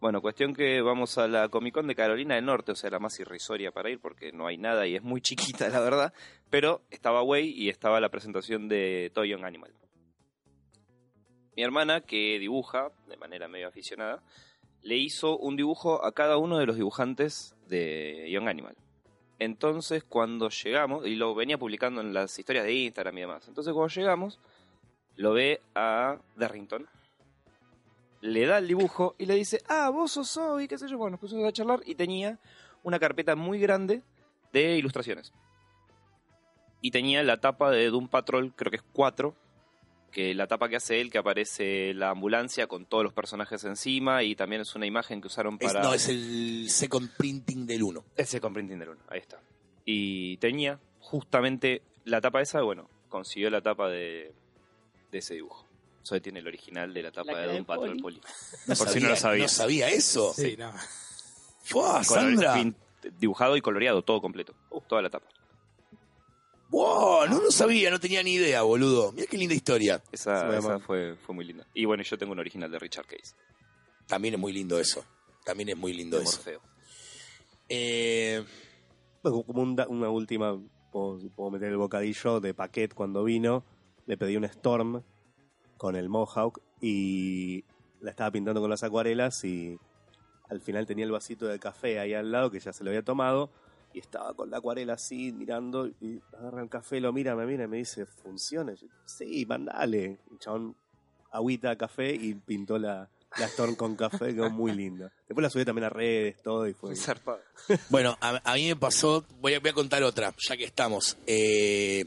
Bueno, 0.00 0.20
cuestión 0.20 0.54
que 0.54 0.80
vamos 0.82 1.18
a 1.18 1.26
la 1.26 1.48
Comic 1.48 1.74
Con 1.74 1.86
de 1.86 1.94
Carolina 1.94 2.34
del 2.34 2.44
Norte, 2.44 2.72
o 2.72 2.74
sea, 2.74 2.90
la 2.90 2.98
más 2.98 3.18
irrisoria 3.20 3.70
para 3.70 3.90
ir 3.90 3.98
porque 3.98 4.32
no 4.32 4.46
hay 4.46 4.56
nada 4.56 4.86
y 4.86 4.96
es 4.96 5.02
muy 5.02 5.20
chiquita, 5.22 5.68
la 5.68 5.80
verdad. 5.80 6.12
Pero 6.50 6.82
estaba 6.90 7.22
Way 7.22 7.50
y 7.50 7.70
estaba 7.70 8.00
la 8.00 8.10
presentación 8.10 8.68
de 8.68 9.10
Toy 9.14 9.30
Young 9.30 9.44
Animal. 9.44 9.72
Mi 11.56 11.62
hermana, 11.62 12.00
que 12.02 12.38
dibuja 12.38 12.90
de 13.08 13.16
manera 13.16 13.48
medio 13.48 13.68
aficionada, 13.68 14.22
le 14.82 14.96
hizo 14.96 15.36
un 15.38 15.56
dibujo 15.56 16.04
a 16.04 16.12
cada 16.12 16.36
uno 16.36 16.58
de 16.58 16.66
los 16.66 16.76
dibujantes 16.76 17.54
de 17.68 18.28
Young 18.30 18.48
Animal. 18.48 18.76
Entonces, 19.38 20.04
cuando 20.04 20.50
llegamos, 20.50 21.06
y 21.06 21.16
lo 21.16 21.34
venía 21.34 21.58
publicando 21.58 22.00
en 22.00 22.12
las 22.12 22.38
historias 22.38 22.64
de 22.64 22.74
Instagram 22.74 23.16
y 23.16 23.20
demás. 23.22 23.48
Entonces, 23.48 23.72
cuando 23.72 23.92
llegamos, 23.94 24.38
lo 25.16 25.32
ve 25.32 25.62
a 25.74 26.18
Darrington, 26.36 26.86
le 28.20 28.46
da 28.46 28.58
el 28.58 28.68
dibujo 28.68 29.14
y 29.18 29.26
le 29.26 29.34
dice, 29.34 29.62
ah, 29.68 29.88
vos 29.90 30.12
sos 30.12 30.30
Zoe, 30.30 30.68
qué 30.68 30.76
sé 30.76 30.88
yo. 30.88 30.98
Bueno, 30.98 31.12
nos 31.12 31.20
pusimos 31.20 31.46
a 31.46 31.52
charlar 31.52 31.80
y 31.86 31.94
tenía 31.94 32.38
una 32.82 32.98
carpeta 32.98 33.34
muy 33.34 33.58
grande 33.58 34.02
de 34.52 34.76
ilustraciones. 34.76 35.32
Y 36.82 36.90
tenía 36.90 37.22
la 37.22 37.40
tapa 37.40 37.70
de 37.70 37.86
Doom 37.88 38.08
Patrol, 38.08 38.52
creo 38.54 38.70
que 38.70 38.76
es 38.76 38.84
4, 38.92 39.34
que 40.10 40.34
la 40.34 40.46
tapa 40.46 40.68
que 40.68 40.76
hace 40.76 41.00
él, 41.00 41.10
que 41.10 41.18
aparece 41.18 41.94
la 41.94 42.10
ambulancia 42.10 42.66
con 42.66 42.84
todos 42.86 43.04
los 43.04 43.12
personajes 43.12 43.62
encima 43.64 44.22
y 44.22 44.34
también 44.34 44.62
es 44.62 44.74
una 44.74 44.86
imagen 44.86 45.20
que 45.20 45.28
usaron 45.28 45.56
Es- 45.60 45.72
para... 45.72 45.82
no, 45.82 45.94
es 45.94 46.08
el 46.08 46.66
second 46.68 47.10
printing 47.16 47.66
del 47.66 47.82
1. 47.82 48.04
Ese 48.16 48.40
con 48.40 48.52
Printing 48.52 48.78
del 48.78 48.88
1, 48.90 49.00
ahí 49.08 49.20
está. 49.20 49.40
Y 49.84 50.36
tenía 50.38 50.78
justamente 50.98 51.82
la 52.04 52.20
tapa 52.20 52.40
esa, 52.40 52.62
bueno, 52.62 52.88
consiguió 53.08 53.50
la 53.50 53.60
tapa 53.60 53.88
de, 53.88 54.32
de 55.12 55.18
ese 55.18 55.34
dibujo. 55.34 55.66
Zoe 56.04 56.20
tiene 56.20 56.40
el 56.40 56.46
original 56.46 56.92
de 56.94 57.02
la 57.02 57.10
tapa 57.12 57.32
La 57.32 57.38
de 57.40 57.54
Don 57.54 57.64
Patrol 57.64 57.88
Poli. 58.00 58.00
Poli. 58.00 58.20
No 58.66 58.74
Por 58.74 58.88
si 58.88 59.00
no 59.00 59.08
lo 59.10 59.16
sabías. 59.16 59.52
No 59.52 59.62
sabía 59.64 59.88
eso. 59.90 60.32
Sí, 60.34 60.56
no. 60.58 60.72
¡Fua, 61.62 62.02
Sandra! 62.02 62.54
dibujado 63.18 63.56
y 63.56 63.60
coloreado, 63.60 64.02
todo 64.02 64.20
completo. 64.20 64.54
Toda 64.88 65.02
la 65.02 65.10
tapa. 65.10 65.26
¡Wow! 66.70 67.26
No 67.28 67.40
lo 67.42 67.50
sabía, 67.50 67.90
no 67.90 67.98
tenía 67.98 68.22
ni 68.22 68.34
idea, 68.34 68.62
boludo. 68.62 69.12
Mira 69.12 69.26
qué 69.28 69.36
linda 69.36 69.54
historia. 69.54 70.02
Esa, 70.12 70.78
fue, 70.80 71.16
fue 71.16 71.34
muy 71.34 71.44
linda. 71.44 71.66
Y 71.74 71.84
bueno, 71.84 72.02
yo 72.02 72.16
tengo 72.16 72.32
un 72.32 72.38
original 72.38 72.70
de 72.70 72.78
Richard 72.78 73.06
Case, 73.06 73.34
También 74.06 74.34
es 74.34 74.40
muy 74.40 74.52
lindo 74.52 74.78
eso. 74.78 75.04
También 75.44 75.70
es 75.70 75.76
muy 75.76 75.92
lindo 75.92 76.18
de 76.18 76.24
eso. 76.24 76.36
Morfeo. 76.36 76.60
Eh, 77.68 78.44
Bueno, 79.22 79.42
como 79.42 79.62
un 79.62 79.80
una 79.88 80.10
última, 80.10 80.58
puedo, 80.92 81.18
puedo 81.34 81.50
meter 81.50 81.68
el 81.68 81.76
bocadillo 81.76 82.40
de 82.40 82.54
Paquet 82.54 82.94
cuando 82.94 83.24
vino. 83.24 83.64
Le 84.06 84.16
pedí 84.16 84.36
un 84.36 84.44
Storm 84.44 85.02
con 85.76 85.96
el 85.96 86.08
Mohawk 86.08 86.60
y 86.80 87.64
la 88.00 88.10
estaba 88.10 88.30
pintando 88.30 88.60
con 88.60 88.70
las 88.70 88.82
acuarelas 88.82 89.44
y 89.44 89.78
al 90.48 90.60
final 90.60 90.86
tenía 90.86 91.04
el 91.04 91.10
vasito 91.10 91.46
de 91.46 91.58
café 91.58 92.00
ahí 92.00 92.12
al 92.14 92.32
lado 92.32 92.50
que 92.50 92.60
ya 92.60 92.72
se 92.72 92.82
lo 92.84 92.90
había 92.90 93.02
tomado 93.04 93.50
y 93.92 93.98
estaba 93.98 94.34
con 94.34 94.50
la 94.50 94.58
acuarela 94.58 94.94
así 94.94 95.32
mirando 95.32 95.88
y 95.88 96.20
agarra 96.38 96.62
el 96.62 96.68
café, 96.68 97.00
lo 97.00 97.12
mira, 97.12 97.34
me 97.34 97.46
mira 97.46 97.64
y 97.64 97.68
me 97.68 97.78
dice, 97.78 98.06
¿funciona? 98.06 98.72
Y 98.72 98.76
yo, 98.76 98.86
sí, 99.04 99.44
mandale. 99.46 100.20
El 100.30 100.38
chabón 100.38 100.76
agüita, 101.30 101.76
café 101.76 102.14
y 102.14 102.34
pintó 102.34 102.78
la, 102.78 103.08
la 103.38 103.46
Storm 103.46 103.74
con 103.74 103.96
café, 103.96 104.34
quedó 104.34 104.50
muy 104.50 104.72
linda. 104.72 105.12
Después 105.28 105.42
la 105.42 105.50
subí 105.50 105.64
también 105.64 105.84
a 105.84 105.90
redes, 105.90 106.42
todo 106.42 106.66
y 106.66 106.74
fue. 106.74 106.94
Bueno, 107.88 108.16
a, 108.20 108.40
a 108.44 108.54
mí 108.54 108.68
me 108.68 108.76
pasó, 108.76 109.24
voy 109.40 109.54
a, 109.54 109.60
voy 109.60 109.70
a 109.70 109.74
contar 109.74 110.02
otra, 110.02 110.34
ya 110.38 110.56
que 110.56 110.64
estamos. 110.64 111.16
Eh, 111.26 112.06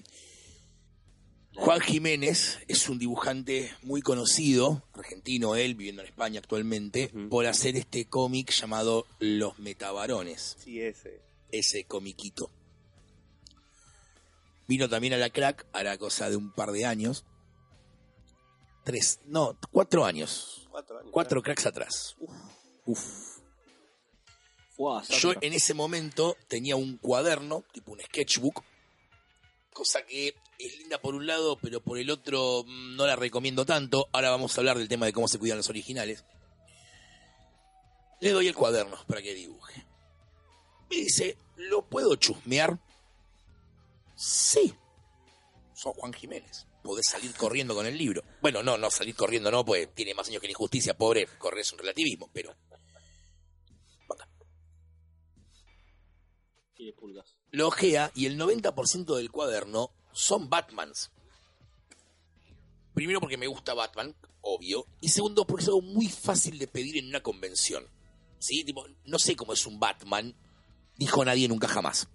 Juan 1.55 1.79
Jiménez 1.81 2.59
es 2.67 2.89
un 2.89 2.97
dibujante 2.97 3.71
muy 3.83 4.01
conocido, 4.01 4.83
argentino 4.93 5.55
él, 5.55 5.75
viviendo 5.75 6.01
en 6.01 6.07
España 6.07 6.39
actualmente, 6.39 7.11
por 7.29 7.45
hacer 7.45 7.75
este 7.75 8.05
cómic 8.05 8.51
llamado 8.51 9.05
Los 9.19 9.59
Metabarones, 9.59 10.55
Sí, 10.59 10.81
ese. 10.81 11.21
Ese 11.53 11.85
comiquito. 11.85 12.51
Vino 14.67 14.89
también 14.89 15.13
a 15.13 15.17
la 15.17 15.29
crack, 15.29 15.65
hará 15.73 15.97
cosa 15.97 16.29
de 16.29 16.35
un 16.35 16.51
par 16.51 16.71
de 16.71 16.85
años. 16.85 17.25
Tres, 18.83 19.19
no, 19.25 19.57
cuatro 19.71 20.05
años. 20.05 20.67
Cuatro 20.69 20.99
años. 20.99 21.11
Cuatro 21.11 21.41
cracks 21.41 21.65
atrás. 21.65 22.15
Uf. 22.85 23.39
Fua, 24.75 25.03
Yo 25.03 25.33
en 25.39 25.53
ese 25.53 25.73
momento 25.73 26.35
tenía 26.47 26.75
un 26.75 26.97
cuaderno, 26.97 27.63
tipo 27.71 27.91
un 27.91 28.01
sketchbook, 28.01 28.63
cosa 29.71 30.03
que 30.05 30.35
es 30.57 30.77
linda 30.79 30.99
por 30.99 31.13
un 31.13 31.27
lado, 31.27 31.59
pero 31.61 31.81
por 31.81 31.99
el 31.99 32.09
otro 32.09 32.63
mm, 32.65 32.95
no 32.95 33.05
la 33.05 33.15
recomiendo 33.15 33.65
tanto. 33.65 34.09
Ahora 34.11 34.31
vamos 34.31 34.57
a 34.57 34.61
hablar 34.61 34.77
del 34.77 34.87
tema 34.87 35.05
de 35.05 35.13
cómo 35.13 35.27
se 35.27 35.37
cuidan 35.37 35.57
los 35.57 35.69
originales. 35.69 36.25
Le 38.19 38.31
doy 38.31 38.47
el 38.47 38.55
cuaderno 38.55 38.97
para 39.07 39.21
que 39.21 39.35
dibuje. 39.35 39.85
Me 40.93 40.99
dice, 41.01 41.37
¿lo 41.57 41.81
puedo 41.83 42.15
chusmear? 42.15 42.77
Sí. 44.15 44.73
Sos 45.73 45.95
Juan 45.95 46.13
Jiménez. 46.13 46.67
Podés 46.83 47.07
salir 47.09 47.33
corriendo 47.33 47.73
con 47.73 47.85
el 47.85 47.97
libro. 47.97 48.23
Bueno, 48.41 48.61
no, 48.61 48.77
no 48.77 48.91
salir 48.91 49.15
corriendo 49.15 49.49
no, 49.49 49.65
pues 49.65 49.93
tiene 49.95 50.13
más 50.13 50.27
años 50.27 50.41
que 50.41 50.47
la 50.47 50.51
injusticia, 50.51 50.95
pobre, 50.97 51.27
correr 51.39 51.61
es 51.61 51.71
un 51.73 51.79
relativismo, 51.79 52.29
pero 52.31 52.55
Tiene 56.75 56.93
pulgas. 56.93 57.35
lo 57.51 57.67
ojea 57.67 58.11
y 58.15 58.25
el 58.25 58.37
90% 58.37 59.15
del 59.15 59.31
cuaderno 59.31 59.91
son 60.11 60.49
Batmans. 60.49 61.11
Primero 62.93 63.19
porque 63.19 63.37
me 63.37 63.47
gusta 63.47 63.73
Batman, 63.73 64.15
obvio. 64.41 64.85
Y 64.99 65.09
segundo 65.09 65.45
porque 65.45 65.63
es 65.63 65.69
algo 65.69 65.81
muy 65.81 66.07
fácil 66.09 66.59
de 66.59 66.67
pedir 66.67 66.97
en 66.97 67.07
una 67.07 67.21
convención. 67.21 67.87
¿Sí? 68.39 68.63
Tipo, 68.63 68.85
no 69.05 69.17
sé 69.17 69.35
cómo 69.35 69.53
es 69.53 69.65
un 69.65 69.79
Batman. 69.79 70.35
Dijo 70.97 71.23
nadie 71.25 71.47
nunca 71.47 71.67
jamás. 71.67 72.07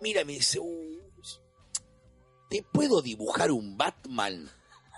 Mira, 0.00 0.24
me 0.24 0.34
dice, 0.34 0.58
"Uh, 0.60 0.98
¿te 2.50 2.62
puedo 2.62 3.02
dibujar 3.02 3.50
un 3.50 3.76
Batman? 3.76 4.48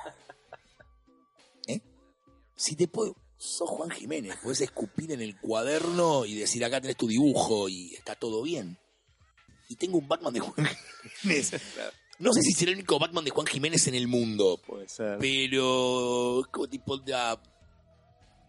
¿Eh? 1.67 1.81
Si 2.57 2.77
te 2.77 2.89
puedo... 2.89 3.17
Sos 3.41 3.71
Juan 3.71 3.91
Jiménez, 3.91 4.35
puedes 4.43 4.61
escupir 4.63 5.13
en 5.13 5.21
el 5.21 5.39
cuaderno 5.39 6.25
y 6.25 6.35
decir 6.35 6.65
acá 6.65 6.81
tenés 6.81 6.97
tu 6.97 7.07
dibujo 7.07 7.69
y 7.69 7.95
está 7.95 8.17
todo 8.17 8.43
bien. 8.43 8.77
Y 9.69 9.77
tengo 9.77 9.99
un 9.99 10.09
Batman 10.09 10.35
de 10.35 10.41
Juan 10.41 10.69
Jiménez. 11.21 11.53
No 12.21 12.33
sé 12.33 12.43
si 12.43 12.51
será 12.51 12.73
el 12.73 12.79
único 12.79 12.99
Batman 12.99 13.25
de 13.25 13.31
Juan 13.31 13.47
Jiménez 13.47 13.87
en 13.87 13.95
el 13.95 14.09
mundo, 14.09 14.61
Puede 14.67 14.89
ser. 14.89 15.19
pero 15.21 16.43
como 16.51 16.67
tipo 16.67 16.99
de... 16.99 17.15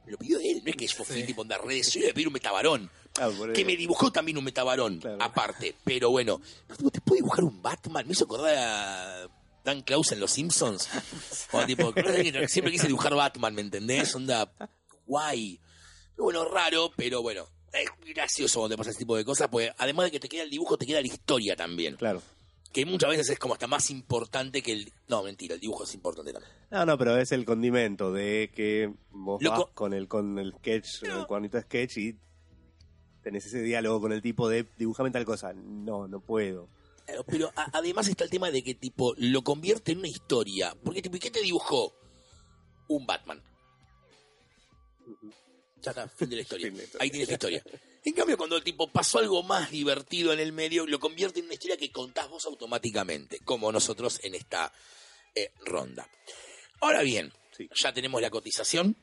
Me 0.09 0.13
lo 0.13 0.17
pidió 0.17 0.39
él, 0.39 0.63
no 0.65 0.71
es 0.71 0.75
que 0.75 0.87
yo 0.87 1.03
fui 1.05 1.21
tipo 1.23 1.43
de 1.43 1.55
redes, 1.59 1.93
yo 1.93 1.99
le 1.99 2.05
iba 2.07 2.11
a 2.11 2.13
pedir 2.15 2.27
un 2.27 2.33
metabarón, 2.33 2.89
Ah, 3.21 3.29
que 3.53 3.63
me 3.63 3.75
dibujó 3.77 4.11
también 4.11 4.39
un 4.39 4.43
metabarón, 4.43 4.99
Claro. 4.99 5.21
aparte, 5.21 5.75
pero 5.83 6.09
bueno, 6.09 6.41
tipo, 6.75 6.89
¿te 6.89 6.99
puedo 6.99 7.17
dibujar 7.17 7.43
un 7.43 7.61
Batman? 7.61 8.07
Me 8.07 8.13
hizo 8.13 8.23
acordar 8.25 8.55
a 8.57 9.27
Dan 9.63 9.81
Klaus 9.83 10.11
en 10.11 10.19
Los 10.19 10.31
Simpsons, 10.31 10.89
o 11.51 11.63
tipo, 11.65 11.93
siempre 12.47 12.71
quise 12.71 12.87
dibujar 12.87 13.13
Batman, 13.13 13.53
¿me 13.53 13.61
entendés? 13.61 14.15
Onda, 14.15 14.51
guay. 15.05 15.59
Bueno, 16.17 16.43
raro, 16.45 16.91
pero 16.95 17.21
bueno, 17.21 17.45
es 17.71 17.87
gracioso 18.13 18.59
cuando 18.61 18.73
te 18.73 18.77
pasa 18.79 18.89
ese 18.89 18.99
tipo 18.99 19.15
de 19.15 19.23
cosas, 19.23 19.47
pues 19.51 19.71
además 19.77 20.05
de 20.05 20.11
que 20.11 20.19
te 20.19 20.27
queda 20.27 20.41
el 20.41 20.49
dibujo, 20.49 20.75
te 20.75 20.87
queda 20.87 21.01
la 21.01 21.07
historia 21.07 21.55
también, 21.55 21.97
Claro. 21.97 22.21
Que 22.71 22.85
muchas 22.85 23.09
veces 23.09 23.29
es 23.31 23.39
como 23.39 23.53
hasta 23.55 23.67
más 23.67 23.89
importante 23.89 24.61
que 24.61 24.71
el... 24.73 24.93
No, 25.07 25.23
mentira, 25.23 25.55
el 25.55 25.59
dibujo 25.61 25.83
es 25.85 25.93
importante 25.95 26.31
también. 26.33 26.53
No, 26.69 26.85
no, 26.85 26.97
pero 26.97 27.17
es 27.17 27.31
el 27.31 27.45
condimento 27.45 28.11
de 28.13 28.51
que 28.55 28.93
vos 29.11 29.41
Loco. 29.41 29.65
vas 29.65 29.73
con 29.73 29.93
el, 29.93 30.07
con 30.07 30.37
el 30.37 30.53
sketch, 30.59 31.03
el 31.03 31.25
cuadernito 31.25 31.57
de 31.57 31.63
sketch 31.63 31.97
y 31.97 32.15
tenés 33.23 33.45
ese 33.47 33.61
diálogo 33.61 34.01
con 34.01 34.13
el 34.13 34.21
tipo 34.21 34.47
de 34.47 34.67
dibujame 34.77 35.09
tal 35.11 35.25
cosa. 35.25 35.51
No, 35.53 36.07
no 36.07 36.19
puedo. 36.19 36.69
Claro, 37.05 37.23
Pero 37.25 37.51
a- 37.55 37.71
además 37.73 38.07
está 38.07 38.23
el 38.23 38.29
tema 38.29 38.51
de 38.51 38.63
que 38.63 38.75
tipo 38.75 39.13
lo 39.17 39.41
convierte 39.43 39.91
en 39.93 39.97
una 39.99 40.07
historia. 40.07 40.75
Porque 40.83 41.01
tipo, 41.01 41.15
¿y 41.15 41.19
qué 41.19 41.31
te 41.31 41.41
dibujó? 41.41 41.91
Un 42.87 43.05
Batman. 43.07 43.41
Ya 45.81 45.91
está, 45.91 46.07
fin 46.07 46.29
de 46.29 46.35
la 46.35 46.41
historia. 46.43 46.67
Fin 46.67 46.73
de 46.75 46.79
la 46.81 46.83
historia. 46.85 47.03
Ahí 47.03 47.09
tienes 47.09 47.27
la 47.29 47.33
historia. 47.33 47.63
En 48.05 48.13
cambio, 48.13 48.37
cuando 48.37 48.55
el 48.55 48.63
tipo 48.63 48.87
pasó 48.87 49.19
algo 49.19 49.43
más 49.43 49.71
divertido 49.71 50.31
en 50.33 50.39
el 50.39 50.51
medio, 50.53 50.85
lo 50.87 50.99
convierte 50.99 51.39
en 51.39 51.45
una 51.45 51.53
historia 51.55 51.77
que 51.77 51.91
contás 51.91 52.29
vos 52.29 52.45
automáticamente, 52.45 53.39
como 53.39 53.71
nosotros 53.71 54.19
en 54.23 54.35
esta 54.35 54.71
eh, 55.35 55.51
ronda. 55.65 56.07
Ahora 56.81 57.01
bien, 57.01 57.33
Sí. 57.57 57.69
ya 57.75 57.93
tenemos 57.93 58.21
la 58.21 58.29
cotización, 58.29 58.95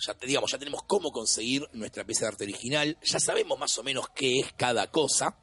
ya 0.00 0.14
digamos, 0.14 0.50
ya 0.50 0.58
tenemos 0.58 0.82
cómo 0.84 1.12
conseguir 1.12 1.68
nuestra 1.72 2.04
pieza 2.04 2.22
de 2.22 2.28
arte 2.28 2.44
original, 2.44 2.96
ya 3.02 3.20
sabemos 3.20 3.58
más 3.58 3.76
o 3.78 3.82
menos 3.82 4.06
qué 4.14 4.40
es 4.40 4.52
cada 4.54 4.90
cosa. 4.90 5.36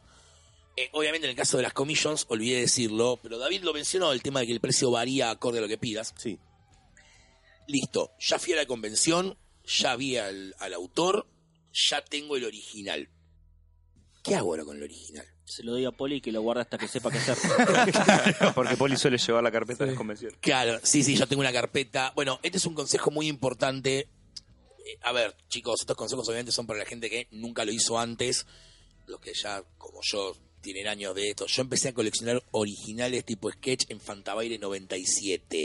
Eh, 0.75 0.89
obviamente 0.93 1.27
en 1.27 1.31
el 1.31 1.37
caso 1.37 1.57
de 1.57 1.63
las 1.63 1.73
commissions, 1.73 2.25
olvidé 2.27 2.61
decirlo, 2.61 3.19
pero 3.21 3.37
David 3.37 3.61
lo 3.63 3.71
mencionó, 3.73 4.11
el 4.11 4.23
tema 4.23 4.39
de 4.39 4.47
que 4.47 4.53
el 4.53 4.59
precio 4.61 4.89
varía 4.89 5.29
acorde 5.29 5.59
a 5.59 5.61
lo 5.61 5.67
que 5.67 5.77
pidas. 5.77 6.13
Sí. 6.17 6.39
Listo, 7.67 8.11
ya 8.19 8.39
fui 8.39 8.53
a 8.53 8.57
la 8.57 8.65
convención, 8.65 9.37
ya 9.65 9.95
vi 9.95 10.17
al, 10.17 10.55
al 10.59 10.73
autor, 10.73 11.27
ya 11.89 12.03
tengo 12.03 12.35
el 12.37 12.45
original. 12.45 13.09
¿Qué 14.23 14.33
hago 14.35 14.51
ahora 14.51 14.63
con 14.65 14.77
el 14.77 14.83
original? 14.83 15.25
Se 15.43 15.61
lo 15.61 15.73
doy 15.73 15.85
a 15.85 15.91
Poli 15.91 16.19
que 16.19 16.31
lo 16.31 16.41
guarda 16.41 16.63
hasta 16.63 16.77
que 16.79 16.87
sepa 16.87 17.11
qué 17.11 17.19
hacer. 17.19 17.37
Porque 18.55 18.75
Poli 18.75 18.97
suele 18.97 19.17
llevar 19.19 19.43
la 19.43 19.51
carpeta 19.51 19.83
de 19.83 19.91
las 19.91 19.97
convenciones. 19.97 20.37
Claro, 20.41 20.79
sí, 20.81 21.03
sí, 21.03 21.15
yo 21.15 21.27
tengo 21.27 21.41
una 21.41 21.53
carpeta. 21.53 22.11
Bueno, 22.15 22.39
este 22.41 22.57
es 22.57 22.65
un 22.65 22.73
consejo 22.73 23.11
muy 23.11 23.27
importante. 23.27 23.99
Eh, 23.99 24.97
a 25.03 25.11
ver, 25.11 25.35
chicos, 25.47 25.81
estos 25.81 25.95
consejos 25.95 26.27
obviamente 26.27 26.51
son 26.51 26.65
para 26.65 26.79
la 26.79 26.85
gente 26.85 27.09
que 27.11 27.27
nunca 27.31 27.63
lo 27.65 27.71
hizo 27.71 27.99
antes. 27.99 28.47
Los 29.05 29.19
que 29.19 29.33
ya, 29.35 29.63
como 29.77 29.99
yo, 30.01 30.35
tienen 30.61 30.87
años 30.87 31.13
de 31.13 31.29
esto. 31.29 31.45
Yo 31.45 31.61
empecé 31.61 31.89
a 31.89 31.93
coleccionar 31.93 32.41
originales 32.49 33.23
tipo 33.25 33.51
sketch 33.51 33.83
en 33.89 33.99
Fantabaire 33.99 34.57
97. 34.57 35.63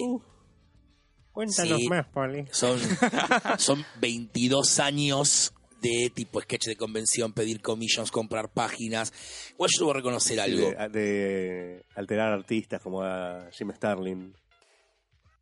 Cuéntanos 1.32 1.78
Sí. 1.80 1.88
más, 1.88 2.06
Poli. 2.08 2.44
Son, 2.50 2.78
son 3.58 3.86
22 4.00 4.78
años 4.80 5.54
de 5.80 6.10
tipo 6.14 6.40
sketch 6.40 6.66
de 6.66 6.76
convención, 6.76 7.32
pedir 7.32 7.60
commissions, 7.60 8.10
comprar 8.10 8.52
páginas. 8.52 9.12
Igual 9.52 9.70
yo 9.72 9.78
debo 9.80 9.92
reconocer 9.94 10.40
algo. 10.40 10.70
De, 10.70 10.88
de 10.88 11.84
alterar 11.94 12.32
artistas 12.32 12.80
como 12.82 13.02
a 13.02 13.48
Jim 13.52 13.72
Starlin. 13.74 14.34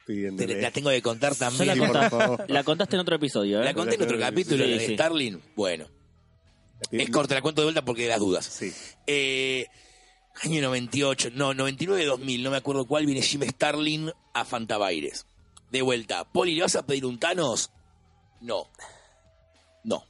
Te- 0.07 0.61
la 0.62 0.70
tengo 0.70 0.88
que 0.88 1.03
contar 1.03 1.33
la, 1.33 1.38
también. 1.38 1.79
Por 1.79 2.09
favor. 2.11 2.44
la 2.48 2.64
contaste 2.64 2.96
en 2.96 3.01
otro 3.01 3.16
episodio, 3.16 3.61
¿eh? 3.61 3.64
La 3.64 3.74
conté 3.74 3.96
en 3.96 4.03
otro 4.03 4.18
capítulo, 4.18 4.64
Sí, 4.64 4.70
la 4.70 4.77
de 4.79 4.87
sí. 4.87 4.94
Starling. 4.94 5.42
Bueno, 5.55 5.87
es 6.90 7.11
corta, 7.11 7.35
la 7.35 7.42
cuento 7.42 7.61
de 7.61 7.66
vuelta 7.66 7.85
porque 7.85 8.03
de 8.05 8.09
las 8.09 8.18
dudas. 8.18 8.46
Sí. 8.46 8.72
Eh, 9.07 9.66
año 10.42 10.62
98, 10.62 11.31
no, 11.35 11.53
99-2000, 11.53 12.43
no 12.43 12.51
me 12.51 12.57
acuerdo 12.57 12.86
cuál, 12.86 13.05
viene 13.05 13.20
Jim 13.20 13.43
Starlin 13.43 14.11
a 14.32 14.45
Fantabaires. 14.47 15.26
De 15.70 15.82
vuelta, 15.82 16.24
Poli, 16.24 16.55
¿le 16.55 16.62
vas 16.62 16.76
a 16.76 16.86
pedir 16.86 17.05
un 17.05 17.18
Thanos? 17.18 17.70
No. 18.41 18.66
No. 19.84 20.05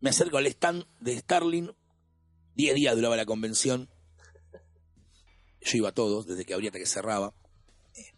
Me 0.00 0.10
acerco 0.10 0.38
al 0.38 0.46
stand 0.46 0.84
de 1.00 1.18
Starling. 1.18 1.72
10 2.54 2.74
días 2.74 2.94
duraba 2.96 3.16
la 3.16 3.26
convención. 3.26 3.88
Yo 5.60 5.78
iba 5.78 5.88
a 5.88 5.94
todos, 5.94 6.26
desde 6.26 6.44
que 6.44 6.54
abría 6.54 6.70
hasta 6.70 6.78
que 6.78 6.86
cerraba. 6.86 7.34
Eh, 7.94 8.12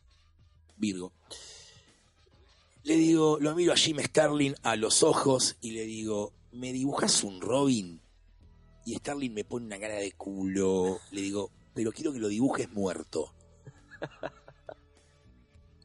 Virgo. 0.77 1.13
Le 2.83 2.97
digo, 2.97 3.39
lo 3.41 3.55
miro 3.55 3.73
a 3.73 3.77
Jim 3.77 3.99
Starlin 4.01 4.55
a 4.63 4.77
los 4.77 5.03
ojos 5.03 5.57
y 5.61 5.73
le 5.73 5.85
digo, 5.85 6.33
¿me 6.53 6.73
dibujas 6.73 7.25
un 7.25 7.41
Robin? 7.41 8.01
Y 8.85 8.95
Starlin 8.97 9.35
me 9.35 9.45
pone 9.45 9.67
una 9.67 9.79
cara 9.79 9.97
de 9.97 10.13
culo. 10.13 10.99
Le 11.11 11.21
digo, 11.21 11.51
pero 11.75 11.93
quiero 11.93 12.13
que 12.13 12.19
lo 12.19 12.29
dibujes 12.29 12.71
muerto. 12.71 13.35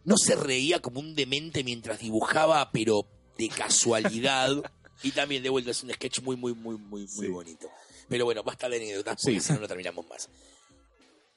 No 0.06 0.18
se 0.18 0.36
reía 0.36 0.82
como 0.82 1.00
un 1.00 1.16
demente 1.16 1.64
mientras 1.64 2.00
dibujaba, 2.00 2.72
pero 2.72 3.08
de 3.38 3.50
casualidad. 3.50 4.62
Y 5.04 5.12
también 5.12 5.43
de 5.43 5.50
vuelta 5.50 5.72
es 5.72 5.84
un 5.84 5.91
sketch 5.93 6.22
muy, 6.22 6.36
muy, 6.36 6.54
muy, 6.54 6.78
muy, 6.78 7.08
muy 7.16 7.28
bonito. 7.28 7.70
Pero 8.10 8.26
bueno, 8.26 8.43
basta 8.43 8.70
de 8.70 8.78
anécdotas 8.78 9.22
porque 9.22 9.39
Sí. 9.39 9.48
si 9.48 9.54
no, 9.54 9.60
no 9.60 9.68
terminamos 9.68 10.08
más. 10.08 10.30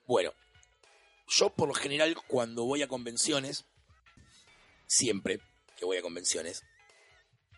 Bueno, 0.07 0.33
yo 1.29 1.51
por 1.51 1.69
lo 1.69 1.75
general 1.75 2.17
cuando 2.27 2.65
voy 2.65 2.83
a 2.83 2.89
convenciones, 2.89 3.65
siempre 4.87 5.41
que 5.77 5.85
voy 5.85 5.99
a 5.99 6.03
convenciones, 6.03 6.63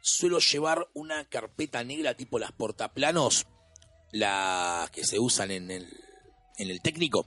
suelo 0.02 0.38
llevar 0.38 0.88
una 0.94 1.24
carpeta 1.28 1.84
negra 1.84 2.14
tipo 2.14 2.38
las 2.38 2.52
portaplanos, 2.52 3.46
las 4.12 4.90
que 4.90 5.04
se 5.04 5.18
usan 5.18 5.50
en 5.50 5.70
el, 5.70 5.88
en 6.58 6.70
el 6.70 6.80
técnico. 6.82 7.26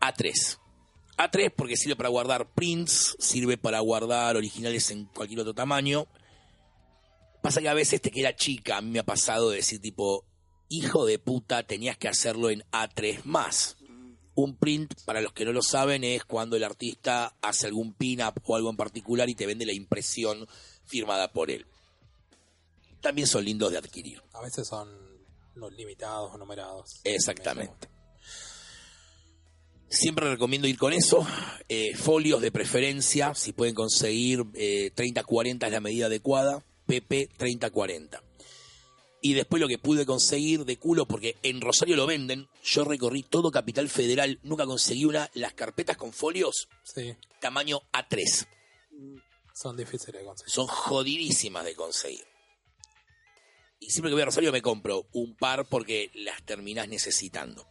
A3. 0.00 0.58
A3 1.16 1.52
porque 1.56 1.76
sirve 1.76 1.96
para 1.96 2.08
guardar 2.08 2.52
prints, 2.52 3.16
sirve 3.18 3.58
para 3.58 3.80
guardar 3.80 4.36
originales 4.36 4.90
en 4.90 5.06
cualquier 5.06 5.40
otro 5.40 5.54
tamaño. 5.54 6.06
Pasa 7.42 7.60
que 7.60 7.68
a 7.68 7.74
veces 7.74 8.00
te 8.00 8.10
queda 8.10 8.34
chica, 8.34 8.78
a 8.78 8.80
mí 8.80 8.90
me 8.90 8.98
ha 8.98 9.04
pasado 9.04 9.50
de 9.50 9.56
decir 9.56 9.80
tipo, 9.80 10.24
hijo 10.68 11.06
de 11.06 11.18
puta, 11.18 11.62
tenías 11.62 11.96
que 11.96 12.08
hacerlo 12.08 12.50
en 12.50 12.62
A3 12.72 13.24
más. 13.24 13.76
Un 14.34 14.56
print, 14.56 14.94
para 15.04 15.20
los 15.20 15.32
que 15.32 15.44
no 15.44 15.52
lo 15.52 15.62
saben, 15.62 16.04
es 16.04 16.24
cuando 16.24 16.56
el 16.56 16.64
artista 16.64 17.36
hace 17.42 17.66
algún 17.66 17.92
pin-up 17.92 18.34
o 18.44 18.54
algo 18.54 18.70
en 18.70 18.76
particular 18.76 19.28
y 19.28 19.34
te 19.34 19.46
vende 19.46 19.66
la 19.66 19.72
impresión 19.72 20.46
firmada 20.84 21.32
por 21.32 21.50
él. 21.50 21.66
También 23.00 23.26
son 23.26 23.44
lindos 23.44 23.72
de 23.72 23.78
adquirir. 23.78 24.22
A 24.32 24.42
veces 24.42 24.68
son 24.68 24.88
limitados 25.76 26.34
o 26.34 26.38
numerados. 26.38 27.00
Exactamente. 27.04 27.88
Siempre 29.88 30.30
recomiendo 30.30 30.68
ir 30.68 30.78
con 30.78 30.92
eso. 30.92 31.26
Eh, 31.68 31.96
folios 31.96 32.40
de 32.42 32.52
preferencia, 32.52 33.34
si 33.34 33.52
pueden 33.52 33.74
conseguir 33.74 34.44
eh, 34.54 34.92
30-40 34.94 35.66
es 35.66 35.72
la 35.72 35.80
medida 35.80 36.06
adecuada. 36.06 36.62
PP 36.88 37.28
30-40. 37.38 38.20
Y 39.20 39.34
después 39.34 39.60
lo 39.60 39.68
que 39.68 39.78
pude 39.78 40.06
conseguir 40.06 40.64
de 40.64 40.78
culo, 40.78 41.06
porque 41.06 41.36
en 41.42 41.60
Rosario 41.60 41.96
lo 41.96 42.06
venden, 42.06 42.48
yo 42.64 42.84
recorrí 42.84 43.22
todo 43.22 43.50
Capital 43.50 43.88
Federal, 43.88 44.38
nunca 44.42 44.64
conseguí 44.64 45.04
una, 45.04 45.28
las 45.34 45.54
carpetas 45.54 45.96
con 45.96 46.12
folios, 46.12 46.68
Sí, 46.82 47.14
tamaño 47.40 47.80
A3. 47.92 48.46
son 49.54 49.76
difíciles 49.76 50.20
de 50.20 50.24
conseguir. 50.26 50.52
Son 50.54 50.66
jodidísimas 50.66 51.64
de 51.64 51.74
conseguir. 51.74 52.24
Y 53.80 53.90
siempre 53.90 54.10
que 54.10 54.14
voy 54.14 54.22
a 54.22 54.26
Rosario 54.26 54.52
me 54.52 54.62
compro 54.62 55.06
un 55.12 55.36
par 55.36 55.66
porque 55.66 56.10
las 56.14 56.42
terminás 56.44 56.88
necesitando. 56.88 57.66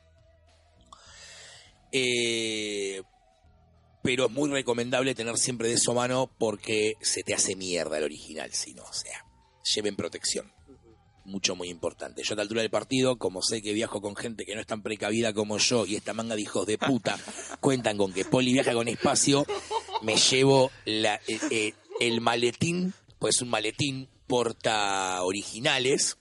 Eh, 1.92 3.02
pero 4.08 4.28
es 4.28 4.32
muy 4.32 4.50
recomendable 4.50 5.14
tener 5.16 5.38
siempre 5.38 5.68
de 5.68 5.74
eso 5.74 5.92
a 5.92 5.96
mano 5.96 6.32
porque 6.38 6.94
se 7.02 7.24
te 7.24 7.34
hace 7.34 7.58
mierda 7.58 7.98
el 7.98 8.06
original, 8.06 8.54
si 8.54 8.74
no, 8.74 8.84
o 8.84 8.94
sea, 8.94 9.26
lleven 9.76 9.98
protección. 9.98 10.50
Mucho, 11.26 11.58
muy 11.58 11.68
importante. 11.68 12.24
Yo 12.24 12.32
a 12.32 12.38
la 12.38 12.44
altura 12.44 12.62
del 12.62 12.72
partido, 12.72 13.18
como 13.18 13.42
sé 13.42 13.62
que 13.62 13.74
viajo 13.74 14.00
con 14.00 14.16
gente 14.16 14.46
que 14.46 14.56
no 14.56 14.62
es 14.62 14.66
tan 14.66 14.82
precavida 14.82 15.34
como 15.34 15.58
yo 15.58 15.86
y 15.86 15.98
esta 15.98 16.14
manga 16.14 16.38
de 16.38 16.42
hijos 16.42 16.66
de 16.66 16.78
puta 16.78 17.20
cuentan 17.60 17.98
con 17.98 18.14
que 18.14 18.24
Poli 18.24 18.54
viaja 18.54 18.72
con 18.72 18.88
espacio, 18.88 19.46
me 20.02 20.16
llevo 20.16 20.72
la, 20.86 21.16
eh, 21.28 21.40
eh, 21.52 21.74
el 22.00 22.22
maletín, 22.22 22.94
pues 23.20 23.42
un 23.42 23.50
maletín 23.50 24.08
porta 24.26 25.22
originales, 25.24 26.18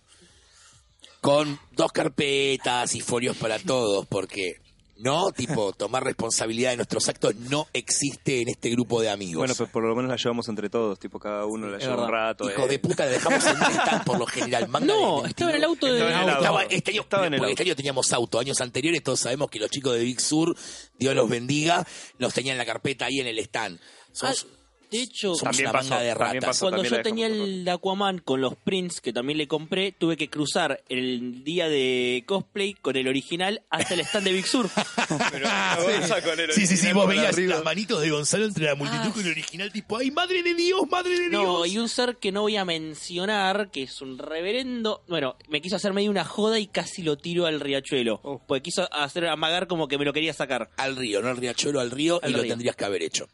con 1.20 1.61
dos 1.70 1.93
carpetas 1.93 2.97
y 2.97 3.01
folios 3.01 3.37
para 3.37 3.61
todos, 3.61 4.09
porque 4.09 4.57
no, 4.99 5.30
tipo, 5.30 5.72
tomar 5.72 6.05
responsabilidad 6.05 6.70
de 6.70 6.76
nuestros 6.76 7.09
actos 7.09 7.34
no 7.36 7.66
existe 7.72 8.40
en 8.40 8.49
este 8.49 8.70
grupo 8.70 9.01
de 9.01 9.11
amigos. 9.11 9.40
Bueno, 9.40 9.55
pues 9.55 9.68
por 9.70 9.84
lo 9.84 9.94
menos 9.94 10.11
la 10.11 10.16
llevamos 10.16 10.49
entre 10.49 10.70
todos, 10.70 10.99
tipo 10.99 11.18
cada 11.18 11.44
uno 11.47 11.68
la 11.68 11.78
lleva 11.78 12.05
un 12.05 12.11
rato. 12.11 12.51
Hijo 12.51 12.64
eh. 12.64 12.68
de 12.68 12.78
puta, 12.78 13.05
la 13.05 13.11
dejamos 13.12 13.44
en 13.44 13.57
un 13.57 13.62
stand 13.62 14.05
por 14.05 14.18
lo 14.18 14.26
general. 14.26 14.68
Manga 14.68 14.86
No, 14.86 15.26
estaba 15.26 15.51
en 15.51 15.57
el 15.57 15.64
auto 15.64 15.86
de... 15.86 15.99
Estaba 15.99 16.11
en 16.11 16.22
el 16.22 16.28
auto. 16.30 16.40
Estaba- 16.42 16.62
este 16.64 16.90
año, 16.92 17.01
Estaba 17.03 17.26
en 17.26 17.34
el 17.34 17.38
porque 17.38 17.51
auto. 17.51 17.62
este 17.62 17.70
año 17.70 17.76
teníamos 17.76 18.12
auto. 18.12 18.38
Años 18.38 18.61
anteriores 18.61 19.03
todos 19.03 19.20
sabemos 19.20 19.51
que 19.51 19.59
los 19.59 19.70
chicos 19.70 19.94
de 19.94 20.05
Big 20.05 20.20
Sur, 20.20 20.57
Dios 20.99 21.14
los 21.14 21.28
bendiga, 21.28 21.86
los 22.18 22.32
tenían 22.32 22.55
en 22.55 22.59
la 22.59 22.66
carpeta 22.66 23.07
ahí 23.07 23.20
en 23.20 23.26
el 23.26 23.38
stand. 23.40 23.78
Somos, 24.12 24.47
De 24.91 25.03
hecho, 25.03 25.34
somos 25.34 25.41
También 25.43 25.64
una 25.70 25.72
pasó, 25.72 25.91
manga 25.91 26.03
de 26.05 26.14
también 26.14 26.34
ratas. 26.43 26.49
pasó. 26.49 26.64
cuando 26.66 26.82
también 26.82 26.97
yo 26.97 27.03
tenía 27.03 27.26
el 27.26 27.68
Aquaman 27.68 28.18
con 28.18 28.41
los 28.41 28.55
prints 28.57 29.01
que 29.01 29.12
también 29.12 29.39
le 29.39 29.49
compré, 29.49 29.93
tuve 29.93 30.16
que 30.16 30.28
cruzar 30.28 30.82
el 30.89 31.45
día 31.45 31.68
de 31.68 32.22
cosplay 32.26 32.74
con 32.74 32.97
el 32.97 33.09
original 33.09 33.62
hasta 33.70 33.95
el 33.95 34.01
stand 34.01 34.26
de 34.26 34.32
Big 34.32 34.47
Sur. 34.47 34.68
Pero 35.32 35.49
Gonza 35.82 36.22
con 36.22 36.39
el 36.41 36.53
Sí, 36.53 36.66
sí, 36.66 36.76
sí, 36.76 36.87
original 36.87 36.95
vos 36.95 37.09
veías 37.09 37.32
arriba. 37.32 37.55
las 37.57 37.64
manitos 37.64 38.01
de 38.01 38.11
Gonzalo 38.11 38.45
entre 38.47 38.64
la 38.66 38.74
multitud 38.74 39.03
Ah. 39.07 39.12
con 39.12 39.24
el 39.24 39.30
original, 39.32 39.72
tipo, 39.72 39.97
¡ay, 39.99 40.11
madre 40.11 40.43
de 40.43 40.55
Dios, 40.55 40.82
madre 40.91 41.18
de 41.18 41.28
No, 41.28 41.62
Dios! 41.64 41.68
y 41.74 41.78
un 41.78 41.89
ser 41.89 42.16
que 42.16 42.32
no 42.32 42.43
voy 42.43 42.57
a 42.57 42.64
mencionar, 42.64 43.70
que 43.70 43.82
es 43.84 44.01
un 44.01 44.18
reverendo. 44.18 45.03
Bueno, 45.09 45.37
me 45.49 45.61
quiso 45.61 45.76
hacer 45.76 45.93
medio 45.93 46.11
una 46.11 46.24
joda 46.24 46.59
y 46.59 46.66
casi 46.66 47.03
lo 47.03 47.16
tiro 47.16 47.47
al 47.47 47.61
riachuelo. 47.61 48.20
Oh. 48.22 48.41
Porque 48.47 48.62
quiso 48.62 48.89
hacer 48.93 49.26
amagar 49.26 49.66
como 49.66 49.89
que 49.89 49.99
me 49.99 50.05
lo 50.05 50.12
quería 50.12 50.32
sacar. 50.32 50.70
Al 50.76 50.97
río, 50.97 51.20
no 51.22 51.28
al 51.28 51.37
riachuelo, 51.37 51.80
al 51.80 51.91
río, 51.91 52.20
Al 52.22 52.30
y 52.30 52.34
lo 52.34 52.43
tendrías 52.45 52.76
que 52.76 52.84
haber 52.84 53.03
hecho. 53.03 53.28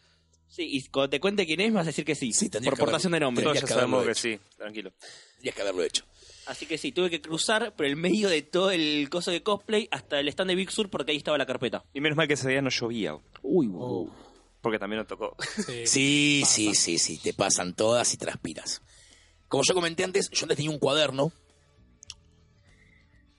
Sí, 0.54 0.68
y 0.70 0.82
cuando 0.88 1.08
te 1.08 1.18
cuente 1.20 1.46
quién 1.46 1.60
es, 1.60 1.72
vas 1.72 1.84
a 1.84 1.86
decir 1.86 2.04
que 2.04 2.14
sí. 2.14 2.32
Sí, 2.34 2.50
tendrías 2.50 2.72
por 2.72 2.78
que 2.78 2.84
portación 2.84 3.12
de 3.12 3.16
haberlo- 3.16 3.24
nombre. 3.28 3.44
Todos 3.44 3.54
Tendrías 3.54 3.70
ya 3.70 3.74
que 3.74 3.80
sabemos 3.80 4.06
que 4.06 4.14
sí, 4.14 4.38
tranquilo. 4.58 4.92
Tendrías 5.36 5.54
que 5.56 5.62
haberlo 5.62 5.82
hecho. 5.82 6.04
Así 6.46 6.66
que 6.66 6.76
sí, 6.76 6.92
tuve 6.92 7.08
que 7.08 7.22
cruzar 7.22 7.74
por 7.74 7.86
el 7.86 7.96
medio 7.96 8.28
de 8.28 8.42
todo 8.42 8.70
el 8.70 9.08
coso 9.08 9.30
de 9.30 9.42
cosplay 9.42 9.88
hasta 9.90 10.20
el 10.20 10.28
stand 10.28 10.50
de 10.50 10.54
Big 10.56 10.70
Sur 10.70 10.90
porque 10.90 11.12
ahí 11.12 11.16
estaba 11.16 11.38
la 11.38 11.46
carpeta. 11.46 11.84
Y 11.94 12.00
menos 12.02 12.16
mal 12.18 12.28
que 12.28 12.34
ese 12.34 12.48
día 12.50 12.60
no 12.60 12.68
llovía, 12.68 13.16
Uy, 13.42 13.70
Oh, 13.72 14.10
porque 14.60 14.78
también 14.78 14.98
nos 14.98 15.06
tocó. 15.08 15.34
sí. 15.64 15.86
Sí, 15.86 16.40
pasa. 16.42 16.54
sí, 16.54 16.74
sí, 16.74 16.98
sí, 16.98 17.18
te 17.18 17.32
pasan 17.32 17.74
todas 17.74 18.12
y 18.12 18.18
transpiras. 18.18 18.82
Como 19.48 19.62
yo 19.66 19.72
comenté 19.74 20.04
antes, 20.04 20.28
yo 20.30 20.44
antes 20.44 20.56
tenía 20.56 20.70
un 20.70 20.78
cuaderno. 20.78 21.32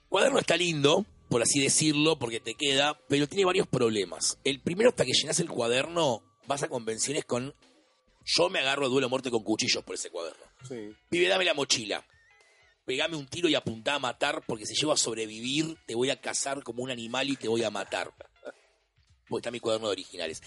Cuaderno 0.09 0.39
está 0.39 0.57
lindo, 0.57 1.05
por 1.29 1.41
así 1.41 1.59
decirlo, 1.59 2.17
porque 2.19 2.39
te 2.39 2.55
queda, 2.55 2.99
pero 3.07 3.27
tiene 3.27 3.45
varios 3.45 3.67
problemas. 3.67 4.37
El 4.43 4.61
primero, 4.61 4.89
hasta 4.89 5.05
que 5.05 5.13
llenas 5.13 5.39
el 5.39 5.49
cuaderno, 5.49 6.21
vas 6.47 6.63
a 6.63 6.69
convenciones 6.69 7.25
con... 7.25 7.53
Yo 8.25 8.49
me 8.49 8.59
agarro 8.59 8.85
a 8.85 8.89
duelo 8.89 9.07
a 9.07 9.09
muerte 9.09 9.29
con 9.29 9.43
cuchillos 9.43 9.83
por 9.83 9.95
ese 9.95 10.09
cuaderno. 10.09 10.45
Sí. 10.67 10.95
Pibe, 11.09 11.27
dame 11.27 11.43
la 11.43 11.53
mochila. 11.53 12.05
Pegame 12.85 13.15
un 13.15 13.27
tiro 13.27 13.49
y 13.49 13.55
apuntá 13.55 13.95
a 13.95 13.99
matar, 13.99 14.43
porque 14.45 14.65
si 14.65 14.75
llego 14.75 14.91
a 14.91 14.97
sobrevivir, 14.97 15.77
te 15.85 15.95
voy 15.95 16.09
a 16.09 16.19
cazar 16.19 16.63
como 16.63 16.83
un 16.83 16.91
animal 16.91 17.29
y 17.29 17.35
te 17.35 17.47
voy 17.47 17.63
a 17.63 17.69
matar. 17.69 18.13
Porque 19.27 19.39
está 19.39 19.51
mi 19.51 19.59
cuaderno 19.59 19.87
de 19.87 19.93
originales. 19.93 20.41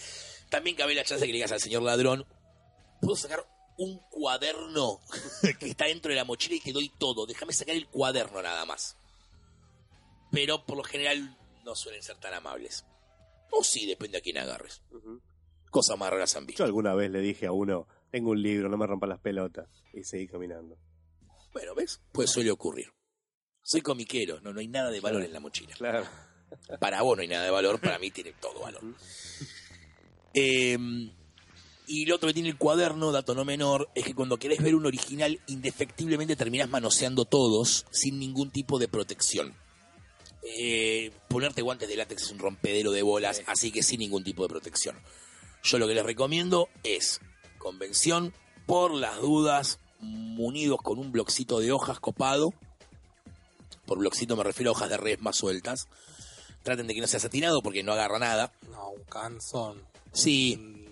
También 0.50 0.76
cabe 0.76 0.94
la 0.94 1.04
chance 1.04 1.20
de 1.20 1.26
que 1.26 1.32
le 1.32 1.38
digas 1.38 1.52
al 1.52 1.60
señor 1.60 1.82
ladrón, 1.82 2.26
puedo 3.00 3.16
sacar 3.16 3.46
un 3.78 3.98
cuaderno 4.10 5.00
que 5.58 5.68
está 5.68 5.86
dentro 5.86 6.10
de 6.10 6.16
la 6.16 6.24
mochila 6.24 6.56
y 6.56 6.60
te 6.60 6.72
doy 6.72 6.90
todo. 6.98 7.26
Déjame 7.26 7.52
sacar 7.52 7.74
el 7.74 7.88
cuaderno 7.88 8.42
nada 8.42 8.64
más. 8.64 8.96
Pero 10.30 10.64
por 10.64 10.76
lo 10.76 10.84
general 10.84 11.36
no 11.64 11.74
suelen 11.74 12.02
ser 12.02 12.16
tan 12.18 12.34
amables. 12.34 12.84
O 13.50 13.62
sí, 13.64 13.86
depende 13.86 14.18
a 14.18 14.20
quién 14.20 14.38
agarres. 14.38 14.82
Más 14.90 15.02
raras 16.10 16.36
han 16.36 16.46
visto. 16.46 16.62
Yo 16.62 16.64
alguna 16.64 16.94
vez 16.94 17.10
le 17.10 17.20
dije 17.20 17.46
a 17.46 17.52
uno, 17.52 17.86
tengo 18.10 18.30
un 18.30 18.42
libro, 18.42 18.68
no 18.68 18.76
me 18.76 18.86
rompa 18.86 19.06
las 19.06 19.20
pelotas. 19.20 19.68
Y 19.92 20.04
seguí 20.04 20.26
caminando. 20.26 20.76
Bueno, 21.52 21.74
¿ves? 21.74 22.00
Pues 22.12 22.30
suele 22.30 22.50
ocurrir. 22.50 22.92
Soy 23.62 23.80
comiquero, 23.80 24.40
no, 24.40 24.52
no 24.52 24.60
hay 24.60 24.68
nada 24.68 24.90
de 24.90 25.00
valor 25.00 25.22
en 25.22 25.32
la 25.32 25.40
mochila. 25.40 25.74
Claro. 25.74 26.06
Para 26.78 27.02
vos 27.02 27.16
no 27.16 27.22
hay 27.22 27.28
nada 27.28 27.44
de 27.44 27.50
valor, 27.50 27.80
para 27.80 27.98
mí 27.98 28.10
tiene 28.10 28.32
todo 28.40 28.60
valor. 28.60 28.82
Eh, 30.34 30.78
y 31.88 32.04
lo 32.06 32.16
otro 32.16 32.28
que 32.28 32.34
tiene 32.34 32.48
el 32.48 32.58
cuaderno, 32.58 33.12
dato 33.12 33.34
no 33.34 33.44
menor, 33.44 33.88
es 33.94 34.04
que 34.04 34.14
cuando 34.14 34.38
querés 34.38 34.62
ver 34.62 34.74
un 34.74 34.86
original, 34.86 35.40
indefectiblemente 35.46 36.34
terminás 36.34 36.68
manoseando 36.68 37.24
todos 37.24 37.86
sin 37.90 38.18
ningún 38.18 38.50
tipo 38.50 38.78
de 38.78 38.88
protección. 38.88 39.54
Eh, 40.42 41.12
ponerte 41.28 41.62
guantes 41.62 41.88
de 41.88 41.96
látex 41.96 42.22
es 42.22 42.30
un 42.30 42.38
rompedero 42.38 42.90
de 42.90 43.02
bolas, 43.02 43.42
así 43.46 43.70
que 43.70 43.82
sin 43.82 44.00
ningún 44.00 44.24
tipo 44.24 44.42
de 44.42 44.48
protección. 44.48 44.96
Yo 45.62 45.78
lo 45.78 45.88
que 45.88 45.94
les 45.94 46.04
recomiendo 46.04 46.68
es 46.84 47.20
convención, 47.58 48.32
por 48.66 48.92
las 48.92 49.20
dudas, 49.20 49.78
munidos 50.00 50.80
con 50.82 50.98
un 50.98 51.12
bloxito 51.12 51.60
de 51.60 51.72
hojas 51.72 52.00
copado. 52.00 52.52
Por 53.86 53.98
bloxito 53.98 54.36
me 54.36 54.44
refiero 54.44 54.70
a 54.70 54.72
hojas 54.72 54.90
de 54.90 54.96
res 54.96 55.20
más 55.20 55.36
sueltas. 55.36 55.88
Traten 56.62 56.86
de 56.86 56.94
que 56.94 57.00
no 57.00 57.06
sea 57.06 57.20
satinado 57.20 57.62
porque 57.62 57.82
no 57.82 57.92
agarra 57.92 58.18
nada. 58.18 58.52
No, 58.70 58.90
un 58.90 59.04
canzón. 59.04 59.82
Sí, 60.12 60.86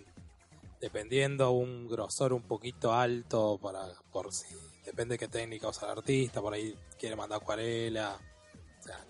Dependiendo 0.85 1.51
un 1.53 1.89
grosor 1.89 2.35
un 2.35 2.43
poquito 2.43 2.93
alto 2.93 3.59
para 3.63 3.87
por 4.13 4.35
si 4.35 4.55
depende 4.85 5.17
qué 5.17 5.29
técnica 5.29 5.67
usa 5.67 5.91
el 5.91 5.99
artista, 5.99 6.43
por 6.43 6.53
ahí 6.53 6.77
quiere 6.99 7.17
mandar 7.17 7.41
acuarela. 7.41 8.21
O 8.81 8.83
sea, 8.83 9.03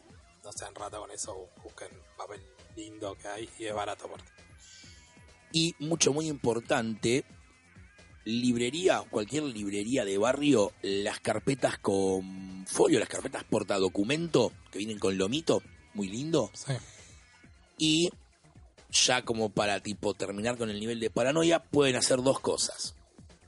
no 0.45 0.53
sean 0.53 0.73
rata 0.73 0.99
con 0.99 1.11
eso, 1.11 1.49
busquen 1.65 1.89
papel 2.17 2.41
lindo 2.77 3.17
que 3.17 3.27
hay 3.27 3.51
y 3.59 3.65
es 3.65 3.75
barato 3.75 4.07
aparte. 4.07 4.31
Y 5.55 5.77
mucho, 5.79 6.13
muy 6.13 6.27
importante, 6.27 7.25
librería, 8.25 9.05
cualquier 9.09 9.45
librería 9.45 10.05
de 10.05 10.19
barrio, 10.19 10.73
las 10.83 11.21
carpetas 11.21 11.79
con 11.79 12.67
folio, 12.67 12.99
las 12.99 13.09
carpetas 13.09 13.45
portadocumento, 13.45 14.51
que 14.73 14.79
vienen 14.79 14.99
con 14.99 15.17
lomito, 15.17 15.63
muy 15.95 16.09
lindo. 16.09 16.51
Sí. 16.55 16.73
Y 17.79 18.11
ya 18.91 19.23
como 19.23 19.51
para 19.51 19.79
tipo 19.79 20.13
terminar 20.15 20.59
con 20.59 20.71
el 20.71 20.81
nivel 20.81 20.99
de 20.99 21.11
paranoia, 21.11 21.63
pueden 21.63 21.95
hacer 21.95 22.21
dos 22.21 22.41
cosas. 22.41 22.97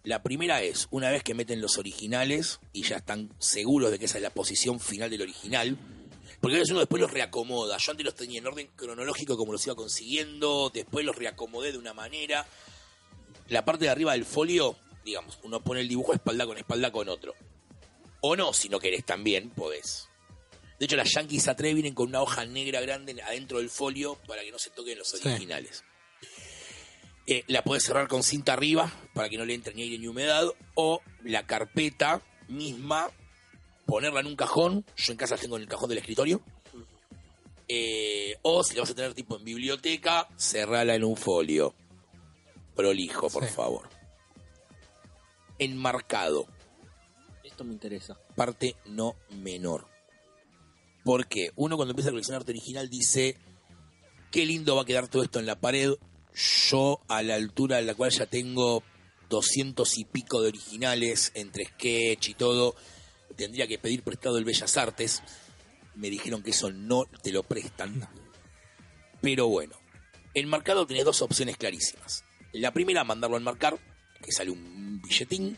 La 0.05 0.23
primera 0.23 0.63
es, 0.63 0.87
una 0.93 1.11
vez 1.11 1.25
que 1.25 1.35
meten 1.35 1.61
los 1.61 1.77
originales 1.77 2.61
y 2.73 2.85
ya 2.85 2.99
están 2.99 3.31
seguros 3.41 3.91
de 3.91 3.99
que 3.99 4.05
esa 4.05 4.19
es 4.19 4.23
la 4.23 4.31
posición 4.31 4.79
final 4.79 5.11
del 5.11 5.23
original, 5.23 5.77
porque 6.41 6.57
a 6.57 6.59
veces 6.61 6.71
uno 6.71 6.81
después 6.81 7.01
los 7.01 7.11
reacomoda. 7.11 7.77
Yo 7.79 7.91
antes 7.91 8.05
los 8.05 8.15
tenía 8.15 8.39
en 8.39 8.47
orden 8.47 8.69
cronológico 8.77 9.37
como 9.37 9.53
los 9.53 9.65
iba 9.67 9.75
consiguiendo, 9.75 10.71
después 10.73 11.05
los 11.05 11.17
reacomodé 11.17 11.73
de 11.73 11.79
una 11.79 11.95
manera. 11.95 12.47
La 13.49 13.65
parte 13.65 13.85
de 13.85 13.91
arriba 13.91 14.13
del 14.13 14.25
folio, 14.25 14.77
digamos, 15.05 15.39
uno 15.43 15.63
pone 15.63 15.81
el 15.81 15.89
dibujo 15.89 16.13
espalda 16.13 16.47
con 16.47 16.59
espalda 16.59 16.91
con 16.91 17.09
otro. 17.09 17.35
O 18.21 18.35
no, 18.37 18.53
si 18.53 18.69
no 18.69 18.79
querés 18.81 19.05
también, 19.05 19.51
podés. 19.51 20.09
De 20.79 20.85
hecho, 20.87 20.97
las 20.97 21.11
Yankees 21.15 21.47
A3 21.49 21.73
vienen 21.75 21.95
con 21.95 22.09
una 22.09 22.21
hoja 22.21 22.45
negra 22.45 22.81
grande 22.81 23.21
adentro 23.23 23.59
del 23.59 23.71
folio 23.71 24.17
para 24.27 24.43
que 24.43 24.51
no 24.53 24.59
se 24.59 24.71
toquen 24.71 24.99
los 24.99 25.09
Sí. 25.09 25.27
originales. 25.27 25.85
Eh, 27.29 27.45
la 27.49 27.63
puedes 27.65 27.83
cerrar 27.85 28.07
con 28.09 28.23
cinta 28.23 28.53
arriba 28.53 28.93
para 29.15 29.29
que 29.29 29.37
no 29.37 29.45
le 29.45 29.55
entre 29.55 29.75
ni 29.75 29.83
aire 29.83 29.99
ni 29.99 30.07
humedad. 30.07 30.47
O 30.75 31.01
la 31.25 31.47
carpeta 31.47 32.23
misma, 32.49 33.11
ponerla 33.87 34.21
en 34.21 34.27
un 34.27 34.37
cajón. 34.37 34.85
Yo 34.97 35.13
en 35.13 35.19
casa 35.19 35.37
la 35.37 35.41
tengo 35.43 35.57
en 35.57 35.63
el 35.63 35.69
cajón 35.69 35.89
del 35.89 35.99
escritorio. 35.99 36.43
Eh, 37.69 38.37
o 38.43 38.63
si 38.63 38.75
la 38.75 38.83
vas 38.83 38.91
a 38.91 38.95
tener 38.95 39.15
tipo 39.15 39.37
en 39.37 39.45
biblioteca, 39.45 40.29
cerrala 40.37 40.95
en 40.95 41.05
un 41.05 41.17
folio. 41.17 41.75
Prolijo, 42.75 43.29
por 43.31 43.45
Sí. 43.47 43.53
favor. 43.55 43.89
Enmarcado 45.59 46.47
Esto 47.43 47.65
me 47.65 47.73
interesa. 47.73 48.19
parte 48.35 48.77
no 48.85 49.17
menor. 49.31 49.87
Porque 51.05 51.53
uno 51.57 51.77
cuando 51.77 51.93
empieza 51.93 52.11
a 52.11 52.13
coleccionar 52.13 52.43
arte 52.43 52.53
original 52.53 52.91
dice, 52.91 53.39
qué 54.31 54.45
lindo 54.45 54.77
va 54.77 54.83
a 54.83 54.85
quedar 54.85 55.09
todo 55.09 55.23
esto 55.23 55.39
en 55.39 55.47
la 55.47 55.59
pared. 55.59 55.93
Yo 56.69 57.01
a 57.09 57.23
la 57.23 57.37
altura 57.37 57.79
en 57.79 57.87
la 57.87 57.95
cual 57.95 58.11
ya 58.11 58.27
tengo 58.27 58.83
doscientos 59.31 59.97
y 59.97 60.05
pico 60.05 60.43
de 60.43 60.49
originales 60.49 61.33
entre 61.35 61.65
sketch 61.65 62.29
y 62.29 62.35
todo, 62.35 62.75
tendría 63.37 63.67
que 63.67 63.79
pedir 63.79 64.03
prestado 64.03 64.39
el 64.39 64.45
Bellas 64.45 64.77
Artes. 64.77 65.23
Me 65.95 66.11
dijeron 66.11 66.43
que 66.43 66.51
eso 66.51 66.71
no 66.71 67.05
te 67.23 67.33
lo 67.33 67.43
prestan. 67.43 68.09
Pero 69.21 69.49
bueno, 69.49 69.77
enmarcado 70.35 70.87
tenés 70.87 71.05
dos 71.05 71.23
opciones 71.23 71.57
clarísimas. 71.57 72.25
La 72.53 72.73
primera, 72.73 73.05
mandarlo 73.05 73.37
a 73.37 73.41
enmarcar, 73.41 73.79
que 74.23 74.33
sale 74.33 74.51
un 74.51 75.01
billetín. 75.03 75.57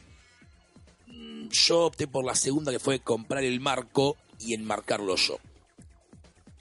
Mm, 1.07 1.49
Yo 1.49 1.87
opté 1.87 2.07
por 2.07 2.24
la 2.24 2.35
segunda, 2.35 2.72
que 2.72 2.79
fue 2.79 3.01
comprar 3.01 3.45
el 3.45 3.61
marco 3.61 4.16
y 4.39 4.55
enmarcarlo 4.55 5.16
yo. 5.16 5.39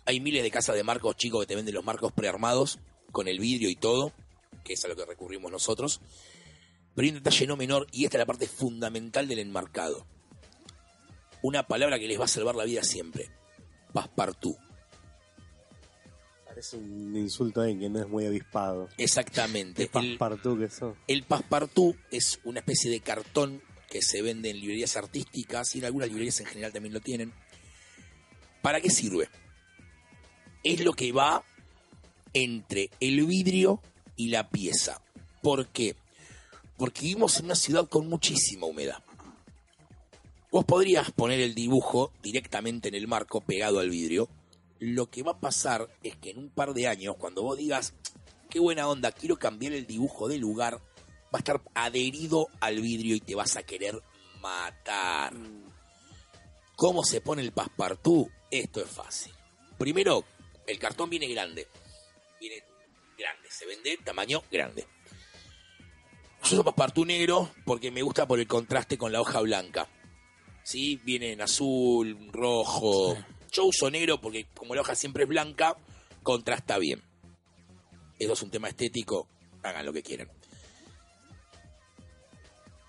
Hay 0.05 0.19
miles 0.19 0.41
de 0.43 0.51
casas 0.51 0.75
de 0.75 0.83
marcos 0.83 1.17
chicos 1.17 1.41
que 1.41 1.47
te 1.47 1.55
venden 1.55 1.75
los 1.75 1.83
marcos 1.83 2.11
prearmados, 2.13 2.79
con 3.11 3.27
el 3.27 3.39
vidrio 3.39 3.69
y 3.69 3.75
todo, 3.75 4.13
que 4.63 4.73
es 4.73 4.85
a 4.85 4.87
lo 4.87 4.95
que 4.95 5.05
recurrimos 5.05 5.51
nosotros. 5.51 6.01
Pero 6.95 7.05
hay 7.05 7.09
un 7.09 7.23
detalle 7.23 7.47
no 7.47 7.57
menor, 7.57 7.87
y 7.91 8.05
esta 8.05 8.17
es 8.17 8.19
la 8.19 8.25
parte 8.25 8.47
fundamental 8.47 9.27
del 9.27 9.39
enmarcado. 9.39 10.05
Una 11.47 11.65
palabra 11.65 11.97
que 11.97 12.09
les 12.09 12.19
va 12.19 12.25
a 12.25 12.27
salvar 12.27 12.55
la 12.55 12.65
vida 12.65 12.83
siempre. 12.83 13.29
Passepartout. 13.93 14.57
Parece 16.45 16.75
un 16.75 17.15
insulto 17.15 17.61
a 17.61 17.67
que 17.67 17.87
no 17.89 18.01
es 18.01 18.09
muy 18.09 18.25
avispado. 18.25 18.89
Exactamente. 18.97 19.83
El- 19.83 19.89
paspartú 20.17 20.59
que 20.59 20.69
sos. 20.69 20.97
El 21.07 21.23
passepartout 21.23 21.95
es 22.11 22.41
una 22.43 22.59
especie 22.59 22.91
de 22.91 22.99
cartón 22.99 23.61
que 23.89 24.01
se 24.01 24.21
vende 24.21 24.49
en 24.49 24.59
librerías 24.59 24.97
artísticas 24.97 25.73
y 25.73 25.79
en 25.79 25.85
algunas 25.85 26.09
librerías 26.09 26.37
en 26.41 26.47
general 26.47 26.73
también 26.73 26.93
lo 26.93 26.99
tienen. 26.99 27.31
¿Para 28.61 28.81
qué 28.81 28.89
sirve? 28.89 29.29
Es 30.65 30.81
lo 30.81 30.91
que 30.91 31.13
va 31.13 31.45
entre 32.33 32.89
el 32.99 33.25
vidrio 33.25 33.81
y 34.17 34.27
la 34.31 34.49
pieza. 34.49 35.01
¿Por 35.41 35.67
qué? 35.69 35.95
Porque 36.75 37.03
vivimos 37.03 37.39
en 37.39 37.45
una 37.45 37.55
ciudad 37.55 37.87
con 37.87 38.09
muchísima 38.09 38.65
humedad. 38.65 39.01
Vos 40.49 40.63
podrías 40.63 41.11
poner 41.11 41.41
el 41.41 41.53
dibujo 41.53 42.13
directamente 42.23 42.87
en 42.87 42.95
el 42.95 43.07
marco 43.07 43.41
pegado 43.41 43.79
al 43.79 43.89
vidrio. 43.89 44.29
Lo 44.79 45.09
que 45.09 45.21
va 45.23 45.33
a 45.33 45.39
pasar 45.39 45.89
es 46.03 46.15
que 46.15 46.29
en 46.29 46.37
un 46.37 46.49
par 46.49 46.73
de 46.73 46.87
años, 46.87 47.15
cuando 47.17 47.43
vos 47.43 47.57
digas, 47.57 47.93
qué 48.49 48.59
buena 48.59 48.87
onda, 48.87 49.11
quiero 49.11 49.37
cambiar 49.37 49.73
el 49.73 49.85
dibujo 49.85 50.29
de 50.29 50.37
lugar, 50.37 50.75
va 50.75 51.33
a 51.33 51.37
estar 51.39 51.61
adherido 51.73 52.47
al 52.61 52.79
vidrio 52.79 53.15
y 53.15 53.19
te 53.19 53.35
vas 53.35 53.57
a 53.57 53.63
querer 53.63 54.01
matar. 54.41 55.33
¿Cómo 56.77 57.03
se 57.03 57.19
pone 57.19 57.41
el 57.41 57.51
passepartout? 57.51 58.29
Esto 58.49 58.81
es 58.81 58.89
fácil. 58.89 59.33
Primero, 59.77 60.23
el 60.65 60.79
cartón 60.79 61.09
viene 61.09 61.27
grande. 61.27 61.67
Viene 62.39 62.63
grande, 63.17 63.49
se 63.49 63.65
vende 63.65 63.97
tamaño 63.97 64.43
grande. 64.49 64.87
Yo 66.43 66.53
uso 66.53 66.63
passepartout 66.63 67.05
negro 67.05 67.51
porque 67.65 67.91
me 67.91 68.01
gusta 68.01 68.25
por 68.25 68.39
el 68.39 68.47
contraste 68.47 68.97
con 68.97 69.11
la 69.11 69.19
hoja 69.19 69.41
blanca. 69.41 69.89
¿Sí? 70.67 70.99
Viene 71.05 71.31
en 71.31 71.39
azul, 71.39 72.27
rojo. 72.33 73.15
Sí. 73.15 73.21
Yo 73.53 73.65
uso 73.67 73.89
negro 73.89 74.19
porque 74.19 74.47
como 74.53 74.75
la 74.75 74.81
hoja 74.81 74.95
siempre 74.95 75.23
es 75.23 75.29
blanca, 75.29 75.77
contrasta 76.23 76.77
bien. 76.77 77.01
Eso 78.19 78.33
es 78.33 78.41
un 78.41 78.51
tema 78.51 78.67
estético, 78.67 79.29
hagan 79.63 79.85
lo 79.85 79.93
que 79.93 80.03
quieran. 80.03 80.29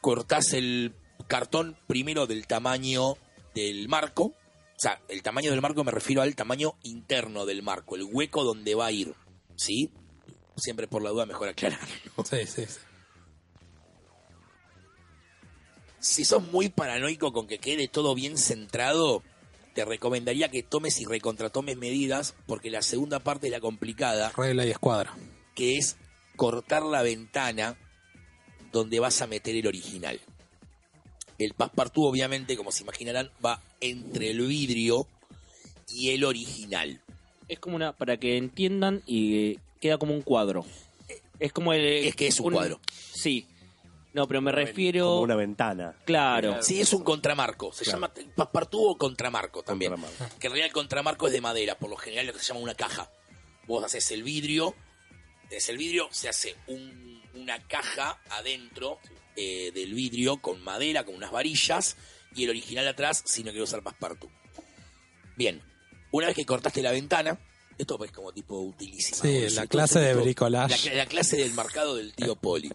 Cortás 0.00 0.54
el 0.54 0.92
cartón 1.28 1.76
primero 1.86 2.26
del 2.26 2.48
tamaño 2.48 3.16
del 3.54 3.88
marco. 3.88 4.24
O 4.24 4.34
sea, 4.76 5.00
el 5.06 5.22
tamaño 5.22 5.52
del 5.52 5.60
marco 5.60 5.84
me 5.84 5.92
refiero 5.92 6.22
al 6.22 6.34
tamaño 6.34 6.74
interno 6.82 7.46
del 7.46 7.62
marco, 7.62 7.94
el 7.94 8.02
hueco 8.02 8.42
donde 8.42 8.74
va 8.74 8.86
a 8.86 8.92
ir. 8.92 9.14
¿Sí? 9.54 9.92
Siempre 10.56 10.88
por 10.88 11.04
la 11.04 11.10
duda 11.10 11.26
mejor 11.26 11.46
aclararlo. 11.48 11.94
Sí, 12.28 12.44
sí, 12.44 12.66
sí. 12.66 12.80
Si 16.00 16.24
sos 16.24 16.46
muy 16.52 16.68
paranoico 16.68 17.32
con 17.32 17.46
que 17.46 17.58
quede 17.58 17.88
todo 17.88 18.14
bien 18.14 18.38
centrado, 18.38 19.22
te 19.74 19.84
recomendaría 19.84 20.48
que 20.48 20.62
tomes 20.62 21.00
y 21.00 21.04
recontratomes 21.04 21.76
medidas, 21.76 22.34
porque 22.46 22.70
la 22.70 22.82
segunda 22.82 23.20
parte 23.20 23.46
es 23.46 23.52
la 23.52 23.60
complicada, 23.60 24.32
Regla 24.36 24.66
y 24.66 24.70
escuadra. 24.70 25.16
que 25.54 25.76
es 25.76 25.96
cortar 26.36 26.82
la 26.82 27.02
ventana 27.02 27.76
donde 28.72 29.00
vas 29.00 29.22
a 29.22 29.26
meter 29.26 29.56
el 29.56 29.66
original. 29.66 30.20
El 31.38 31.54
passepartout, 31.54 32.06
obviamente, 32.06 32.56
como 32.56 32.72
se 32.72 32.82
imaginarán, 32.82 33.30
va 33.44 33.62
entre 33.80 34.30
el 34.30 34.40
vidrio 34.40 35.06
y 35.88 36.10
el 36.10 36.24
original. 36.24 37.00
Es 37.48 37.58
como 37.60 37.76
una, 37.76 37.92
para 37.92 38.18
que 38.18 38.36
entiendan, 38.36 39.02
y 39.06 39.58
queda 39.80 39.98
como 39.98 40.14
un 40.14 40.22
cuadro. 40.22 40.64
Es 41.38 41.52
como 41.52 41.72
el... 41.72 41.84
Es 41.84 42.16
que 42.16 42.26
es 42.26 42.40
un 42.40 42.52
cuadro. 42.52 42.80
Sí. 43.12 43.46
No, 44.14 44.26
pero 44.26 44.40
me 44.40 44.50
Como 44.50 44.64
refiero... 44.64 45.20
una 45.20 45.36
ventana. 45.36 45.94
Claro. 46.04 46.62
Sí, 46.62 46.80
es 46.80 46.92
un 46.92 47.04
contramarco. 47.04 47.72
Se 47.72 47.84
Claro. 47.84 47.98
llama 48.00 48.14
passepartout 48.34 48.82
o 48.86 48.98
contramarco 48.98 49.62
también. 49.62 49.92
Contramarco. 49.92 50.38
Que 50.38 50.46
en 50.46 50.52
realidad 50.52 50.66
el 50.66 50.72
contramarco 50.72 51.26
es 51.26 51.32
de 51.32 51.40
madera, 51.40 51.78
por 51.78 51.90
lo 51.90 51.96
general 51.96 52.26
lo 52.26 52.32
que 52.32 52.38
se 52.38 52.46
llama 52.46 52.60
una 52.60 52.74
caja. 52.74 53.10
Vos 53.66 53.84
haces 53.84 54.10
el 54.12 54.22
vidrio, 54.22 54.74
es 55.50 55.68
el 55.68 55.76
vidrio, 55.76 56.08
se 56.10 56.28
hace 56.28 56.56
un- 56.68 57.22
una 57.34 57.62
caja 57.68 58.18
adentro 58.30 58.98
eh, 59.36 59.70
del 59.72 59.94
vidrio 59.94 60.38
con 60.38 60.60
madera, 60.64 61.04
con 61.04 61.14
unas 61.14 61.30
varillas, 61.30 61.96
y 62.34 62.44
el 62.44 62.50
original 62.50 62.88
atrás 62.88 63.22
si 63.24 63.44
no 63.44 63.50
quiero 63.50 63.64
usar 63.64 63.82
passepartout. 63.82 64.30
Bien, 65.36 65.62
una 66.10 66.26
vez 66.26 66.34
que 66.34 66.44
cortaste 66.44 66.82
la 66.82 66.90
ventana, 66.90 67.38
esto 67.76 68.02
es 68.04 68.10
como 68.10 68.32
tipo 68.32 68.58
utilísima. 68.60 69.18
Sí, 69.18 69.48
la 69.54 69.66
clase 69.68 70.00
de 70.00 70.14
bricolage. 70.14 70.90
La, 70.90 70.96
la 71.04 71.06
clase 71.06 71.36
del 71.36 71.52
marcado 71.52 71.94
del 71.94 72.12
tío 72.14 72.34
Poli. 72.34 72.72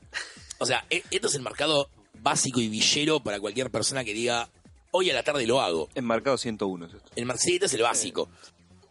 O 0.59 0.65
sea, 0.65 0.85
e- 0.89 1.03
esto 1.11 1.27
es 1.27 1.35
el 1.35 1.41
marcado 1.41 1.89
básico 2.21 2.59
y 2.59 2.69
villero 2.69 3.19
para 3.19 3.39
cualquier 3.39 3.69
persona 3.69 4.03
que 4.03 4.13
diga, 4.13 4.49
hoy 4.91 5.09
a 5.09 5.13
la 5.13 5.23
tarde 5.23 5.45
lo 5.45 5.61
hago. 5.61 5.89
Enmarcado 5.95 6.37
101 6.37 6.85
es 6.85 6.93
esto. 6.93 7.11
El 7.15 7.25
marcito 7.25 7.65
es 7.65 7.73
el 7.73 7.81
básico. 7.81 8.29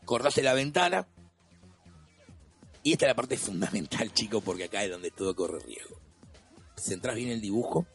Cortaste 0.05 0.43
la 0.43 0.55
ventana. 0.55 1.07
Y 2.83 2.93
esta 2.93 3.07
es 3.07 3.11
la 3.11 3.15
parte 3.15 3.37
fundamental, 3.37 4.13
chicos, 4.15 4.43
porque 4.45 4.65
acá 4.65 4.85
es 4.85 4.91
donde 4.91 5.11
todo 5.11 5.35
corre 5.35 5.61
riesgo. 5.61 5.97
Centrás 6.77 7.15
bien 7.15 7.29
el 7.29 7.41
dibujo, 7.41 7.87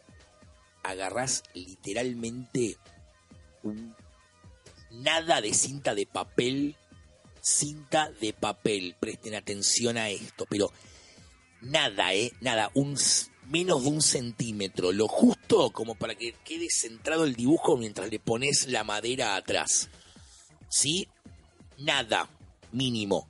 agarrás 0.82 1.44
literalmente 1.54 2.78
un 3.64 3.94
nada 4.92 5.42
de 5.42 5.54
cinta 5.54 5.94
de 5.94 6.06
papel, 6.06 6.76
cinta 7.42 8.10
de 8.22 8.32
papel. 8.32 8.96
Presten 8.98 9.36
atención 9.36 9.98
a 9.98 10.10
esto, 10.10 10.46
pero 10.50 10.72
nada, 11.62 12.14
eh, 12.14 12.32
nada, 12.40 12.72
un 12.74 12.96
menos 13.50 13.84
de 13.84 13.90
un 13.90 14.02
centímetro, 14.02 14.92
lo 14.92 15.08
justo 15.08 15.72
como 15.72 15.96
para 15.96 16.16
que 16.16 16.34
quede 16.44 16.68
centrado 16.70 17.24
el 17.24 17.36
dibujo 17.36 17.78
mientras 17.78 18.10
le 18.10 18.20
pones 18.20 18.68
la 18.68 18.84
madera 18.84 19.36
atrás. 19.36 19.90
¿Sí? 20.70 21.08
Nada, 21.78 22.30
mínimo. 22.72 23.30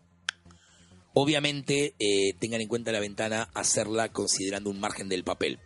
Obviamente, 1.14 1.96
eh, 2.00 2.34
tengan 2.40 2.62
en 2.62 2.68
cuenta 2.68 2.92
la 2.92 3.00
ventana, 3.00 3.50
hacerla 3.54 4.10
considerando 4.10 4.70
un 4.70 4.80
margen 4.80 5.10
del 5.10 5.24
papel. 5.24 5.60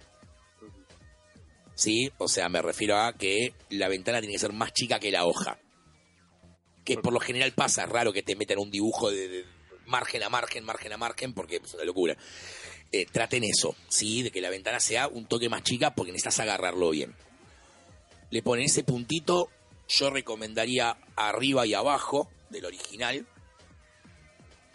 ¿Sí? 1.75 2.11
O 2.17 2.27
sea, 2.27 2.47
me 2.49 2.61
refiero 2.61 2.97
a 2.97 3.13
que 3.13 3.53
la 3.69 3.87
ventana 3.87 4.19
tiene 4.19 4.33
que 4.33 4.39
ser 4.39 4.53
más 4.53 4.73
chica 4.73 4.99
que 4.99 5.11
la 5.11 5.25
hoja. 5.25 5.59
Que 6.85 6.97
por 6.97 7.13
lo 7.13 7.19
general 7.19 7.53
pasa, 7.53 7.83
es 7.83 7.89
raro 7.89 8.13
que 8.13 8.23
te 8.23 8.35
metan 8.35 8.59
un 8.59 8.71
dibujo 8.71 9.11
de, 9.11 9.27
de 9.27 9.45
margen 9.85 10.23
a 10.23 10.29
margen, 10.29 10.63
margen 10.63 10.93
a 10.93 10.97
margen, 10.97 11.33
porque 11.33 11.57
es 11.57 11.73
una 11.73 11.83
locura. 11.83 12.17
Eh, 12.93 13.05
traten 13.09 13.43
eso, 13.43 13.75
¿sí? 13.87 14.21
De 14.21 14.31
que 14.31 14.41
la 14.41 14.49
ventana 14.49 14.79
sea 14.79 15.07
un 15.07 15.25
toque 15.25 15.47
más 15.47 15.63
chica 15.63 15.95
porque 15.95 16.11
necesitas 16.11 16.39
agarrarlo 16.41 16.89
bien. 16.89 17.15
Le 18.31 18.41
ponen 18.41 18.65
ese 18.65 18.83
puntito, 18.83 19.49
yo 19.87 20.09
recomendaría 20.09 20.97
arriba 21.15 21.65
y 21.65 21.73
abajo 21.73 22.29
del 22.49 22.65
original. 22.65 23.25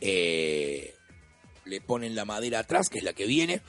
Eh, 0.01 0.95
le 1.65 1.81
ponen 1.81 2.15
la 2.15 2.25
madera 2.25 2.61
atrás, 2.61 2.89
que 2.89 2.99
es 2.99 3.05
la 3.05 3.13
que 3.13 3.27
viene. 3.27 3.61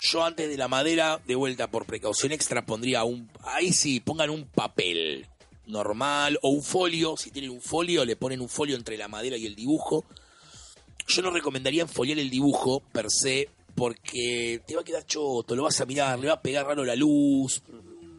Yo 0.00 0.24
antes 0.24 0.48
de 0.48 0.56
la 0.56 0.68
madera, 0.68 1.20
de 1.26 1.34
vuelta 1.34 1.70
por 1.70 1.86
precaución 1.86 2.32
extra, 2.32 2.66
pondría 2.66 3.04
un... 3.04 3.30
Ahí 3.42 3.72
sí, 3.72 4.00
pongan 4.00 4.30
un 4.30 4.46
papel. 4.46 5.26
normal, 5.66 6.38
o 6.42 6.50
un 6.50 6.62
folio, 6.62 7.16
si 7.16 7.30
tienen 7.30 7.50
un 7.50 7.60
folio, 7.60 8.04
le 8.04 8.16
ponen 8.16 8.40
un 8.40 8.48
folio 8.48 8.76
entre 8.76 8.96
la 8.96 9.08
madera 9.08 9.36
y 9.36 9.46
el 9.46 9.54
dibujo. 9.54 10.04
Yo 11.06 11.22
no 11.22 11.30
recomendaría 11.30 11.82
enfoliar 11.82 12.18
el 12.18 12.28
dibujo 12.28 12.80
per 12.92 13.10
se, 13.10 13.48
porque 13.74 14.60
te 14.66 14.74
va 14.74 14.82
a 14.82 14.84
quedar 14.84 15.04
choto, 15.06 15.54
lo 15.56 15.64
vas 15.64 15.80
a 15.80 15.86
mirar, 15.86 16.18
le 16.18 16.28
va 16.28 16.34
a 16.34 16.42
pegar 16.42 16.66
raro 16.66 16.84
la 16.84 16.94
luz, 16.96 17.62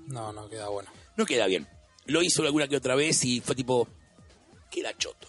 No, 0.07 0.31
no 0.33 0.49
queda 0.49 0.69
bueno. 0.69 0.89
no 1.17 1.25
queda 1.25 1.47
bien. 1.47 1.67
Lo 2.05 2.21
hizo 2.21 2.43
alguna 2.43 2.67
que 2.67 2.75
otra 2.77 2.95
vez 2.95 3.23
y 3.25 3.41
fue 3.41 3.55
tipo, 3.55 3.87
queda 4.69 4.95
choto. 4.97 5.27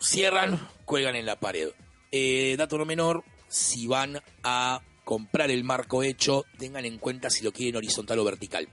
Cierran, 0.00 0.68
cuelgan 0.84 1.16
en 1.16 1.26
la 1.26 1.38
pared. 1.38 1.70
Eh, 2.10 2.56
dato 2.58 2.76
no 2.76 2.84
menor, 2.84 3.24
si 3.48 3.86
van 3.86 4.20
a 4.42 4.82
comprar 5.04 5.50
el 5.50 5.64
marco 5.64 6.02
hecho, 6.02 6.44
tengan 6.58 6.84
en 6.84 6.98
cuenta 6.98 7.30
si 7.30 7.44
lo 7.44 7.52
quieren 7.52 7.76
horizontal 7.76 8.18
o 8.18 8.24
vertical. 8.24 8.68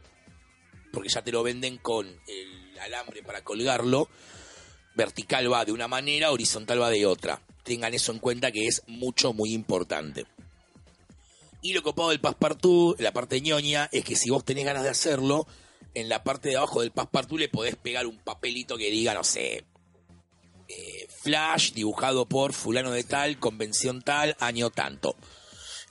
Porque 0.91 1.09
ya 1.09 1.21
te 1.21 1.31
lo 1.31 1.43
venden 1.43 1.77
con 1.77 2.07
el 2.07 2.79
alambre 2.79 3.21
para 3.23 3.43
colgarlo. 3.43 4.09
Vertical 4.95 5.51
va 5.51 5.63
de 5.63 5.71
una 5.71 5.87
manera, 5.87 6.31
horizontal 6.31 6.81
va 6.81 6.89
de 6.89 7.05
otra. 7.05 7.41
Tengan 7.63 7.93
eso 7.93 8.11
en 8.11 8.19
cuenta 8.19 8.51
que 8.51 8.65
es 8.67 8.81
mucho, 8.87 9.31
muy 9.33 9.53
importante. 9.53 10.25
Y 11.61 11.73
lo 11.73 11.83
copado 11.83 12.09
del 12.09 12.21
passepartout, 12.21 12.99
la 12.99 13.11
parte 13.11 13.41
ñoña, 13.41 13.89
es 13.91 14.05
que 14.05 14.15
si 14.15 14.29
vos 14.29 14.45
tenés 14.45 14.65
ganas 14.65 14.83
de 14.83 14.89
hacerlo, 14.89 15.45
en 15.93 16.07
la 16.07 16.23
parte 16.23 16.49
de 16.49 16.57
abajo 16.57 16.81
del 16.81 16.91
passepartout 16.91 17.39
le 17.39 17.49
podés 17.49 17.75
pegar 17.75 18.07
un 18.07 18.17
papelito 18.17 18.77
que 18.77 18.89
diga, 18.89 19.13
no 19.13 19.23
sé, 19.23 19.65
eh, 20.67 21.07
flash 21.09 21.73
dibujado 21.73 22.27
por 22.27 22.53
fulano 22.53 22.91
de 22.91 23.03
tal, 23.03 23.39
convención 23.39 24.01
tal, 24.01 24.37
año 24.39 24.69
tanto. 24.69 25.17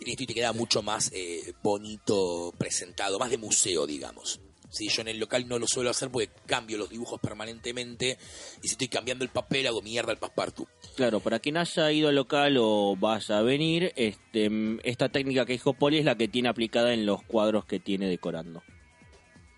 Y 0.00 0.04
listo, 0.04 0.24
te 0.26 0.34
queda 0.34 0.52
mucho 0.52 0.82
más 0.82 1.10
eh, 1.12 1.52
bonito 1.62 2.54
presentado, 2.56 3.18
más 3.18 3.30
de 3.30 3.38
museo, 3.38 3.86
digamos. 3.86 4.40
Sí, 4.70 4.88
yo 4.88 5.00
en 5.00 5.08
el 5.08 5.18
local 5.18 5.48
no 5.48 5.58
lo 5.58 5.66
suelo 5.66 5.90
hacer 5.90 6.10
porque 6.10 6.30
cambio 6.46 6.76
los 6.76 6.90
dibujos 6.90 7.20
permanentemente 7.20 8.18
y 8.62 8.68
si 8.68 8.72
estoy 8.72 8.88
cambiando 8.88 9.24
el 9.24 9.30
papel 9.30 9.66
hago 9.66 9.80
mierda 9.80 10.12
el 10.12 10.18
passepartout. 10.18 10.68
Claro, 10.94 11.20
para 11.20 11.38
quien 11.38 11.56
haya 11.56 11.90
ido 11.90 12.08
al 12.08 12.16
local 12.16 12.56
o 12.58 12.94
vaya 12.96 13.38
a 13.38 13.42
venir, 13.42 13.92
este, 13.96 14.50
mm, 14.50 14.80
esta 14.84 15.08
técnica 15.08 15.46
que 15.46 15.54
dijo 15.54 15.72
Poli 15.72 15.98
es 15.98 16.04
la 16.04 16.16
que 16.16 16.28
tiene 16.28 16.50
aplicada 16.50 16.92
en 16.92 17.06
los 17.06 17.22
cuadros 17.22 17.64
que 17.64 17.80
tiene 17.80 18.08
decorando. 18.08 18.62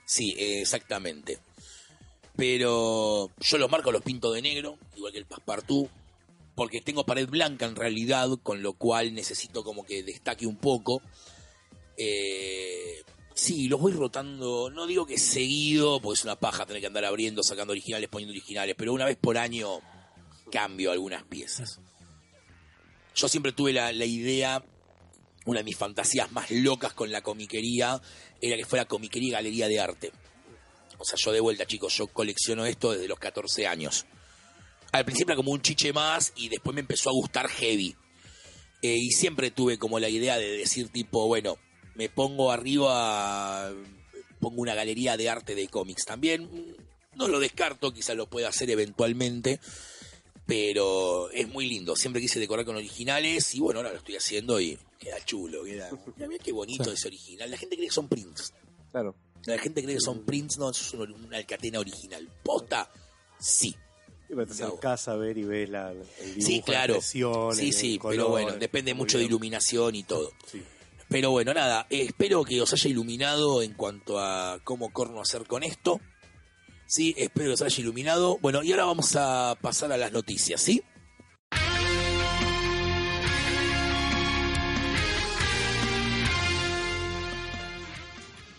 Sí, 0.04 0.34
exactamente. 0.38 1.38
Pero 2.36 3.30
yo 3.38 3.58
los 3.58 3.70
marcos 3.70 3.92
los 3.92 4.02
pinto 4.02 4.32
de 4.32 4.42
negro, 4.42 4.78
igual 4.96 5.12
que 5.12 5.18
el 5.18 5.26
passepartout, 5.26 5.90
porque 6.54 6.80
tengo 6.80 7.04
pared 7.04 7.28
blanca 7.28 7.66
en 7.66 7.74
realidad, 7.74 8.28
con 8.42 8.62
lo 8.62 8.74
cual 8.74 9.14
necesito 9.14 9.64
como 9.64 9.84
que 9.84 10.02
destaque 10.02 10.46
un 10.46 10.56
poco. 10.56 11.02
Eh, 11.96 13.02
sí, 13.40 13.68
los 13.68 13.80
voy 13.80 13.92
rotando, 13.92 14.70
no 14.70 14.86
digo 14.86 15.06
que 15.06 15.16
seguido, 15.18 16.00
porque 16.00 16.18
es 16.18 16.24
una 16.24 16.36
paja 16.36 16.66
tener 16.66 16.82
que 16.82 16.88
andar 16.88 17.06
abriendo, 17.06 17.42
sacando 17.42 17.72
originales, 17.72 18.08
poniendo 18.10 18.32
originales, 18.32 18.74
pero 18.76 18.92
una 18.92 19.06
vez 19.06 19.16
por 19.16 19.38
año 19.38 19.80
cambio 20.52 20.92
algunas 20.92 21.24
piezas. 21.24 21.80
Yo 23.14 23.28
siempre 23.28 23.52
tuve 23.52 23.72
la, 23.72 23.92
idea, 23.92 24.62
una 25.46 25.60
de 25.60 25.64
mis 25.64 25.76
fantasías 25.76 26.30
más 26.32 26.50
locas 26.50 26.92
con 26.92 27.10
la 27.10 27.22
comiquería, 27.22 28.00
era 28.42 28.56
que 28.56 28.66
fuera 28.66 28.84
comiquería 28.84 29.38
galería 29.38 29.68
de 29.68 29.80
arte. 29.80 30.12
O 30.98 31.04
sea, 31.04 31.16
yo 31.18 31.32
de 31.32 31.40
vuelta, 31.40 31.64
chicos, 31.64 31.96
yo 31.96 32.08
colecciono 32.08 32.66
esto 32.66 32.92
desde 32.92 33.08
los 33.08 33.18
14 33.18 33.66
años. 33.66 34.04
Al 34.92 35.06
principio 35.06 35.32
era 35.32 35.36
como 35.36 35.52
un 35.52 35.62
chiche 35.62 35.94
más 35.94 36.34
y 36.36 36.50
después 36.50 36.74
me 36.74 36.82
empezó 36.82 37.08
a 37.08 37.14
gustar 37.14 37.48
heavy. 37.48 37.96
Eh, 38.82 38.96
y 38.96 39.10
siempre 39.12 39.50
tuve 39.50 39.78
como 39.78 39.98
la 39.98 40.10
idea 40.10 40.36
de 40.36 40.58
decir 40.58 40.90
tipo, 40.90 41.26
bueno, 41.26 41.56
me 42.00 42.08
pongo 42.08 42.50
arriba, 42.50 43.70
pongo 44.40 44.62
una 44.62 44.74
galería 44.74 45.18
de 45.18 45.28
arte 45.28 45.54
de 45.54 45.68
cómics 45.68 46.06
también. 46.06 46.48
No 47.14 47.28
lo 47.28 47.38
descarto, 47.38 47.92
quizás 47.92 48.16
lo 48.16 48.26
pueda 48.26 48.48
hacer 48.48 48.70
eventualmente, 48.70 49.60
pero 50.46 51.30
es 51.30 51.46
muy 51.48 51.68
lindo. 51.68 51.94
Siempre 51.96 52.22
quise 52.22 52.40
decorar 52.40 52.64
con 52.64 52.76
originales 52.76 53.54
y 53.54 53.60
bueno, 53.60 53.80
ahora 53.80 53.92
lo 53.92 53.98
estoy 53.98 54.16
haciendo 54.16 54.58
y 54.58 54.78
queda 54.98 55.22
chulo, 55.26 55.62
queda... 55.62 55.90
Mira 56.16 56.42
qué 56.42 56.52
bonito 56.52 56.84
Sí. 56.84 56.90
ese 56.92 57.08
original. 57.08 57.50
La 57.50 57.58
gente 57.58 57.76
cree 57.76 57.88
que 57.88 57.94
son 57.94 58.08
prints. 58.08 58.54
Claro. 58.90 59.14
La 59.44 59.58
gente 59.58 59.82
cree 59.82 59.96
que 59.96 60.00
son 60.00 60.24
prints, 60.24 60.56
no, 60.56 60.70
eso 60.70 60.82
es 60.82 60.94
una, 60.94 61.14
una 61.14 61.36
alcatena 61.36 61.80
original. 61.80 62.26
¿Posta? 62.42 62.90
Sí. 63.38 63.76
Pero 64.26 64.46
te 64.46 64.52
acercás 64.52 65.06
a 65.08 65.16
ver 65.16 65.36
y 65.36 65.44
ves 65.44 65.68
la, 65.68 65.92
el 65.92 65.98
dibujo, 66.34 66.46
Sí, 66.46 66.56
la 66.60 66.64
claro. 66.64 67.00
Sí, 67.02 67.20
el 67.66 67.72
sí, 67.74 67.98
color, 67.98 68.16
pero 68.16 68.28
bueno, 68.30 68.52
depende 68.52 68.94
mucho 68.94 69.18
muy 69.18 69.24
de 69.24 69.28
bien. 69.28 69.30
iluminación 69.32 69.94
y 69.96 70.02
todo. 70.04 70.30
Sí. 70.50 70.62
Pero 71.10 71.32
bueno, 71.32 71.52
nada, 71.52 71.88
espero 71.90 72.44
que 72.44 72.62
os 72.62 72.72
haya 72.72 72.88
iluminado 72.88 73.62
en 73.62 73.74
cuanto 73.74 74.20
a 74.20 74.60
cómo 74.62 74.92
corno 74.92 75.20
hacer 75.20 75.44
con 75.44 75.64
esto. 75.64 76.00
Sí, 76.86 77.16
espero 77.18 77.48
que 77.48 77.54
os 77.54 77.62
haya 77.62 77.80
iluminado. 77.80 78.38
Bueno, 78.40 78.62
y 78.62 78.70
ahora 78.70 78.84
vamos 78.84 79.16
a 79.16 79.58
pasar 79.60 79.90
a 79.90 79.96
las 79.96 80.12
noticias, 80.12 80.60
¿sí? 80.60 80.80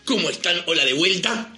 ¿Cómo 0.04 0.28
están? 0.28 0.62
Hola 0.66 0.84
de 0.84 0.92
vuelta. 0.92 1.56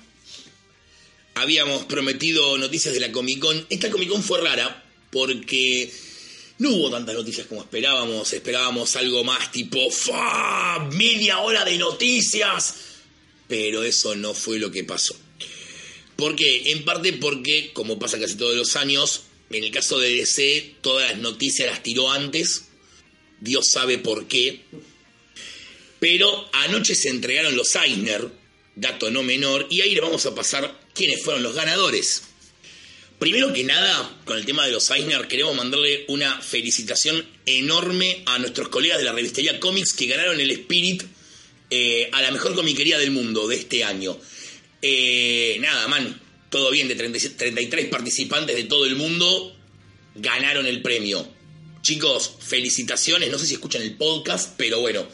Habíamos 1.34 1.86
prometido 1.86 2.57
noticias 2.57 2.95
de 2.95 3.01
la 3.01 3.11
Comic 3.11 3.40
Con. 3.40 3.66
Esta 3.68 3.90
Comic 3.90 4.11
Con 4.11 4.22
fue 4.22 4.40
rara 4.40 4.84
porque 5.11 5.92
no 6.59 6.70
hubo 6.70 6.90
tantas 6.90 7.14
noticias 7.14 7.46
como 7.46 7.62
esperábamos. 7.62 8.32
Esperábamos 8.32 8.94
algo 8.96 9.24
más 9.24 9.50
tipo 9.50 9.90
¡fa! 9.90 10.78
media 10.92 11.40
hora 11.40 11.64
de 11.64 11.78
noticias. 11.78 12.76
Pero 13.48 13.82
eso 13.82 14.14
no 14.14 14.34
fue 14.34 14.59
lo 14.59 14.70
que 14.70 14.84
pasó. 14.84 15.16
¿Por 16.16 16.36
qué? 16.36 16.70
En 16.72 16.84
parte 16.84 17.12
porque, 17.14 17.72
como 17.72 17.98
pasa 17.98 18.20
casi 18.20 18.36
todos 18.36 18.57
los 18.57 18.76
años, 18.76 19.24
en 19.50 19.64
el 19.64 19.70
caso 19.70 19.98
de 19.98 20.14
DC, 20.14 20.76
todas 20.80 21.11
las 21.11 21.18
noticias 21.18 21.68
las 21.68 21.82
tiró 21.82 22.11
antes. 22.11 22.66
Dios 23.40 23.68
sabe 23.68 23.98
por 23.98 24.28
qué. 24.28 24.61
Pero 25.98 26.48
anoche 26.52 26.94
se 26.94 27.09
entregaron 27.09 27.57
los 27.57 27.74
Eisner, 27.74 28.30
dato 28.76 29.11
no 29.11 29.22
menor, 29.22 29.66
y 29.70 29.80
ahí 29.80 29.94
le 29.94 30.00
vamos 30.00 30.24
a 30.26 30.34
pasar 30.34 30.80
quiénes 30.94 31.22
fueron 31.22 31.42
los 31.42 31.55
ganadores. 31.55 32.22
Primero 33.18 33.52
que 33.52 33.62
nada, 33.62 34.20
con 34.24 34.36
el 34.36 34.44
tema 34.44 34.66
de 34.66 34.72
los 34.72 34.90
Eisner, 34.90 35.28
queremos 35.28 35.54
mandarle 35.54 36.04
una 36.08 36.40
felicitación 36.40 37.24
enorme 37.46 38.22
a 38.26 38.38
nuestros 38.38 38.68
colegas 38.68 38.98
de 38.98 39.04
la 39.04 39.12
revistería 39.12 39.60
Comics 39.60 39.92
que 39.92 40.06
ganaron 40.06 40.40
el 40.40 40.50
Spirit 40.50 41.04
eh, 41.70 42.08
a 42.12 42.20
la 42.20 42.32
mejor 42.32 42.54
comiquería 42.54 42.98
del 42.98 43.12
mundo 43.12 43.46
de 43.46 43.56
este 43.56 43.84
año. 43.84 44.18
Eh, 44.82 45.56
nada, 45.60 45.86
man, 45.86 46.20
todo 46.50 46.70
bien, 46.72 46.88
de 46.88 46.96
37 46.96 47.36
33 47.36 47.86
participantes 47.86 48.56
de 48.56 48.64
todo 48.64 48.84
el 48.84 48.96
mundo 48.96 49.56
ganaron 50.16 50.66
el 50.66 50.82
premio. 50.82 51.26
Chicos, 51.82 52.32
felicitaciones, 52.40 53.30
no 53.30 53.38
sé 53.38 53.46
si 53.46 53.54
escuchan 53.54 53.82
el 53.82 53.94
podcast, 53.94 54.54
pero 54.56 54.80
bueno, 54.80 55.06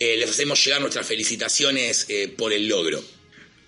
eh, 0.00 0.16
les 0.16 0.28
hacemos 0.28 0.62
llegar 0.64 0.80
nuestras 0.80 1.06
felicitaciones 1.06 2.08
por 2.36 2.52
el 2.52 2.66
logro. 2.66 3.02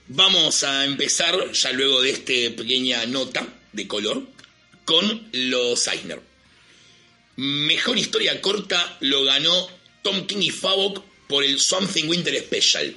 Vamos 0.09 0.64
a 0.64 0.84
empezar, 0.84 1.53
ya 1.53 1.72
luego 1.72 2.03
de 2.03 2.11
esta 2.11 2.57
pequeña 2.57 3.07
nota 3.07 3.56
de 3.77 3.87
color, 3.87 4.27
con 4.87 5.29
los 5.33 5.87
Eisner. 5.87 6.20
Mejor 7.37 7.99
historia 7.99 8.41
corta 8.41 8.97
lo 9.01 9.24
ganó 9.24 9.68
Tom 10.03 10.27
King 10.27 10.41
y 10.41 10.51
Favok 10.51 11.05
por 11.29 11.45
el 11.45 11.61
Something 11.61 12.09
Winter 12.09 12.35
Special. 12.39 12.95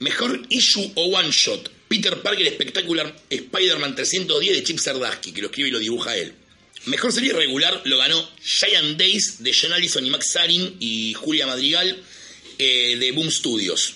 Mejor 0.00 0.42
issue 0.50 0.92
o 0.94 1.04
one 1.16 1.30
shot. 1.30 1.70
Peter 1.88 2.20
Parker 2.20 2.46
Spectacular 2.52 3.14
Spider-Man 3.30 3.94
310 3.94 4.56
de 4.56 4.62
Chip 4.64 4.78
Zdarsky, 4.78 5.32
que 5.32 5.42
lo 5.42 5.48
escribe 5.48 5.68
y 5.68 5.72
lo 5.72 5.78
dibuja 5.78 6.16
él. 6.16 6.34
Mejor 6.86 7.12
serie 7.12 7.32
regular 7.32 7.80
lo 7.84 7.96
ganó 7.98 8.28
Giant 8.42 8.98
Days 8.98 9.42
de 9.42 9.54
John 9.54 9.72
Allison 9.72 10.04
y 10.04 10.10
Max 10.10 10.32
Sarin 10.32 10.76
y 10.80 11.14
Julia 11.14 11.46
Madrigal 11.46 12.02
eh, 12.58 12.96
de 12.98 13.12
Boom 13.12 13.30
Studios. 13.30 13.94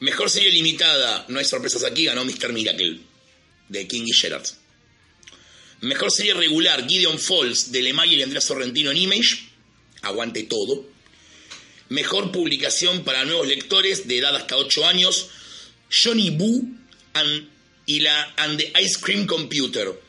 Mejor 0.00 0.30
serie 0.30 0.50
limitada, 0.50 1.26
no 1.28 1.38
hay 1.38 1.44
sorpresas 1.44 1.82
aquí, 1.82 2.04
ganó 2.04 2.24
Mr. 2.24 2.52
Miracle 2.52 3.11
de 3.72 3.88
King 3.88 4.04
y 4.06 4.12
Gerard. 4.12 4.46
Mejor 5.80 6.12
serie 6.12 6.34
regular, 6.34 6.86
Gideon 6.86 7.18
Falls 7.18 7.72
de 7.72 7.82
Lemayer 7.82 8.18
y 8.18 8.22
Andrea 8.22 8.40
Sorrentino 8.40 8.92
en 8.92 8.98
Image. 8.98 9.48
Aguante 10.02 10.44
todo. 10.44 10.88
Mejor 11.88 12.30
publicación 12.30 13.02
para 13.02 13.24
nuevos 13.24 13.48
lectores 13.48 14.06
de 14.06 14.18
edad 14.18 14.36
hasta 14.36 14.56
8 14.56 14.86
años, 14.86 15.28
Johnny 15.90 16.30
Boo 16.30 16.62
and, 17.14 17.48
y 17.86 18.00
the 18.00 18.72
Ice 18.80 18.98
Cream 19.00 19.26
Computer 19.26 20.00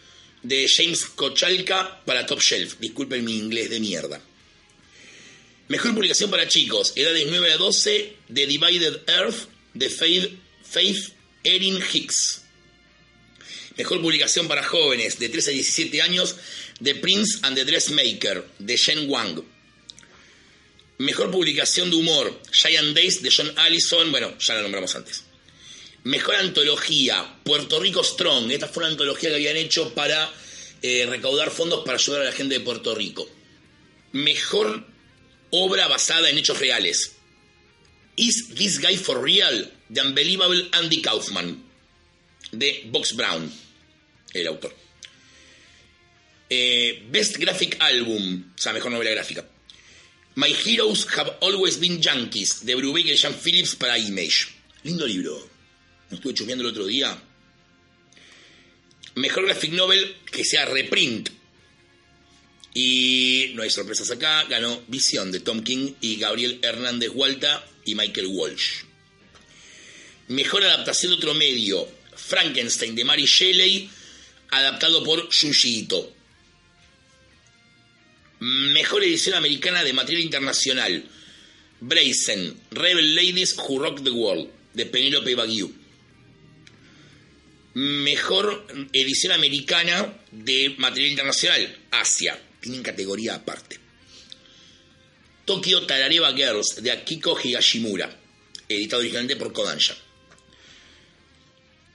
de 0.43 0.67
James 0.69 1.05
Kochalka 1.05 2.01
para 2.05 2.25
Top 2.25 2.39
Shelf. 2.39 2.75
Disculpen 2.79 3.25
mi 3.25 3.37
inglés 3.37 3.69
de 3.69 3.79
mierda. 3.79 4.21
Mejor 5.69 5.95
publicación 5.95 6.29
para 6.29 6.47
chicos, 6.47 6.93
edades 6.95 7.25
9 7.29 7.51
a 7.51 7.57
12 7.57 8.15
de 8.27 8.45
Divided 8.45 9.01
Earth 9.07 9.47
de 9.73 9.89
Faith 9.89 11.13
Erin 11.43 11.79
Hicks. 11.91 12.42
Mejor 13.77 14.01
publicación 14.01 14.47
para 14.47 14.63
jóvenes 14.63 15.17
de 15.17 15.29
13 15.29 15.49
a 15.49 15.53
17 15.53 16.01
años 16.01 16.35
de 16.79 16.95
Prince 16.95 17.39
and 17.41 17.55
the 17.55 17.65
Dressmaker 17.65 18.45
de 18.59 18.77
Shen 18.77 19.09
Wang. 19.09 19.43
Mejor 20.99 21.31
publicación 21.31 21.89
de 21.89 21.95
humor, 21.95 22.39
Giant 22.51 22.95
Days 22.95 23.23
de 23.23 23.31
John 23.35 23.51
Allison, 23.57 24.11
bueno, 24.11 24.37
ya 24.37 24.53
la 24.53 24.61
nombramos 24.61 24.95
antes. 24.95 25.23
Mejor 26.03 26.35
antología, 26.35 27.39
Puerto 27.43 27.79
Rico 27.79 28.03
Strong. 28.03 28.51
Esta 28.51 28.67
fue 28.67 28.83
una 28.83 28.91
antología 28.91 29.29
que 29.29 29.35
habían 29.35 29.55
hecho 29.57 29.93
para 29.93 30.31
eh, 30.81 31.05
recaudar 31.09 31.49
fondos 31.49 31.83
para 31.83 31.97
ayudar 31.97 32.21
a 32.21 32.25
la 32.25 32.31
gente 32.31 32.55
de 32.55 32.59
Puerto 32.59 32.93
Rico. 32.93 33.27
Mejor 34.11 34.85
obra 35.49 35.87
basada 35.87 36.29
en 36.29 36.37
hechos 36.37 36.59
reales. 36.59 37.15
Is 38.17 38.49
This 38.55 38.79
Guy 38.79 38.97
for 38.97 39.23
Real? 39.23 39.71
The 39.91 40.01
Unbelievable 40.01 40.69
Andy 40.73 41.01
Kaufman. 41.01 41.62
De 42.53 42.83
Box 42.85 43.15
Brown, 43.15 43.51
el 44.33 44.47
autor. 44.47 44.73
Eh, 46.49 47.03
Best 47.09 47.37
Graphic 47.37 47.77
Album, 47.79 48.53
o 48.55 48.61
sea, 48.61 48.73
mejor 48.73 48.91
novela 48.91 49.11
gráfica. 49.11 49.45
My 50.35 50.55
Heroes 50.65 51.07
Have 51.15 51.37
Always 51.41 51.79
Been 51.79 52.01
Junkies, 52.01 52.65
de 52.65 52.75
Brubaker 52.75 53.13
y 53.13 53.17
Jean 53.17 53.35
Phillips 53.35 53.75
para 53.75 53.97
Image. 53.97 54.47
Lindo 54.83 55.05
libro. 55.05 55.49
Lo 56.09 56.15
estuve 56.15 56.33
chumeando 56.33 56.63
el 56.63 56.71
otro 56.71 56.85
día. 56.85 57.21
Mejor 59.15 59.45
graphic 59.45 59.73
novel 59.73 60.17
que 60.31 60.43
sea 60.43 60.65
reprint. 60.65 61.29
Y 62.73 63.51
no 63.53 63.61
hay 63.61 63.69
sorpresas 63.69 64.09
acá. 64.09 64.43
Ganó 64.45 64.81
Visión 64.87 65.31
de 65.31 65.39
Tom 65.39 65.63
King 65.63 65.93
y 66.01 66.17
Gabriel 66.17 66.59
Hernández 66.63 67.11
Hualta 67.13 67.63
y 67.85 67.93
Michael 67.93 68.27
Walsh. 68.27 68.83
Mejor 70.29 70.63
adaptación 70.63 71.11
de 71.11 71.17
otro 71.17 71.33
medio. 71.35 71.87
Frankenstein 72.25 72.95
de 72.95 73.03
Mary 73.03 73.25
Shelley, 73.25 73.89
adaptado 74.49 75.03
por 75.03 75.29
Ito. 75.63 76.13
Mejor 78.39 79.03
edición 79.03 79.35
americana 79.35 79.83
de 79.83 79.93
material 79.93 80.23
internacional. 80.23 81.03
Brazen, 81.79 82.59
Rebel 82.71 83.15
Ladies 83.15 83.57
Who 83.57 83.79
Rock 83.79 84.03
the 84.03 84.11
World, 84.11 84.49
de 84.73 84.85
Penelope 84.85 85.35
Baguiu. 85.35 85.73
Mejor 87.73 88.65
edición 88.93 89.33
americana 89.33 90.17
de 90.31 90.75
material 90.77 91.11
internacional, 91.11 91.77
Asia. 91.91 92.39
Tienen 92.61 92.83
categoría 92.83 93.35
aparte. 93.35 93.79
Tokyo 95.45 95.85
Tarareba 95.85 96.31
Girls, 96.33 96.81
de 96.81 96.91
Akiko 96.91 97.37
Higashimura, 97.37 98.17
editado 98.69 99.01
originalmente 99.01 99.35
por 99.35 99.51
Kodansha. 99.51 99.97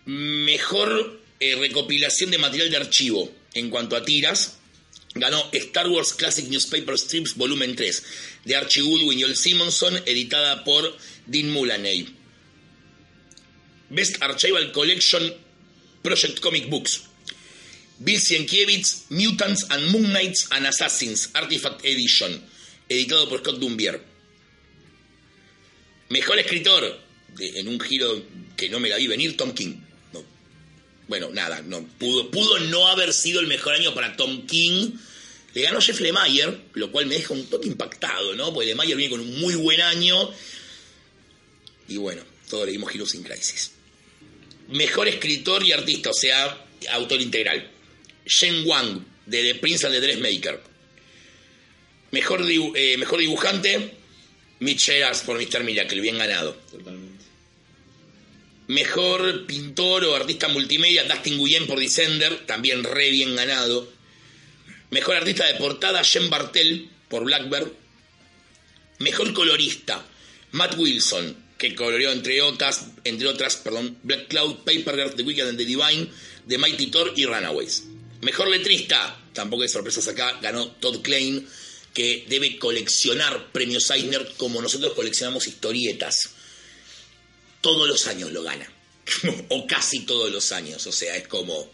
Mejor 0.08 1.20
eh, 1.38 1.54
recopilación 1.56 2.30
de 2.30 2.38
material 2.38 2.70
de 2.70 2.78
archivo 2.78 3.30
en 3.52 3.68
cuanto 3.68 3.94
a 3.94 4.02
tiras, 4.02 4.56
ganó 5.14 5.50
Star 5.52 5.86
Wars 5.86 6.14
Classic 6.14 6.48
Newspaper 6.48 6.98
Strips 6.98 7.34
Volumen 7.34 7.76
3 7.76 8.02
de 8.46 8.56
Archie 8.56 8.80
Goodwin 8.80 9.18
y 9.18 9.22
Joel 9.22 9.36
Simonson, 9.36 10.00
editada 10.06 10.64
por 10.64 10.96
Dean 11.26 11.50
Mulaney. 11.50 12.08
Best 13.90 14.22
Archival 14.22 14.72
Collection 14.72 15.34
Project 16.00 16.40
Comic 16.40 16.70
Books. 16.70 17.02
Bill 17.98 18.18
Sienkiewicz, 18.18 19.10
Mutants 19.10 19.66
and 19.68 19.90
Moon 19.90 20.10
Knights 20.10 20.48
and 20.52 20.66
Assassins, 20.66 21.28
Artifact 21.34 21.84
Edition, 21.84 22.42
editado 22.88 23.28
por 23.28 23.40
Scott 23.40 23.58
Dumbier. 23.58 24.02
Mejor 26.08 26.38
escritor, 26.38 26.98
en 27.38 27.68
un 27.68 27.78
giro 27.78 28.22
que 28.56 28.70
no 28.70 28.80
me 28.80 28.88
la 28.88 28.96
vi 28.96 29.06
venir, 29.06 29.36
Tom 29.36 29.52
King. 29.52 29.87
No. 31.08 31.28
Bueno, 31.28 31.30
nada, 31.32 31.62
no 31.62 31.86
pudo, 31.98 32.58
no 32.70 32.88
haber 32.88 33.12
sido 33.12 33.40
el 33.40 33.46
mejor 33.46 33.74
año 33.74 33.94
para 33.94 34.16
Tom 34.16 34.46
King. 34.46 34.92
Le 35.54 35.62
ganó 35.62 35.80
Jeff 35.80 36.00
Lemire, 36.00 36.58
lo 36.74 36.92
cual 36.92 37.06
me 37.06 37.14
deja 37.14 37.32
un 37.32 37.46
toque 37.46 37.68
impactado, 37.68 38.34
¿no? 38.34 38.52
Porque 38.52 38.68
Lemire 38.68 38.94
viene 38.94 39.10
con 39.10 39.20
un 39.20 39.40
muy 39.40 39.54
buen 39.54 39.80
año. 39.80 40.30
Y 41.88 41.96
bueno, 41.96 42.22
todos 42.48 42.66
le 42.66 42.72
dimos 42.72 42.94
Heroes 42.94 43.14
in 43.14 43.22
Crisis. 43.22 43.72
Mejor 44.68 45.08
escritor 45.08 45.64
y 45.64 45.72
artista, 45.72 46.10
o 46.10 46.14
sea, 46.14 46.66
autor 46.90 47.20
integral. 47.22 47.70
Shen 48.26 48.66
Wang, 48.66 49.02
de 49.24 49.42
The 49.42 49.54
Prince 49.56 49.86
and 49.86 49.94
the 49.94 50.00
Dressmaker. 50.00 50.60
Mejor, 52.10 52.44
eh, 52.50 52.96
mejor 52.98 53.20
dibujante, 53.20 53.94
Mitch 54.60 54.84
Gerads 54.84 55.22
por 55.22 55.38
Mr. 55.38 55.64
Miracle, 55.64 56.00
bien 56.00 56.18
ganado. 56.18 56.54
Totalmente. 56.70 57.07
Mejor 58.68 59.46
pintor 59.46 60.04
o 60.04 60.14
artista 60.14 60.46
multimedia, 60.48 61.04
Dustin 61.04 61.38
Nguyen 61.38 61.66
por 61.66 61.80
Descender, 61.80 62.44
también 62.44 62.84
re 62.84 63.08
bien 63.10 63.34
ganado. 63.34 63.88
Mejor 64.90 65.16
artista 65.16 65.46
de 65.46 65.54
portada, 65.54 66.04
Jen 66.04 66.28
Bartel 66.28 66.90
por 67.08 67.24
Blackbird. 67.24 67.72
Mejor 68.98 69.32
colorista, 69.32 70.04
Matt 70.52 70.76
Wilson, 70.76 71.34
que 71.56 71.74
coloreó 71.74 72.12
entre 72.12 72.42
otras, 72.42 72.88
entre 73.04 73.28
otras 73.28 73.56
perdón, 73.56 73.96
Black 74.02 74.28
Cloud, 74.28 74.56
Paper 74.56 74.96
Girl, 74.96 75.14
The 75.14 75.22
Wicked 75.22 75.48
and 75.48 75.56
the 75.56 75.64
Divine, 75.64 76.10
The 76.46 76.58
Mighty 76.58 76.88
Thor 76.88 77.14
y 77.16 77.24
Runaways. 77.24 77.84
Mejor 78.20 78.48
letrista, 78.48 79.18
tampoco 79.32 79.62
hay 79.62 79.70
sorpresas 79.70 80.08
acá, 80.08 80.38
ganó 80.42 80.72
Todd 80.72 81.00
Klein, 81.00 81.48
que 81.94 82.26
debe 82.28 82.58
coleccionar 82.58 83.50
premios 83.50 83.90
Eisner 83.90 84.30
como 84.36 84.60
nosotros 84.60 84.92
coleccionamos 84.92 85.46
historietas 85.46 86.34
todos 87.68 87.86
los 87.86 88.06
años 88.06 88.32
lo 88.32 88.42
gana. 88.42 88.66
o 89.50 89.66
casi 89.66 90.00
todos 90.00 90.32
los 90.32 90.52
años. 90.52 90.86
O 90.86 90.92
sea, 90.92 91.14
es 91.16 91.28
como 91.28 91.70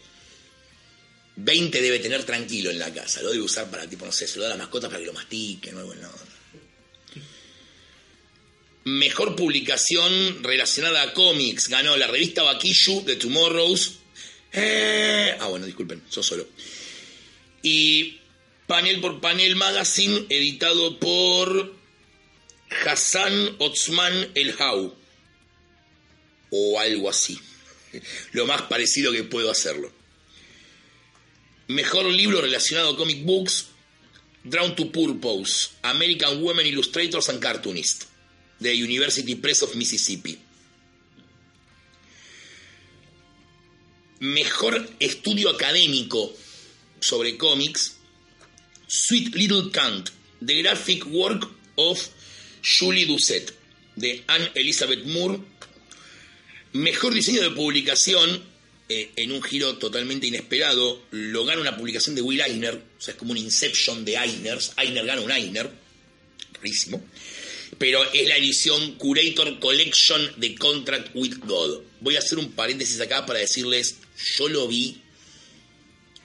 20 1.37 1.81
debe 1.81 1.99
tener 1.99 2.25
tranquilo 2.25 2.69
en 2.69 2.79
la 2.79 2.93
casa. 2.93 3.21
Lo 3.21 3.31
debe 3.31 3.43
usar 3.43 3.71
para, 3.71 3.89
tipo, 3.89 4.05
no 4.05 4.11
sé, 4.11 4.27
se 4.27 4.37
lo 4.37 4.43
da 4.43 4.47
a 4.47 4.49
las 4.49 4.59
mascotas 4.59 4.89
para 4.89 4.99
que 4.99 5.05
lo 5.05 5.13
mastiquen 5.13 5.77
o 5.77 5.79
algo. 5.79 5.95
No. 5.95 6.09
Mejor 8.83 9.37
publicación 9.37 10.43
relacionada 10.43 11.01
a 11.01 11.13
cómics. 11.13 11.69
Ganó 11.69 11.95
la 11.95 12.07
revista 12.07 12.43
Bakishu 12.43 13.05
de 13.05 13.15
Tomorrows. 13.15 13.93
Eh, 14.51 15.37
ah, 15.39 15.47
bueno, 15.47 15.65
disculpen, 15.65 16.03
yo 16.11 16.21
solo. 16.21 16.45
Y 17.63 18.19
Panel 18.67 18.99
por 18.99 19.21
Panel 19.21 19.55
Magazine, 19.55 20.25
editado 20.27 20.99
por 20.99 21.73
Hassan 22.85 23.55
Otsman 23.59 24.31
El 24.35 24.55
Hau 24.59 25.04
o 26.49 26.79
algo 26.79 27.09
así. 27.09 27.39
Lo 28.33 28.45
más 28.45 28.63
parecido 28.63 29.11
que 29.11 29.23
puedo 29.23 29.49
hacerlo. 29.49 29.91
Mejor 31.67 32.05
libro 32.05 32.41
relacionado 32.41 32.91
a 32.91 32.97
comic 32.97 33.23
books, 33.23 33.67
Drawn 34.43 34.75
to 34.75 34.91
Purpose, 34.91 35.69
American 35.81 36.43
Women 36.43 36.67
Illustrators 36.67 37.29
and 37.29 37.39
Cartoonists, 37.39 38.07
de 38.59 38.75
University 38.75 39.35
Press 39.35 39.63
of 39.63 39.75
Mississippi. 39.75 40.37
Mejor 44.19 44.89
estudio 44.99 45.49
académico 45.49 46.31
sobre 46.99 47.37
cómics, 47.37 47.97
Sweet 48.87 49.35
Little 49.35 49.71
Cant, 49.71 50.09
The 50.45 50.61
Graphic 50.61 51.05
Work 51.07 51.49
of 51.75 51.99
Julie 52.61 53.05
Doucet, 53.05 53.51
de 53.95 54.23
Anne 54.27 54.51
Elizabeth 54.53 55.03
Moore, 55.05 55.39
Mejor 56.75 57.13
diseño 57.13 57.41
de 57.41 57.51
publicación, 57.51 58.43
eh, 58.89 59.09
en 59.15 59.31
un 59.31 59.41
giro 59.41 59.77
totalmente 59.77 60.27
inesperado, 60.27 61.01
lo 61.11 61.45
gana 61.45 61.61
una 61.61 61.77
publicación 61.77 62.15
de 62.15 62.21
Will 62.21 62.41
Eisner, 62.41 62.75
o 62.75 63.01
sea, 63.01 63.13
es 63.13 63.17
como 63.17 63.31
un 63.31 63.37
Inception 63.37 64.03
de 64.03 64.17
Eisners. 64.17 64.73
Eisner 64.75 65.05
gana 65.05 65.21
un 65.21 65.31
Eisner, 65.31 65.71
rarísimo. 66.53 67.01
Pero 67.77 68.03
es 68.11 68.27
la 68.27 68.35
edición 68.35 68.95
Curator 68.95 69.57
Collection 69.61 70.33
de 70.35 70.53
Contract 70.55 71.15
with 71.15 71.37
God. 71.45 71.81
Voy 72.01 72.17
a 72.17 72.19
hacer 72.19 72.39
un 72.39 72.51
paréntesis 72.51 72.99
acá 72.99 73.25
para 73.25 73.39
decirles, 73.39 73.95
yo 74.37 74.49
lo 74.49 74.67
vi 74.67 75.01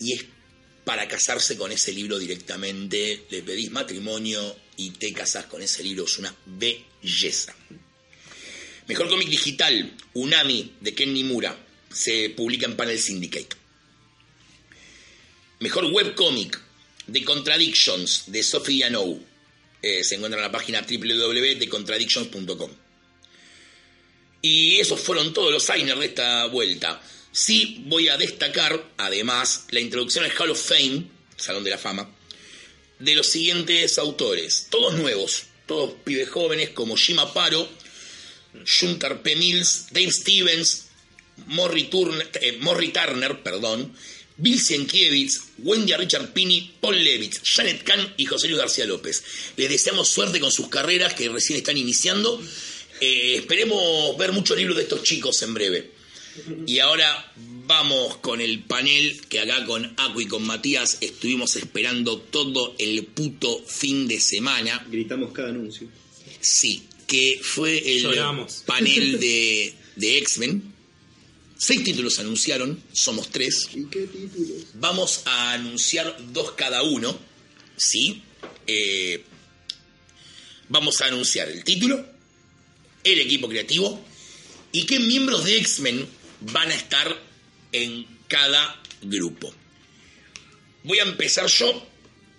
y 0.01 0.15
es 0.15 0.25
para 0.85 1.07
casarse 1.07 1.57
con 1.57 1.71
ese 1.71 1.93
libro 1.93 2.19
directamente. 2.19 3.25
Le 3.31 3.43
pedís 3.45 3.71
matrimonio 3.71 4.57
y 4.77 4.91
te 4.91 5.13
casás 5.13 5.47
con 5.47 5.63
ese 5.63 5.85
libro, 5.85 6.07
es 6.07 6.19
una 6.19 6.35
belleza. 6.45 7.55
Mejor 8.91 9.09
cómic 9.09 9.29
digital, 9.29 9.97
Unami, 10.15 10.73
de 10.81 10.93
Ken 10.97 11.15
Nimura. 11.15 11.57
Se 11.93 12.31
publica 12.31 12.67
en 12.67 12.75
Panel 12.75 12.99
Syndicate. 12.99 13.57
Mejor 15.61 15.85
webcómic, 15.85 16.61
The 17.13 17.23
Contradictions, 17.25 18.25
de 18.27 18.43
Sophie 18.43 18.79
Yanou. 18.79 19.25
Eh, 19.81 20.03
se 20.03 20.17
encuentra 20.17 20.41
en 20.41 20.47
la 20.47 20.51
página 20.51 20.83
www.thecontradictions.com. 20.83 22.71
Y 24.43 24.81
esos 24.81 24.99
fueron 24.99 25.33
todos 25.33 25.53
los 25.53 25.63
signers 25.63 26.01
de 26.01 26.07
esta 26.07 26.47
vuelta. 26.47 27.01
Sí 27.31 27.85
voy 27.87 28.09
a 28.09 28.17
destacar, 28.17 28.91
además, 28.97 29.69
la 29.71 29.79
introducción 29.79 30.25
al 30.25 30.33
Hall 30.37 30.51
of 30.51 30.61
Fame, 30.61 31.05
Salón 31.37 31.63
de 31.63 31.71
la 31.71 31.79
Fama, 31.79 32.11
de 32.99 33.15
los 33.15 33.29
siguientes 33.29 33.99
autores. 33.99 34.67
Todos 34.69 34.95
nuevos, 34.95 35.45
todos 35.67 35.93
pibes 36.03 36.29
jóvenes 36.29 36.71
como 36.71 36.97
Jim 36.97 37.19
Paro, 37.33 37.69
Juntar 38.67 39.23
P. 39.23 39.37
Mills, 39.37 39.87
Dave 39.91 40.11
Stevens, 40.11 40.87
Morrie 41.47 41.85
Turner, 41.85 42.31
eh, 42.41 42.59
Morrie 42.61 42.91
Turner, 42.91 43.43
perdón, 43.43 43.93
Bill 44.37 44.61
Sienkiewicz, 44.61 45.41
Wendy 45.59 45.95
Richard 45.95 46.33
Pini, 46.33 46.73
Paul 46.81 47.03
Levitz, 47.03 47.43
Janet 47.45 47.83
Kahn 47.83 48.15
y 48.17 48.25
José 48.27 48.49
Luis 48.49 48.61
García 48.61 48.87
López. 48.87 49.23
Les 49.57 49.69
deseamos 49.69 50.09
suerte 50.09 50.41
con 50.41 50.51
sus 50.51 50.69
carreras 50.69 51.15
que 51.15 51.29
recién 51.29 51.59
están 51.59 51.77
iniciando. 51.77 52.41
Eh, 53.01 53.37
esperemos 53.37 54.17
ver 54.17 54.33
muchos 54.33 54.57
libros 54.57 54.77
de 54.77 54.85
estos 54.85 55.03
chicos 55.03 55.43
en 55.43 55.55
breve. 55.55 55.91
Y 56.67 56.79
ahora 56.79 57.33
vamos 57.67 58.17
con 58.19 58.41
el 58.41 58.61
panel 58.61 59.21
que 59.29 59.41
acá 59.41 59.65
con 59.67 59.85
Acu 59.97 60.23
y 60.23 60.27
con 60.27 60.45
Matías 60.45 60.99
estuvimos 61.01 61.57
esperando 61.57 62.19
todo 62.19 62.75
el 62.79 63.05
puto 63.07 63.63
fin 63.67 64.09
de 64.09 64.21
semana. 64.21 64.87
Gritamos 64.89 65.33
cada 65.33 65.51
anuncio. 65.51 65.89
Sí, 66.41 66.85
que 67.11 67.41
fue 67.43 67.97
el 67.97 68.03
Lloramos. 68.05 68.63
panel 68.67 69.19
de, 69.19 69.75
de 69.97 70.19
X-Men. 70.19 70.73
Seis 71.59 71.83
títulos 71.83 72.21
anunciaron, 72.21 72.81
somos 72.93 73.31
tres. 73.31 73.69
¿Y 73.75 73.85
qué 73.87 74.07
títulos? 74.07 74.67
Vamos 74.75 75.23
a 75.25 75.55
anunciar 75.55 76.17
dos 76.33 76.53
cada 76.53 76.85
uno, 76.85 77.19
¿sí? 77.77 78.23
Eh, 78.69 79.25
vamos 80.69 81.01
a 81.01 81.07
anunciar 81.07 81.49
el 81.49 81.65
título, 81.65 82.07
el 83.03 83.19
equipo 83.19 83.49
creativo 83.49 84.03
y 84.71 84.87
qué 84.87 85.01
miembros 85.01 85.45
de 85.45 85.57
X-Men 85.59 86.07
van 86.53 86.71
a 86.71 86.75
estar 86.77 87.21
en 87.73 88.07
cada 88.29 88.81
grupo. 89.03 89.53
Voy 90.85 91.01
a 91.01 91.03
empezar 91.03 91.49
yo 91.49 91.85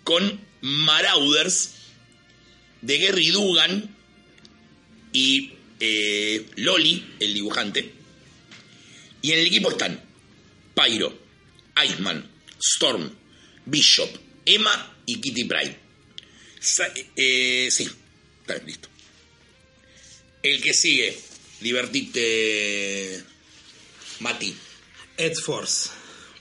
con 0.05 0.39
Marauders 0.61 1.73
de 2.81 2.97
Gary 2.99 3.31
Dugan 3.31 4.00
y 5.11 5.53
eh, 5.79 6.45
Loli, 6.57 7.15
el 7.19 7.33
dibujante. 7.33 7.91
Y 9.21 9.31
en 9.31 9.39
el 9.39 9.47
equipo 9.47 9.71
están 9.71 10.01
Pyro, 10.75 11.17
Iceman, 11.83 12.29
Storm, 12.59 13.11
Bishop, 13.65 14.09
Emma 14.45 14.95
y 15.05 15.21
Kitty 15.21 15.45
Pride. 15.45 15.77
Eh, 17.15 17.67
sí, 17.71 17.89
está 18.41 18.55
bien, 18.55 18.65
listo. 18.67 18.89
El 20.43 20.61
que 20.61 20.73
sigue, 20.73 21.17
divertite, 21.59 23.23
Mati. 24.19 24.55
X-Force 25.17 25.89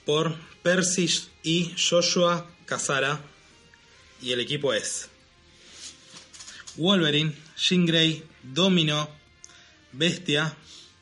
por 0.06 0.38
Percy 0.62 1.08
y 1.42 1.74
Joshua 1.76 2.50
Casara. 2.64 3.22
Y 4.22 4.32
el 4.32 4.40
equipo 4.40 4.72
es 4.72 5.08
Wolverine, 6.76 7.34
Jean 7.56 7.86
Grey, 7.86 8.22
Domino, 8.42 9.08
Bestia, 9.92 10.56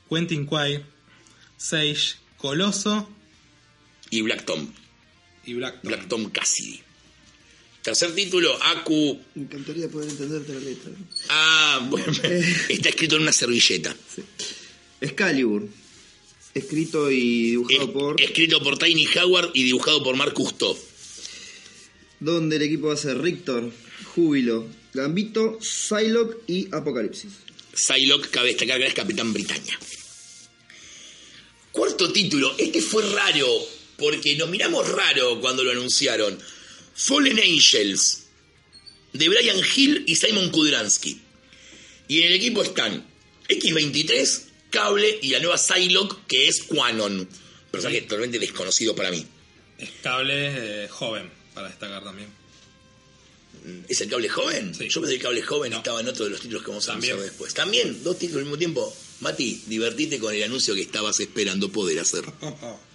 Quentin 0.09 0.47
Quire, 0.47 0.85
Sage, 1.57 2.17
Coloso 2.37 3.09
Y 4.11 4.23
Black 4.23 4.45
Tom, 4.45 4.73
y 5.45 5.55
Black 5.55 5.81
Tom. 5.83 5.89
Black 5.91 6.09
Tom 6.09 6.31
Cassidy. 6.31 6.81
Tercer 7.83 8.15
título, 8.15 8.53
Aku. 8.65 9.19
Me 9.35 9.43
encantaría 9.43 9.89
poder 9.89 10.11
entenderte 10.11 10.53
la 10.55 10.61
letra. 10.61 10.93
Ah, 11.31 11.87
bueno, 11.89 12.13
está 12.69 12.89
escrito 12.89 13.17
en 13.17 13.23
una 13.23 13.33
servilleta. 13.33 13.95
Excalibur. 15.01 15.69
Escrito 16.55 17.11
y 17.11 17.51
dibujado 17.51 17.85
Es- 17.85 17.91
por. 17.91 18.21
Escrito 18.21 18.61
por 18.63 18.79
Tiny 18.79 19.07
Howard 19.17 19.51
y 19.55 19.63
dibujado 19.65 20.03
por 20.03 20.17
Mark 20.17 20.35
Cousteau. 20.35 20.77
Donde 22.21 22.57
el 22.57 22.63
equipo 22.63 22.89
va 22.89 22.95
a 22.95 22.97
ser 22.97 23.21
Rictor, 23.21 23.71
Júbilo, 24.15 24.67
Gambito, 24.99 25.59
Psylocke 25.61 26.43
y 26.47 26.69
Apocalipsis. 26.75 27.33
Psylocke, 27.75 28.31
cabe 28.31 28.49
destacar 28.49 28.79
que 28.79 28.87
es 28.87 28.95
Capitán 28.95 29.33
Britannia. 29.33 29.79
Cuarto 31.73 32.13
título, 32.13 32.55
este 32.59 32.81
fue 32.83 33.09
raro, 33.13 33.47
porque 33.97 34.37
nos 34.37 34.49
miramos 34.49 34.89
raro 34.91 35.41
cuando 35.41 35.63
lo 35.63 35.71
anunciaron. 35.71 36.39
Fallen 36.95 37.39
Angels, 37.39 38.25
de 39.13 39.29
Brian 39.29 39.61
Hill 39.77 40.05
y 40.07 40.17
Simon 40.17 40.51
Kudransky. 40.51 41.21
Y 42.09 42.21
en 42.21 42.27
el 42.29 42.33
equipo 42.35 42.63
están 42.63 43.07
X23, 43.49 44.43
Cable 44.71 45.19
y 45.23 45.29
la 45.29 45.41
nueva 45.41 45.59
Psylocke, 45.59 46.27
que 46.27 46.49
es 46.49 46.65
Quanon. 46.65 47.29
Personaje 47.71 48.03
totalmente 48.03 48.39
desconocido 48.39 48.97
para 48.97 49.11
mí. 49.11 49.25
Es 49.79 49.91
cable 50.03 50.85
eh, 50.85 50.89
joven, 50.89 51.31
para 51.55 51.69
destacar 51.69 52.03
también. 52.03 52.38
¿Es 53.89 54.01
el 54.01 54.09
cable 54.09 54.29
joven? 54.29 54.75
Sí. 54.75 54.89
Yo 54.89 55.01
pensé 55.01 55.15
que 55.15 55.17
el 55.17 55.23
cable 55.23 55.43
joven 55.43 55.71
No. 55.73 55.79
estaba 55.79 56.01
en 56.01 56.09
otro 56.09 56.25
de 56.25 56.31
los 56.33 56.41
títulos 56.41 56.63
que 56.63 56.69
vamos 56.71 56.89
a 56.89 56.93
anunciar 56.93 57.19
después. 57.21 57.55
También, 57.55 58.03
dos 58.05 58.19
títulos 58.19 58.39
al 58.41 58.45
mismo 58.45 58.59
tiempo. 58.59 58.97
Mati, 59.21 59.63
divertite 59.67 60.19
con 60.19 60.35
el 60.35 60.43
anuncio 60.43 60.75
que 60.75 60.83
estabas 60.83 61.19
esperando 61.21 61.71
poder 61.71 61.99
hacer. 62.01 62.25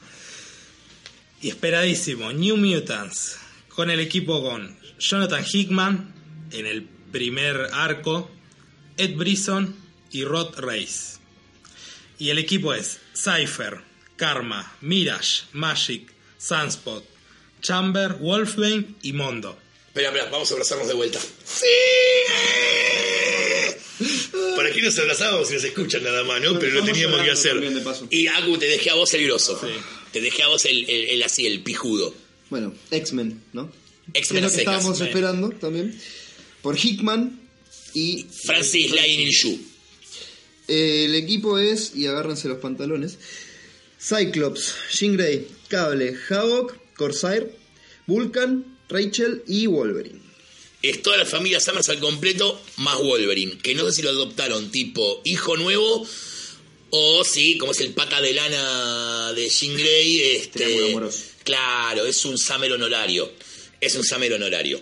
Y 1.41 1.49
esperadísimo, 1.49 2.31
New 2.31 2.55
Mutants, 2.55 3.35
con 3.67 3.89
el 3.89 3.99
equipo 3.99 4.41
con 4.41 4.77
Jonathan 4.97 5.43
Hickman 5.45 6.13
en 6.51 6.65
el 6.65 6.83
primer 7.11 7.67
arco, 7.73 8.31
Ed 8.95 9.17
Brisson 9.17 9.75
y 10.11 10.23
Rod 10.23 10.57
Reis. 10.59 11.19
Y 12.17 12.29
el 12.29 12.37
equipo 12.37 12.73
es 12.73 12.99
Cypher, 13.13 13.81
Karma, 14.15 14.73
Mirage, 14.79 15.43
Magic, 15.51 16.13
Sunspot, 16.37 17.03
Chamber, 17.61 18.13
Wolfbane 18.21 18.95
y 19.01 19.11
Mondo. 19.11 19.59
Espera, 19.93 20.07
espera, 20.09 20.29
vamos 20.31 20.49
a 20.49 20.53
abrazarnos 20.55 20.87
de 20.87 20.93
vuelta. 20.95 21.19
¡Sí! 21.45 21.65
¿Para 24.55 24.71
qué 24.71 24.81
nos 24.81 24.97
abrazamos 24.97 25.47
si 25.47 25.53
nos 25.53 25.63
escuchan 25.63 26.03
nada 26.03 26.23
más, 26.23 26.41
no? 26.41 26.57
Pero 26.57 26.73
lo 26.79 26.83
teníamos 26.83 27.21
que 27.21 27.29
hacer. 27.31 27.57
Y 28.09 28.27
Aku, 28.27 28.57
te 28.57 28.65
dejé 28.65 28.89
a 28.89 28.95
vos 28.95 29.13
el 29.13 29.25
grosso. 29.25 29.59
Sí. 29.61 29.67
Te 30.11 30.19
dejé 30.21 30.43
a 30.43 30.47
vos 30.47 30.65
el, 30.65 30.89
el- 30.89 31.09
el 31.09 31.23
así, 31.23 31.45
el 31.45 31.61
pijudo. 31.61 32.13
Bueno, 32.49 32.73
X-Men, 32.89 33.39
¿no? 33.53 33.71
X-Men 34.13 34.43
es 34.45 34.51
lo 34.51 34.55
que 34.55 34.61
estábamos 34.63 34.99
esperando 34.99 35.49
también. 35.51 35.99
Por 36.63 36.75
Hickman 36.77 37.39
y. 37.93 38.25
Francis 38.45 38.91
Lane 38.91 39.29
Yu. 39.31 39.59
Eh, 40.67 41.05
el 41.05 41.15
equipo 41.15 41.59
es, 41.59 41.95
y 41.95 42.07
agárrense 42.07 42.47
los 42.47 42.57
pantalones, 42.57 43.17
Cyclops, 44.01 44.73
Jean 44.91 45.17
Grey, 45.17 45.47
Cable, 45.67 46.15
Havoc, 46.29 46.77
Corsair, 46.95 47.55
Vulcan, 48.07 48.72
Rachel 48.89 49.43
y 49.47 49.67
Wolverine. 49.67 50.19
Es 50.81 51.01
toda 51.01 51.17
la 51.17 51.25
familia 51.25 51.59
Summers 51.59 51.89
al 51.89 51.99
completo, 51.99 52.61
más 52.77 52.97
Wolverine. 52.97 53.57
Que 53.57 53.73
no 53.73 53.85
sé 53.85 53.93
si 53.93 54.01
lo 54.01 54.09
adoptaron 54.09 54.69
tipo 54.69 55.21
hijo 55.23 55.55
nuevo 55.55 56.05
o 56.89 57.23
sí, 57.23 57.57
como 57.57 57.71
es 57.71 57.81
el 57.81 57.93
pata 57.93 58.21
de 58.21 58.33
lana 58.33 59.33
de 59.33 59.49
Jean 59.49 59.75
Grey. 59.75 60.21
Este, 60.21 60.89
amoroso. 60.89 61.23
Claro, 61.43 62.05
es 62.05 62.23
un 62.25 62.37
Summer 62.37 62.71
honorario. 62.71 63.31
Es 63.79 63.95
un 63.95 64.03
Summer 64.03 64.33
honorario. 64.33 64.81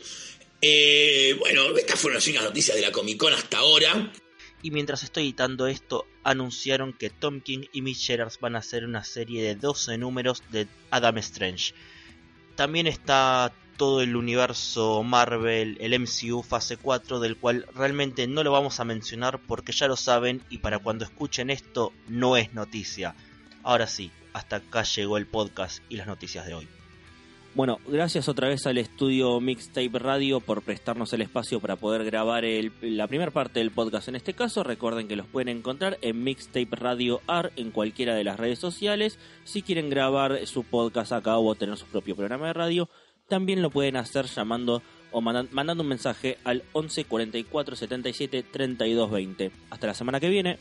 Eh, 0.62 1.36
bueno, 1.40 1.76
estas 1.78 2.00
fueron 2.00 2.16
las 2.16 2.26
únicas 2.26 2.44
noticias 2.44 2.76
de 2.76 2.82
la 2.82 2.92
Comic 2.92 3.18
Con 3.18 3.34
hasta 3.34 3.60
ahora. 3.60 4.12
Y 4.64 4.72
mientras 4.72 5.04
estoy 5.04 5.24
editando 5.24 5.68
esto, 5.68 6.06
anunciaron 6.24 6.94
que 6.94 7.10
Tom 7.10 7.42
King 7.42 7.66
y 7.72 7.82
Mitch 7.82 8.06
Gerads 8.06 8.40
van 8.40 8.56
a 8.56 8.60
hacer 8.60 8.86
una 8.86 9.04
serie 9.04 9.42
de 9.42 9.56
12 9.56 9.98
números 9.98 10.44
de 10.52 10.68
Adam 10.92 11.18
Strange. 11.20 11.74
También 12.56 12.86
está 12.86 13.54
todo 13.82 14.04
el 14.04 14.16
universo 14.16 15.02
Marvel, 15.02 15.76
el 15.82 16.00
MCU 16.00 16.44
fase 16.44 16.78
4, 16.78 17.20
del 17.20 17.36
cual 17.36 17.66
realmente 17.74 18.28
no 18.28 18.44
lo 18.44 18.52
vamos 18.52 18.80
a 18.80 18.86
mencionar 18.86 19.40
porque 19.48 19.72
ya 19.72 19.88
lo 19.88 19.96
saben 19.96 20.44
y 20.52 20.60
para 20.60 20.78
cuando 20.78 21.04
escuchen 21.04 21.50
esto 21.50 21.92
no 22.08 22.38
es 22.38 22.54
noticia. 22.54 23.16
Ahora 23.64 23.88
sí, 23.88 24.12
hasta 24.34 24.58
acá 24.58 24.84
llegó 24.84 25.18
el 25.18 25.26
podcast 25.26 25.82
y 25.90 25.96
las 25.96 26.06
noticias 26.06 26.46
de 26.46 26.54
hoy. 26.54 26.68
Bueno, 27.54 27.80
gracias 27.86 28.30
otra 28.30 28.48
vez 28.48 28.66
al 28.66 28.78
estudio 28.78 29.42
Mixtape 29.42 30.00
Radio 30.00 30.40
por 30.40 30.62
prestarnos 30.62 31.12
el 31.12 31.24
espacio 31.24 31.60
para 31.60 31.76
poder 31.76 32.06
grabar 32.06 32.46
la 32.82 33.08
primera 33.08 33.32
parte 33.32 33.60
del 33.60 33.72
podcast. 33.72 34.08
En 34.08 34.16
este 34.16 34.34
caso, 34.34 34.64
recuerden 34.64 35.10
que 35.10 35.18
los 35.18 35.26
pueden 35.26 35.58
encontrar 35.58 35.98
en 36.02 36.24
Mixtape 36.24 36.70
Radio 36.72 37.20
AR 37.28 37.52
en 37.58 37.72
cualquiera 37.72 38.16
de 38.16 38.24
las 38.24 38.40
redes 38.40 38.60
sociales. 38.60 39.20
Si 39.44 39.64
quieren 39.64 39.90
grabar 39.90 40.46
su 40.46 40.64
podcast 40.64 41.12
acá 41.12 41.38
o 41.40 41.56
tener 41.56 41.76
su 41.76 41.88
propio 41.88 42.16
programa 42.16 42.48
de 42.48 42.54
radio, 42.54 42.90
también 43.32 43.62
lo 43.62 43.70
pueden 43.72 43.96
hacer 43.96 44.26
llamando 44.26 44.84
o 45.12 45.22
mandan- 45.22 45.48
mandando 45.52 45.82
un 45.84 45.90
mensaje 45.90 46.38
al 46.44 46.64
11 46.74 47.06
44 47.06 47.76
77 47.76 48.44
32 48.44 49.10
20. 49.10 49.52
Hasta 49.70 49.88
la 49.88 49.94
semana 49.94 50.20
que 50.20 50.30
viene. 50.30 50.60